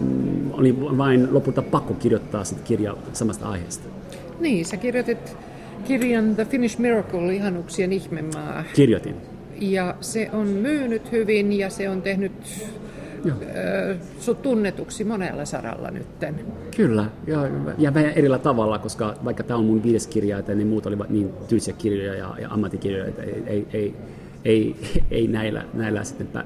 mm, 0.00 0.50
oli 0.52 0.80
vain 0.80 1.34
lopulta 1.34 1.62
pakko 1.62 1.94
kirjoittaa 1.94 2.44
sit 2.44 2.60
kirja 2.60 2.96
samasta 3.12 3.48
aiheesta. 3.48 3.88
Niin, 4.40 4.66
sä 4.66 4.76
kirjoitit 4.76 5.36
kirjan 5.84 6.34
The 6.34 6.44
Finnish 6.44 6.78
Miracle, 6.78 7.34
ihanuksien 7.34 7.92
ihmemaa. 7.92 8.64
Kirjoitin. 8.74 9.14
Ja 9.60 9.96
se 10.00 10.30
on 10.32 10.46
myynyt 10.46 11.12
hyvin 11.12 11.52
ja 11.52 11.70
se 11.70 11.88
on 11.88 12.02
tehnyt 12.02 12.32
sut 14.20 14.42
tunnetuksi 14.42 15.04
monella 15.04 15.44
saralla 15.44 15.90
nytten. 15.90 16.34
Kyllä, 16.76 17.04
ja, 17.26 17.48
ja 17.78 17.94
vähän 17.94 18.10
erillä 18.10 18.38
tavalla, 18.38 18.78
koska 18.78 19.14
vaikka 19.24 19.42
tämä 19.42 19.58
on 19.58 19.64
mun 19.64 19.82
viides 19.82 20.06
kirja, 20.06 20.38
että 20.38 20.54
ne 20.54 20.64
muut 20.64 20.86
olivat 20.86 21.10
niin 21.10 21.30
tylsiä 21.48 21.74
kirjoja 21.78 22.14
ja, 22.14 22.34
ja 22.40 22.48
ammattikirjoja, 22.50 23.06
että 23.08 23.22
ei, 23.22 23.42
ei, 23.46 23.66
ei, 23.72 23.94
ei, 24.44 24.76
ei 25.10 25.28
näillä, 25.28 25.64
näillä 25.74 26.04
sitten 26.04 26.26
pä, 26.26 26.44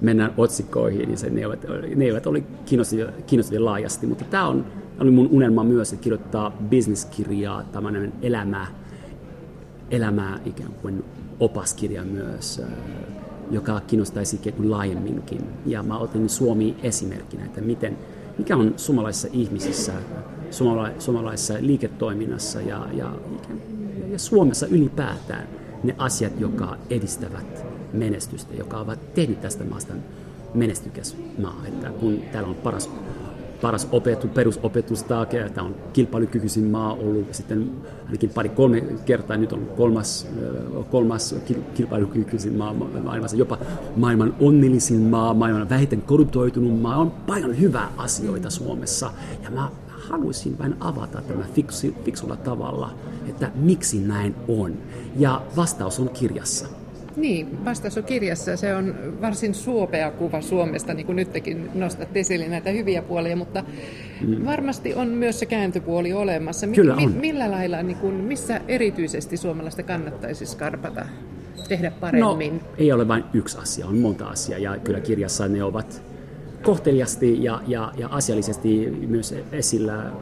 mennä 0.00 0.30
otsikoihin, 0.36 1.08
niin 1.08 1.18
se, 1.18 1.30
ne, 1.30 1.40
eivät, 1.40 1.66
ne 1.96 2.04
eivät 2.04 2.26
ole 2.26 2.42
kiinnostavia, 2.64 3.06
kiinnostavia 3.26 3.64
laajasti, 3.64 4.06
mutta 4.06 4.24
tämä 4.24 4.48
on, 4.48 4.66
oli 5.00 5.10
mun 5.10 5.28
unelma 5.30 5.64
myös, 5.64 5.92
että 5.92 6.02
kirjoittaa 6.02 6.50
bisneskirjaa, 6.50 7.62
tämmöinen 7.62 8.12
elämä, 8.22 8.66
elämää 9.90 10.38
ikään 10.44 10.72
kuin 10.82 11.04
opaskirja 11.40 12.04
myös 12.04 12.62
joka 13.50 13.80
kiinnostaisi 13.80 14.40
laajemminkin. 14.64 15.40
Ja 15.66 15.82
mä 15.82 15.98
otin 15.98 16.28
Suomi 16.28 16.76
esimerkkinä, 16.82 17.44
että 17.44 17.60
miten, 17.60 17.98
mikä 18.38 18.56
on 18.56 18.74
suomalaisissa 18.76 19.28
ihmisissä, 19.32 19.92
suomala, 20.50 20.90
suomalaisessa 20.98 21.54
liiketoiminnassa 21.60 22.60
ja, 22.60 22.86
ja, 22.92 23.12
ja 24.12 24.18
Suomessa 24.18 24.66
ylipäätään 24.66 25.48
ne 25.82 25.94
asiat, 25.98 26.40
jotka 26.40 26.76
edistävät 26.90 27.64
menestystä, 27.92 28.54
joka 28.54 28.78
ovat 28.78 29.14
tehneet 29.14 29.40
tästä 29.40 29.64
maasta 29.64 29.94
menestykäs 30.54 31.16
maa. 31.38 31.62
Että 31.68 31.88
kun 31.88 32.20
täällä 32.32 32.48
on 32.48 32.54
paras 32.54 32.90
paras 33.64 33.88
opetus, 33.92 34.30
perusopetusta, 34.30 35.26
tämä 35.54 35.66
on 35.66 35.74
kilpailukykyisin 35.92 36.64
maa 36.64 36.92
ollut 36.92 37.34
sitten 37.34 37.70
ainakin 38.06 38.30
pari 38.30 38.48
kolme 38.48 38.80
kertaa, 38.80 39.36
nyt 39.36 39.52
on 39.52 39.66
kolmas, 39.76 40.28
kolmas 40.90 41.34
kilpailukykyisin 41.74 42.54
maa 42.54 42.74
maailmassa, 42.74 43.36
jopa 43.36 43.58
maailman 43.96 44.34
onnellisin 44.40 45.00
maa, 45.00 45.34
maailman 45.34 45.68
vähiten 45.68 46.02
korruptoitunut 46.02 46.80
maa, 46.80 46.96
on 46.96 47.10
paljon 47.10 47.60
hyvää 47.60 47.88
asioita 47.96 48.50
Suomessa 48.50 49.10
ja 49.42 49.50
mä 49.50 49.70
haluaisin 49.88 50.58
vain 50.58 50.76
avata 50.80 51.22
tämä 51.22 51.44
fiksu, 51.54 51.86
fiksulla 52.04 52.36
tavalla, 52.36 52.94
että 53.28 53.50
miksi 53.54 54.00
näin 54.00 54.34
on. 54.48 54.72
Ja 55.16 55.42
vastaus 55.56 56.00
on 56.00 56.08
kirjassa. 56.08 56.83
Niin, 57.16 57.64
vastaus 57.64 57.98
on 57.98 58.04
kirjassa. 58.04 58.56
Se 58.56 58.74
on 58.74 58.94
varsin 59.20 59.54
suopea 59.54 60.10
kuva 60.10 60.40
Suomesta, 60.40 60.94
niin 60.94 61.06
kuin 61.06 61.16
nytkin 61.16 61.70
nostat 61.74 62.16
esille 62.16 62.48
näitä 62.48 62.70
hyviä 62.70 63.02
puolia, 63.02 63.36
mutta 63.36 63.64
mm. 64.26 64.44
varmasti 64.44 64.94
on 64.94 65.08
myös 65.08 65.38
se 65.38 65.46
kääntöpuoli 65.46 66.12
olemassa. 66.12 66.66
Kyllä 66.66 66.94
on. 66.94 67.12
Millä 67.12 67.50
lailla, 67.50 67.82
niin 67.82 67.96
kuin, 67.96 68.14
missä 68.14 68.60
erityisesti 68.68 69.36
suomalaista 69.36 69.82
kannattaisi 69.82 70.46
skarpata, 70.46 71.06
tehdä 71.68 71.90
paremmin? 71.90 72.54
No, 72.54 72.60
ei 72.78 72.92
ole 72.92 73.08
vain 73.08 73.24
yksi 73.34 73.58
asia, 73.58 73.86
on 73.86 73.98
monta 73.98 74.26
asiaa 74.26 74.58
ja 74.58 74.78
kyllä 74.78 75.00
kirjassa 75.00 75.48
ne 75.48 75.64
ovat 75.64 76.02
kohteliasti 76.62 77.44
ja, 77.44 77.62
ja, 77.66 77.92
ja 77.96 78.08
asiallisesti 78.08 78.90
myös 79.08 79.34
esillä 79.52 80.12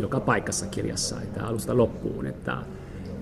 joka 0.00 0.20
paikassa 0.20 0.66
kirjassa, 0.66 1.20
että 1.22 1.46
alusta 1.46 1.76
loppuun. 1.76 2.26
Että, 2.26 2.56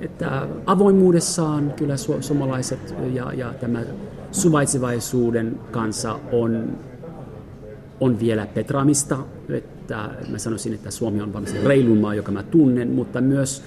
että 0.00 0.48
avoimuudessaan 0.66 1.72
kyllä 1.76 1.94
su- 1.94 2.22
suomalaiset 2.22 2.94
ja, 3.12 3.32
ja 3.32 3.54
tämä 3.60 3.82
suvaitsevaisuuden 4.32 5.60
kanssa 5.70 6.18
on, 6.32 6.78
on 8.00 8.20
vielä 8.20 8.46
petraamista. 8.46 9.18
Että 9.48 10.10
mä 10.28 10.38
sanoisin, 10.38 10.74
että 10.74 10.90
Suomi 10.90 11.22
on 11.22 11.32
varmasti 11.32 11.64
reilun 11.64 11.98
maa, 11.98 12.14
joka 12.14 12.32
mä 12.32 12.42
tunnen, 12.42 12.90
mutta 12.90 13.20
myös 13.20 13.62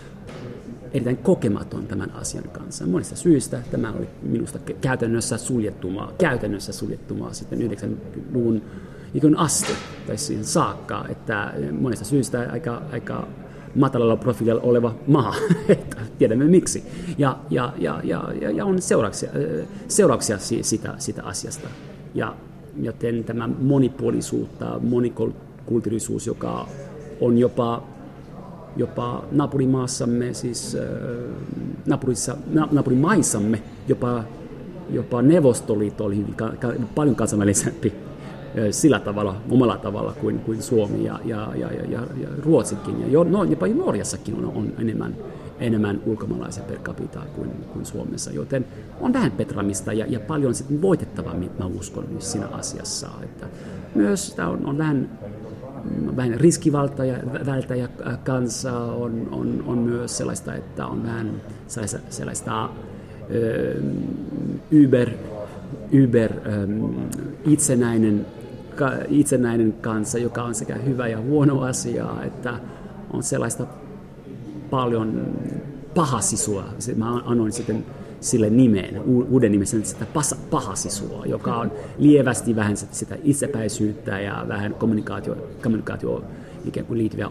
erittäin 0.93 1.17
kokematon 1.17 1.87
tämän 1.87 2.11
asian 2.11 2.43
kanssa. 2.43 2.87
Monista 2.87 3.15
syistä 3.15 3.59
tämä 3.71 3.91
oli 3.91 4.07
minusta 4.21 4.59
käytännössä 4.81 5.37
suljettu 5.37 5.89
maa, 5.89 6.11
käytännössä 6.17 6.73
suljettu 6.73 7.15
maa 7.15 7.33
sitten 7.33 7.59
90-luvun 7.59 8.61
ikon 9.13 9.37
asti 9.37 9.73
tai 10.07 10.17
siihen 10.17 10.45
saakka, 10.45 11.05
että 11.09 11.53
monista 11.79 12.05
syistä 12.05 12.49
aika, 12.51 12.81
aika 12.91 13.27
matalalla 13.75 14.15
profiililla 14.15 14.61
oleva 14.61 14.95
maa, 15.07 15.35
tiedämme 16.19 16.45
miksi. 16.45 16.83
Ja, 17.17 17.37
ja, 17.49 17.73
ja, 17.77 18.01
ja, 18.03 18.29
ja 18.51 18.65
on 18.65 18.81
seurauksia, 18.81 19.31
seurauksia 19.87 20.37
sitä, 20.61 20.93
sitä 20.97 21.23
asiasta. 21.23 21.69
Ja, 22.13 22.35
joten 22.81 23.23
tämä 23.23 23.49
monipuolisuutta, 23.59 24.79
monikulttuurisuus, 24.79 26.27
joka 26.27 26.67
on 27.21 27.37
jopa, 27.37 27.83
jopa 28.77 29.23
naapurimaassamme, 29.31 30.33
siis 30.33 30.77
naapurissa, 31.85 32.37
naapurimaissamme, 32.71 33.61
jopa, 33.87 34.23
jopa 34.89 35.21
Neuvostoliitto 35.21 36.05
oli 36.05 36.17
hyvin, 36.17 36.35
paljon 36.95 37.15
kansainvälisempi 37.15 38.04
sillä 38.71 38.99
tavalla, 38.99 39.41
omalla 39.49 39.77
tavalla 39.77 40.13
kuin, 40.13 40.39
kuin 40.39 40.61
Suomi 40.61 41.03
ja, 41.03 41.19
ja, 41.25 41.51
ja, 41.55 41.71
ja, 41.71 41.99
ja 42.21 42.27
Ruotsikin. 42.39 43.01
Ja 43.01 43.07
jo, 43.07 43.23
no, 43.23 43.43
jopa 43.43 43.67
Norjassakin 43.67 44.35
on, 44.35 44.45
on 44.45 44.73
enemmän, 44.79 45.15
enemmän 45.59 46.01
ulkomaalaisia 46.05 46.63
per 46.63 46.77
capita 46.77 47.19
kuin, 47.35 47.49
kuin 47.73 47.85
Suomessa, 47.85 48.31
joten 48.31 48.65
on 49.01 49.13
vähän 49.13 49.31
petramista 49.31 49.93
ja, 49.93 50.05
ja 50.09 50.19
paljon 50.19 50.55
sitten 50.55 50.81
voitettavaa, 50.81 51.35
mä 51.59 51.65
uskon 51.65 52.05
siinä 52.19 52.47
asiassa. 52.47 53.07
Että 53.23 53.47
myös 53.95 54.33
tämä 54.35 54.49
on, 54.49 54.65
on 54.65 54.77
vähän, 54.77 55.09
vähän 56.15 56.39
riskivaltaja 56.39 57.87
kanssa 58.23 58.79
on, 58.79 59.27
on, 59.31 59.63
on 59.67 59.77
myös 59.77 60.17
sellaista, 60.17 60.55
että 60.55 60.87
on 60.87 61.03
vähän 61.03 61.41
sellaista, 61.67 61.99
sellaista 62.09 62.69
ö, 63.31 63.81
Uber, 64.85 65.09
Uber 66.03 66.31
itsenäinen 67.45 68.25
itsenäinen 69.09 69.73
kansa, 69.73 70.17
joka 70.17 70.43
on 70.43 70.55
sekä 70.55 70.75
hyvä 70.75 71.07
ja 71.07 71.21
huono 71.21 71.61
asia, 71.61 72.07
että 72.25 72.59
on 73.13 73.23
sellaista 73.23 73.65
paljon 74.69 75.27
pahasisua. 75.95 76.63
Mä 76.95 77.15
annoin 77.15 77.51
sitten 77.51 77.85
sille 78.19 78.49
nimen, 78.49 79.01
uuden 79.05 79.51
nimen, 79.51 79.67
sitä 79.67 80.05
pahasisua, 80.49 81.25
joka 81.25 81.55
on 81.55 81.71
lievästi 81.97 82.55
vähän 82.55 82.77
sitä 82.77 83.17
itsepäisyyttä 83.23 84.19
ja 84.19 84.45
vähän 84.47 84.73
kommunikaatio, 84.73 85.35
kommunikaatio 85.63 86.23
ikään 86.65 86.85
kuin 86.85 86.97
liittyviä 86.97 87.29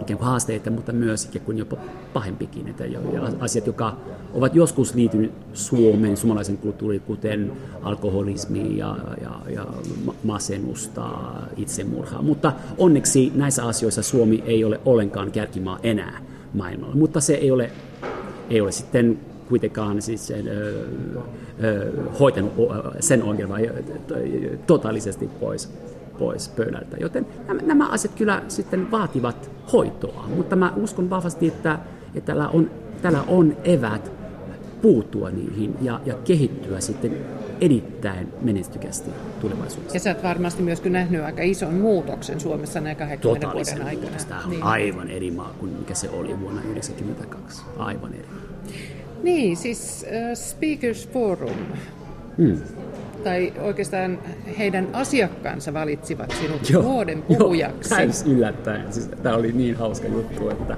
ikään 0.00 0.18
kuin 0.18 0.28
haasteita, 0.28 0.70
mutta 0.70 0.92
myös 0.92 1.24
ikään 1.24 1.44
kuin 1.44 1.58
jopa 1.58 1.76
pahempikin. 2.12 2.68
Että 2.68 2.86
ja 2.86 3.00
asiat, 3.40 3.66
jotka 3.66 3.96
ovat 4.34 4.54
joskus 4.54 4.94
liittyneet 4.94 5.32
Suomen, 5.52 6.16
suomalaisen 6.16 6.58
kulttuuriin, 6.58 7.02
kuten 7.02 7.52
alkoholismi 7.82 8.78
ja, 8.78 8.96
ja, 9.22 9.52
ja 9.54 9.66
masennusta, 10.24 11.10
itsemurhaa. 11.56 12.22
Mutta 12.22 12.52
onneksi 12.78 13.32
näissä 13.34 13.64
asioissa 13.64 14.02
Suomi 14.02 14.42
ei 14.46 14.64
ole 14.64 14.80
ollenkaan 14.84 15.30
kärkimaa 15.30 15.78
enää 15.82 16.20
maailmalla. 16.54 16.94
Mutta 16.94 17.20
se 17.20 17.34
ei 17.34 17.50
ole, 17.50 17.70
ei 18.50 18.60
ole 18.60 18.72
sitten 18.72 19.18
kuitenkaan 19.48 20.02
siis 20.02 20.30
ö, 20.30 20.34
ö, 21.64 21.92
hoitanut 22.20 22.52
sen 23.00 23.22
ongelman 23.22 23.60
totaalisesti 24.66 25.26
pois 25.40 25.83
pois 26.18 26.48
pöydältä. 26.48 26.96
Joten 27.00 27.26
nämä 27.62 27.88
asiat 27.88 28.14
kyllä 28.14 28.42
sitten 28.48 28.90
vaativat 28.90 29.50
hoitoa, 29.72 30.28
mutta 30.36 30.56
mä 30.56 30.72
uskon 30.76 31.10
vahvasti, 31.10 31.48
että, 31.48 31.78
että 32.14 32.32
tällä, 32.32 32.48
on, 32.48 32.70
tällä 33.02 33.22
on 33.28 33.56
evät 33.64 34.12
puuttua 34.82 35.30
niihin 35.30 35.74
ja, 35.82 36.00
ja 36.06 36.14
kehittyä 36.14 36.80
sitten 36.80 37.16
erittäin 37.60 38.28
menestykästi 38.42 39.10
tulevaisuudessa. 39.40 39.96
Ja 39.96 40.00
sä 40.00 40.10
oot 40.10 40.22
varmasti 40.22 40.62
myös 40.62 40.84
nähnyt 40.84 41.22
aika 41.22 41.42
ison 41.42 41.74
muutoksen 41.74 42.40
Suomessa 42.40 42.80
näin 42.80 42.96
20 42.96 43.52
vuoden 43.52 43.86
aikana. 43.86 44.16
Tämä 44.28 44.40
on 44.44 44.50
niin. 44.50 44.62
aivan 44.62 45.10
eri 45.10 45.30
maa 45.30 45.54
kuin 45.58 45.72
mikä 45.72 45.94
se 45.94 46.10
oli 46.10 46.40
vuonna 46.40 46.60
1992. 46.60 47.62
Aivan 47.76 48.14
eri. 48.14 48.28
Niin, 49.22 49.56
siis 49.56 50.06
uh, 50.08 50.36
Speakers 50.36 51.08
Forum. 51.08 51.56
Hmm 52.38 52.58
tai 53.24 53.52
oikeastaan 53.60 54.18
heidän 54.58 54.88
asiakkaansa 54.92 55.74
valitsivat 55.74 56.34
sinut 56.40 56.70
joo, 56.70 56.82
vuoden 56.82 57.22
puhujaksi. 57.22 57.94
Joo, 57.94 58.36
yllättäen. 58.36 58.92
Siis, 58.92 59.08
tämä 59.22 59.36
oli 59.36 59.52
niin 59.52 59.76
hauska 59.76 60.08
juttu, 60.08 60.50
että 60.50 60.76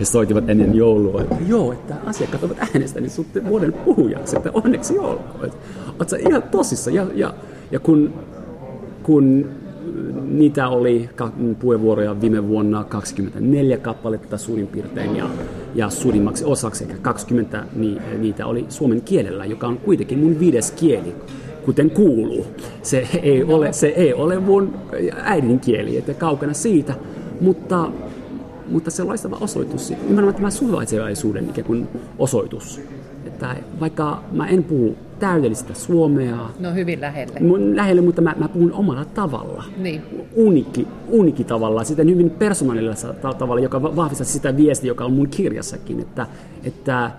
he 0.00 0.04
soitivat 0.04 0.50
ennen 0.50 0.74
joulua, 0.74 1.22
että 1.22 1.36
joo, 1.46 1.72
että 1.72 1.94
asiakkaat 2.06 2.42
ovat 2.42 2.58
äänestäneet 2.58 3.12
sinut 3.12 3.44
vuoden 3.48 3.72
puhujaksi, 3.72 4.36
että 4.36 4.50
onneksi 4.54 4.98
olkoon. 4.98 5.50
Oletko 5.98 6.16
ihan 6.28 6.42
tosissa? 6.42 6.90
Ja, 6.90 7.06
ja, 7.14 7.34
ja 7.70 7.80
kun, 7.80 8.14
kun 9.02 9.48
niitä 10.28 10.68
oli 10.68 11.10
puheenvuoroja 11.58 12.20
viime 12.20 12.48
vuonna 12.48 12.84
24 12.84 13.78
kappaletta 13.78 14.38
suurin 14.38 14.66
piirtein 14.66 15.16
ja, 15.16 15.28
ja 15.74 15.90
suurimmaksi 15.90 16.44
osaksi, 16.44 16.84
ehkä 16.84 16.96
20 17.02 17.64
niin, 17.76 18.02
niitä 18.18 18.46
oli 18.46 18.66
suomen 18.68 19.02
kielellä, 19.02 19.44
joka 19.44 19.66
on 19.66 19.78
kuitenkin 19.78 20.18
mun 20.18 20.40
viides 20.40 20.70
kieli 20.70 21.14
kuten 21.64 21.90
kuuluu. 21.90 22.46
Se 22.82 23.08
ei 23.22 23.42
ole, 23.42 23.72
se 23.72 23.86
ei 23.86 24.14
ole 24.14 24.38
mun 24.38 24.74
äidinkieli, 25.22 25.96
että 25.96 26.14
kaukana 26.14 26.52
siitä, 26.52 26.94
mutta, 27.40 27.90
mutta 28.70 28.90
se 28.90 29.02
on 29.02 29.08
loistava 29.08 29.38
osoitus, 29.40 29.92
nimenomaan 30.08 30.34
tämä 30.34 30.50
suvaitsevaisuuden 30.50 31.44
ikään 31.48 31.66
kuin 31.66 31.88
osoitus. 32.18 32.80
Että 33.26 33.56
vaikka 33.80 34.22
mä 34.32 34.48
en 34.48 34.64
puhu 34.64 34.96
täydellistä 35.18 35.74
suomea. 35.74 36.38
No 36.60 36.74
hyvin 36.74 37.00
lähelle. 37.00 37.40
Mun 37.40 37.76
lähelle, 37.76 38.02
mutta 38.02 38.22
mä, 38.22 38.34
mä 38.38 38.48
puhun 38.48 38.72
omalla 38.72 39.04
tavalla. 39.04 39.64
Niin. 39.76 40.02
Unikki, 40.34 40.88
unikki 41.08 41.44
tavalla, 41.44 41.84
sitten 41.84 42.10
hyvin 42.10 42.30
persoonallisella 42.30 43.34
tavalla, 43.34 43.62
joka 43.62 43.82
vahvistaa 43.82 44.24
sitä 44.24 44.56
viestiä, 44.56 44.88
joka 44.88 45.04
on 45.04 45.12
mun 45.12 45.28
kirjassakin, 45.28 46.00
että, 46.00 46.26
että 46.64 47.10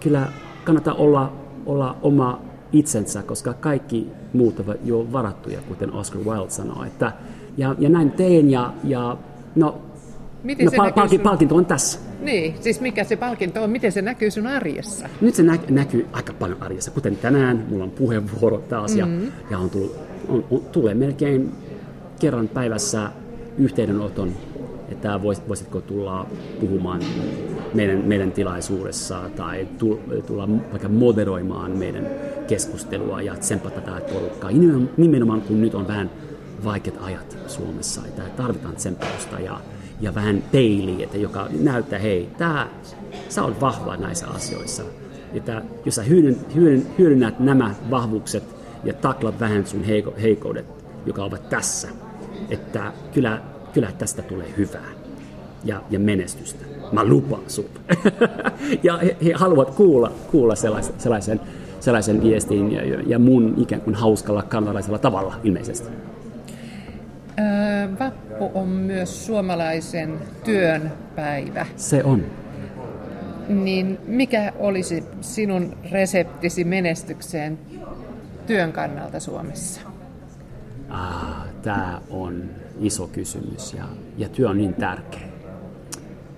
kyllä 0.00 0.28
kannattaa 0.64 0.94
olla, 0.94 1.32
olla 1.66 1.96
oma 2.02 2.40
itsensä, 2.74 3.22
koska 3.22 3.52
kaikki 3.52 4.06
muut 4.32 4.60
ovat 4.60 4.76
jo 4.84 5.06
varattuja, 5.12 5.60
kuten 5.68 5.92
Oscar 5.92 6.20
Wilde 6.24 6.50
sanoi. 6.50 6.86
Että, 6.86 7.12
ja, 7.56 7.74
ja 7.78 7.88
näin 7.88 8.10
teen 8.10 8.50
ja, 8.50 8.72
ja 8.84 9.16
no, 9.54 9.78
Miten 10.42 10.64
no, 10.64 10.70
se 10.70 10.76
pal- 10.76 11.08
sun... 11.08 11.20
palkinto 11.20 11.56
on 11.56 11.66
tässä. 11.66 11.98
Niin, 12.20 12.54
siis 12.60 12.80
mikä 12.80 13.04
se 13.04 13.16
palkinto 13.16 13.62
on, 13.62 13.70
miten 13.70 13.92
se 13.92 14.02
näkyy 14.02 14.30
sun 14.30 14.46
arjessa? 14.46 15.08
Nyt 15.20 15.34
se 15.34 15.42
nä- 15.42 15.58
näkyy 15.70 16.06
aika 16.12 16.32
paljon 16.32 16.62
arjessa, 16.62 16.90
kuten 16.90 17.16
tänään, 17.16 17.66
mulla 17.70 17.84
on 17.84 17.90
puheenvuoro 17.90 18.58
taas 18.58 18.96
ja, 18.96 19.06
mm-hmm. 19.06 19.32
ja 19.50 19.58
on 19.58 19.70
tullut, 19.70 19.96
on, 20.28 20.44
on, 20.50 20.60
tulee 20.72 20.94
melkein 20.94 21.52
kerran 22.20 22.48
päivässä 22.48 23.10
yhteydenoton 23.58 24.32
että 25.04 25.22
voisitko 25.22 25.80
tulla 25.80 26.26
puhumaan 26.60 27.00
meidän, 27.74 27.98
meidän 27.98 28.32
tilaisuudessa 28.32 29.30
tai 29.36 29.68
tulla 30.26 30.48
vaikka 30.70 30.88
moderoimaan 30.88 31.70
meidän 31.70 32.06
keskustelua 32.46 33.22
ja 33.22 33.34
tsempata 33.34 33.80
tätä 33.80 34.00
porukkaa. 34.12 34.50
Nimenomaan 34.96 35.42
kun 35.42 35.60
nyt 35.60 35.74
on 35.74 35.88
vähän 35.88 36.10
vaikeat 36.64 36.98
ajat 37.02 37.38
Suomessa, 37.46 38.00
että 38.06 38.22
tarvitaan 38.36 38.76
tsempausta 38.76 39.40
ja, 39.40 39.60
ja 40.00 40.14
vähän 40.14 40.44
peiliä, 40.52 41.04
että 41.04 41.18
joka 41.18 41.48
näyttää, 41.60 41.98
hei, 41.98 42.28
tää, 42.38 42.68
sä 43.28 43.42
oot 43.42 43.60
vahva 43.60 43.96
näissä 43.96 44.26
asioissa. 44.26 44.82
Että 45.34 45.62
jos 45.84 45.94
sä 45.94 46.02
hyödynnät 46.98 47.40
nämä 47.40 47.74
vahvuukset 47.90 48.44
ja 48.84 48.92
taklat 48.92 49.40
vähän 49.40 49.66
sun 49.66 49.84
heiko, 49.84 50.14
heikoudet, 50.22 50.66
joka 51.06 51.24
ovat 51.24 51.48
tässä, 51.48 51.88
että 52.50 52.92
kyllä 53.14 53.53
kyllä 53.74 53.92
tästä 53.98 54.22
tulee 54.22 54.48
hyvää 54.56 54.90
ja, 55.64 55.82
ja 55.90 55.98
menestystä. 55.98 56.64
Mä 56.92 57.04
lupaan 57.04 57.42
sun. 57.48 57.64
ja 58.82 58.96
he, 58.98 59.16
he 59.24 59.32
haluavat 59.32 59.70
kuulla, 59.70 60.12
kuulla 60.30 60.54
sellaisen, 60.54 60.94
sellaisen, 60.98 61.40
sellaisen 61.80 62.22
viestin 62.22 62.72
ja, 62.72 62.82
ja 63.06 63.18
mun 63.18 63.54
ikään 63.58 63.82
kuin 63.82 63.94
hauskalla 63.96 64.42
kanalaisella 64.42 64.98
tavalla 64.98 65.34
ilmeisesti. 65.44 65.88
Öö, 67.38 67.88
vappu 68.00 68.50
on 68.54 68.68
myös 68.68 69.26
suomalaisen 69.26 70.18
työn 70.44 70.92
päivä. 71.16 71.66
Se 71.76 72.04
on. 72.04 72.24
Niin 73.48 73.98
mikä 74.06 74.52
olisi 74.58 75.04
sinun 75.20 75.76
reseptisi 75.90 76.64
menestykseen 76.64 77.58
työn 78.46 78.72
kannalta 78.72 79.20
Suomessa? 79.20 79.80
Ah, 80.88 81.46
tämä 81.62 82.00
on 82.10 82.44
iso 82.80 83.06
kysymys 83.06 83.74
ja, 83.74 83.84
ja 84.16 84.28
työ 84.28 84.48
on 84.48 84.58
niin 84.58 84.74
tärkeä. 84.74 85.28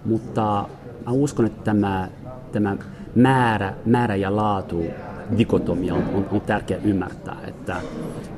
Mutta 0.05 0.69
mä 1.07 1.13
uskon, 1.13 1.47
että 1.47 1.65
tämä, 1.65 2.09
tämä 2.53 2.77
määrä, 3.15 3.75
määrä 3.85 4.17
ja 4.17 4.37
laatu 4.37 4.85
dikotomia 5.39 5.95
on, 5.95 6.05
on, 6.15 6.27
on 6.31 6.41
tärkeää 6.41 6.81
ymmärtää, 6.85 7.37
että 7.47 7.77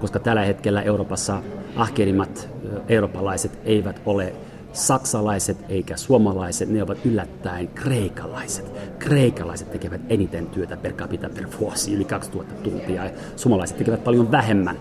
koska 0.01 0.18
tällä 0.18 0.44
hetkellä 0.44 0.82
Euroopassa 0.82 1.42
ahkerimmat 1.76 2.49
eurooppalaiset 2.88 3.59
eivät 3.64 4.03
ole 4.07 4.32
saksalaiset 4.72 5.57
eikä 5.68 5.96
suomalaiset, 5.96 6.68
ne 6.68 6.82
ovat 6.82 7.07
yllättäen 7.07 7.68
kreikalaiset. 7.68 8.72
Kreikalaiset 8.99 9.72
tekevät 9.72 10.01
eniten 10.09 10.46
työtä 10.46 10.76
per 10.76 10.92
capita 10.92 11.28
per 11.28 11.46
vuosi, 11.61 11.94
yli 11.94 12.05
2000 12.05 12.55
tuntia, 12.55 13.05
ja 13.05 13.11
suomalaiset 13.36 13.78
tekevät 13.78 14.05
paljon 14.05 14.30
vähemmän. 14.30 14.76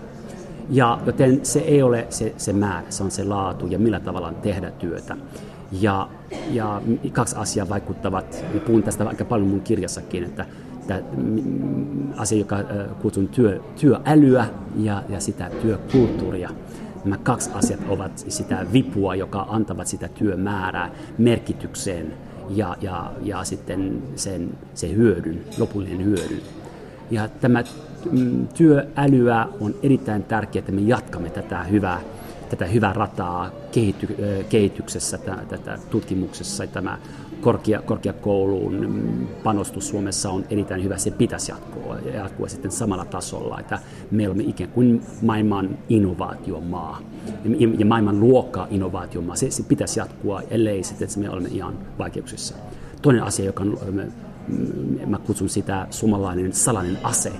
Ja 0.70 1.00
joten 1.06 1.40
se 1.44 1.58
ei 1.58 1.82
ole 1.82 2.06
se, 2.10 2.34
se 2.36 2.52
määrä, 2.52 2.90
se 2.90 3.04
on 3.04 3.10
se 3.10 3.24
laatu 3.24 3.66
ja 3.66 3.78
millä 3.78 4.00
tavalla 4.00 4.32
tehdä 4.32 4.70
työtä. 4.70 5.16
Ja, 5.72 6.08
ja 6.50 6.82
kaksi 7.12 7.36
asiaa 7.36 7.68
vaikuttavat, 7.68 8.44
ja 8.54 8.60
puhun 8.60 8.82
tästä 8.82 9.08
aika 9.08 9.24
paljon 9.24 9.48
mun 9.48 9.60
kirjassakin, 9.60 10.24
että 10.24 10.46
asia, 12.16 12.38
joka 12.38 12.56
kutsun 13.02 13.28
työ, 13.28 13.60
työälyä 13.80 14.46
ja, 14.76 15.02
ja 15.08 15.20
sitä 15.20 15.50
työkulttuuria. 15.62 16.50
Nämä 17.04 17.18
kaksi 17.18 17.50
asiat 17.54 17.80
ovat 17.88 18.24
sitä 18.28 18.66
vipua, 18.72 19.14
joka 19.14 19.46
antavat 19.48 19.86
sitä 19.86 20.08
työmäärää 20.08 20.90
merkitykseen 21.18 22.12
ja, 22.50 22.76
ja, 22.80 23.12
ja 23.22 23.44
sitten 23.44 24.02
sen, 24.16 24.50
se 24.74 24.92
hyödyn, 24.92 25.40
lopullinen 25.58 26.04
hyödyn. 26.04 26.40
Ja 27.10 27.28
tämä 27.28 27.62
työälyä 28.54 29.48
on 29.60 29.74
erittäin 29.82 30.22
tärkeää, 30.22 30.60
että 30.60 30.72
me 30.72 30.80
jatkamme 30.80 31.30
tätä 31.30 31.62
hyvää, 31.62 32.00
tätä 32.50 32.66
hyvää 32.66 32.92
rataa 32.92 33.50
kehity, 33.72 34.16
kehityksessä, 34.48 35.18
tätä 35.48 35.78
tutkimuksessa. 35.90 36.66
Tämä 36.66 36.98
korkea, 37.40 37.82
korkeakouluun 37.82 38.86
mm, 38.86 39.26
panostus 39.42 39.88
Suomessa 39.88 40.30
on 40.30 40.44
erittäin 40.50 40.84
hyvä, 40.84 40.98
se 40.98 41.10
pitäisi 41.10 41.52
jatkua, 41.52 41.98
jatkua 42.14 42.48
sitten 42.48 42.70
samalla 42.70 43.04
tasolla, 43.04 43.60
että 43.60 43.78
me 44.10 44.26
olemme 44.26 44.42
ikään 44.42 44.70
kuin 44.70 45.02
maailman 45.22 45.78
innovaatiomaa 45.88 47.00
ja 47.78 47.86
maailman 47.86 48.20
luokkaa 48.20 48.66
innovaatiomaa. 48.70 49.36
Se, 49.36 49.50
se 49.50 49.62
pitäisi 49.62 50.00
jatkua, 50.00 50.42
ellei 50.50 50.84
sitten 50.84 51.08
että 51.08 51.20
me 51.20 51.30
olemme 51.30 51.48
ihan 51.48 51.74
vaikeuksissa. 51.98 52.54
Toinen 53.02 53.22
asia, 53.22 53.44
joka 53.44 53.62
on, 53.62 53.78
mm, 54.48 55.10
mä 55.10 55.18
kutsun 55.18 55.48
sitä 55.48 55.86
suomalainen 55.90 56.52
salainen 56.52 56.98
ase, 57.02 57.32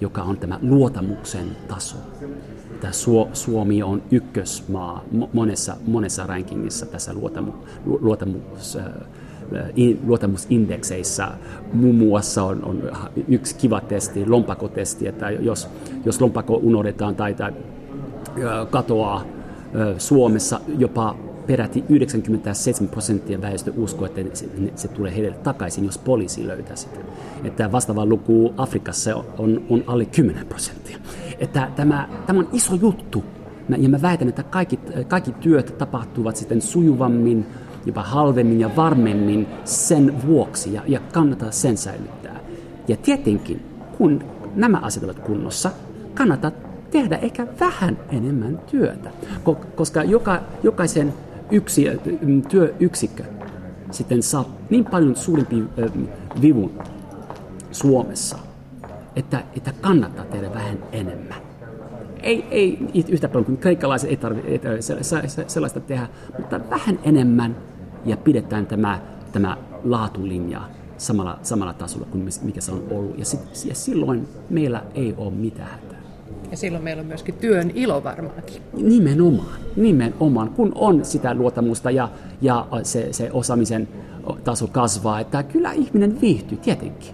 joka 0.00 0.22
on 0.22 0.36
tämä 0.36 0.58
luotamuksen 0.62 1.46
taso. 1.68 1.96
Tämä 2.80 2.92
Suomi 3.32 3.82
on 3.82 4.02
ykkösmaa 4.10 5.04
monessa, 5.32 5.76
monessa 5.86 6.26
rankingissa 6.26 6.86
tässä 6.86 7.14
luotamu, 7.14 7.52
luotamus, 7.86 8.78
luottamusindekseissa 10.06 11.28
muun 11.72 11.94
muassa 11.94 12.42
on, 12.42 12.64
on 12.64 12.82
yksi 13.28 13.54
kiva 13.54 13.80
testi, 13.80 14.26
lompakotesti, 14.26 15.06
että 15.06 15.30
jos, 15.30 15.68
jos 16.04 16.20
lompako 16.20 16.56
unohdetaan 16.56 17.16
tai, 17.16 17.34
tai 17.34 17.52
katoaa 18.70 19.24
Suomessa 19.98 20.60
jopa 20.78 21.16
peräti 21.46 21.84
97 21.88 22.90
prosenttia 22.90 23.40
väestö 23.40 23.72
uskoo, 23.76 24.06
että 24.06 24.20
se, 24.32 24.48
se 24.74 24.88
tulee 24.88 25.14
heille 25.14 25.30
takaisin, 25.30 25.84
jos 25.84 25.98
poliisi 25.98 26.46
löytää 26.46 26.76
sitä. 26.76 26.98
Että 27.44 27.72
vastaava 27.72 28.06
luku 28.06 28.54
Afrikassa 28.56 29.16
on, 29.38 29.62
on 29.70 29.84
alle 29.86 30.04
10 30.04 30.46
prosenttia. 30.46 30.98
Että 31.38 31.70
tämä, 31.76 32.08
tämä 32.26 32.38
on 32.38 32.48
iso 32.52 32.74
juttu. 32.74 33.24
Ja 33.78 33.88
mä 33.88 34.02
väitän, 34.02 34.28
että 34.28 34.42
kaikki, 34.42 34.78
kaikki 35.08 35.32
työt 35.32 35.78
tapahtuvat 35.78 36.36
sitten 36.36 36.62
sujuvammin, 36.62 37.46
jopa 37.86 38.02
halvemmin 38.02 38.60
ja 38.60 38.70
varmemmin 38.76 39.46
sen 39.64 40.26
vuoksi, 40.26 40.72
ja, 40.72 40.82
ja 40.86 41.00
kannattaa 41.12 41.50
sen 41.50 41.76
säilyttää. 41.76 42.40
Ja 42.88 42.96
tietenkin, 42.96 43.62
kun 43.98 44.24
nämä 44.54 44.78
asiat 44.78 45.04
ovat 45.04 45.18
kunnossa, 45.18 45.70
kannattaa 46.14 46.50
tehdä 46.90 47.16
ehkä 47.16 47.46
vähän 47.60 47.98
enemmän 48.12 48.60
työtä, 48.70 49.10
koska 49.74 50.02
joka, 50.02 50.40
jokaisen 50.62 51.14
yksi, 51.50 51.86
työyksikkö 52.48 53.24
sitten 53.90 54.22
saa 54.22 54.56
niin 54.70 54.84
paljon 54.84 55.16
suurimpi 55.16 55.64
vivun 56.42 56.82
Suomessa, 57.72 58.38
että, 59.16 59.42
että 59.56 59.72
kannattaa 59.80 60.24
tehdä 60.24 60.54
vähän 60.54 60.78
enemmän. 60.92 61.38
Ei, 62.22 62.44
ei 62.50 62.78
yhtä 63.08 63.28
paljon 63.28 63.44
kuin 63.44 63.58
kreikkalaiset 63.58 64.10
ei 64.10 64.16
tarvitse 64.16 64.96
sellaista 65.46 65.80
tehdä, 65.80 66.08
mutta 66.38 66.60
vähän 66.70 66.98
enemmän 67.02 67.56
ja 68.04 68.16
pidetään 68.16 68.66
tämä, 68.66 69.00
tämä 69.32 69.56
laatulinja 69.84 70.60
samalla, 70.98 71.38
samalla 71.42 71.72
tasolla 71.72 72.06
kuin 72.10 72.28
mikä 72.42 72.60
se 72.60 72.72
on 72.72 72.84
ollut. 72.90 73.18
Ja, 73.18 73.24
sit, 73.24 73.40
ja 73.64 73.74
silloin 73.74 74.28
meillä 74.50 74.82
ei 74.94 75.14
ole 75.16 75.30
mitään 75.30 75.93
ja 76.54 76.58
silloin 76.58 76.84
meillä 76.84 77.00
on 77.00 77.06
myöskin 77.06 77.34
työn 77.34 77.70
ilo 77.74 78.04
varmaankin. 78.04 78.62
Nimenomaan, 78.72 79.58
nimenomaan. 79.76 80.50
Kun 80.50 80.72
on 80.74 81.04
sitä 81.04 81.34
luottamusta 81.34 81.90
ja, 81.90 82.08
ja 82.42 82.66
se, 82.82 83.12
se 83.12 83.30
osaamisen 83.32 83.88
taso 84.44 84.66
kasvaa, 84.66 85.20
että 85.20 85.42
kyllä 85.42 85.72
ihminen 85.72 86.20
viihtyy 86.20 86.58
tietenkin. 86.58 87.13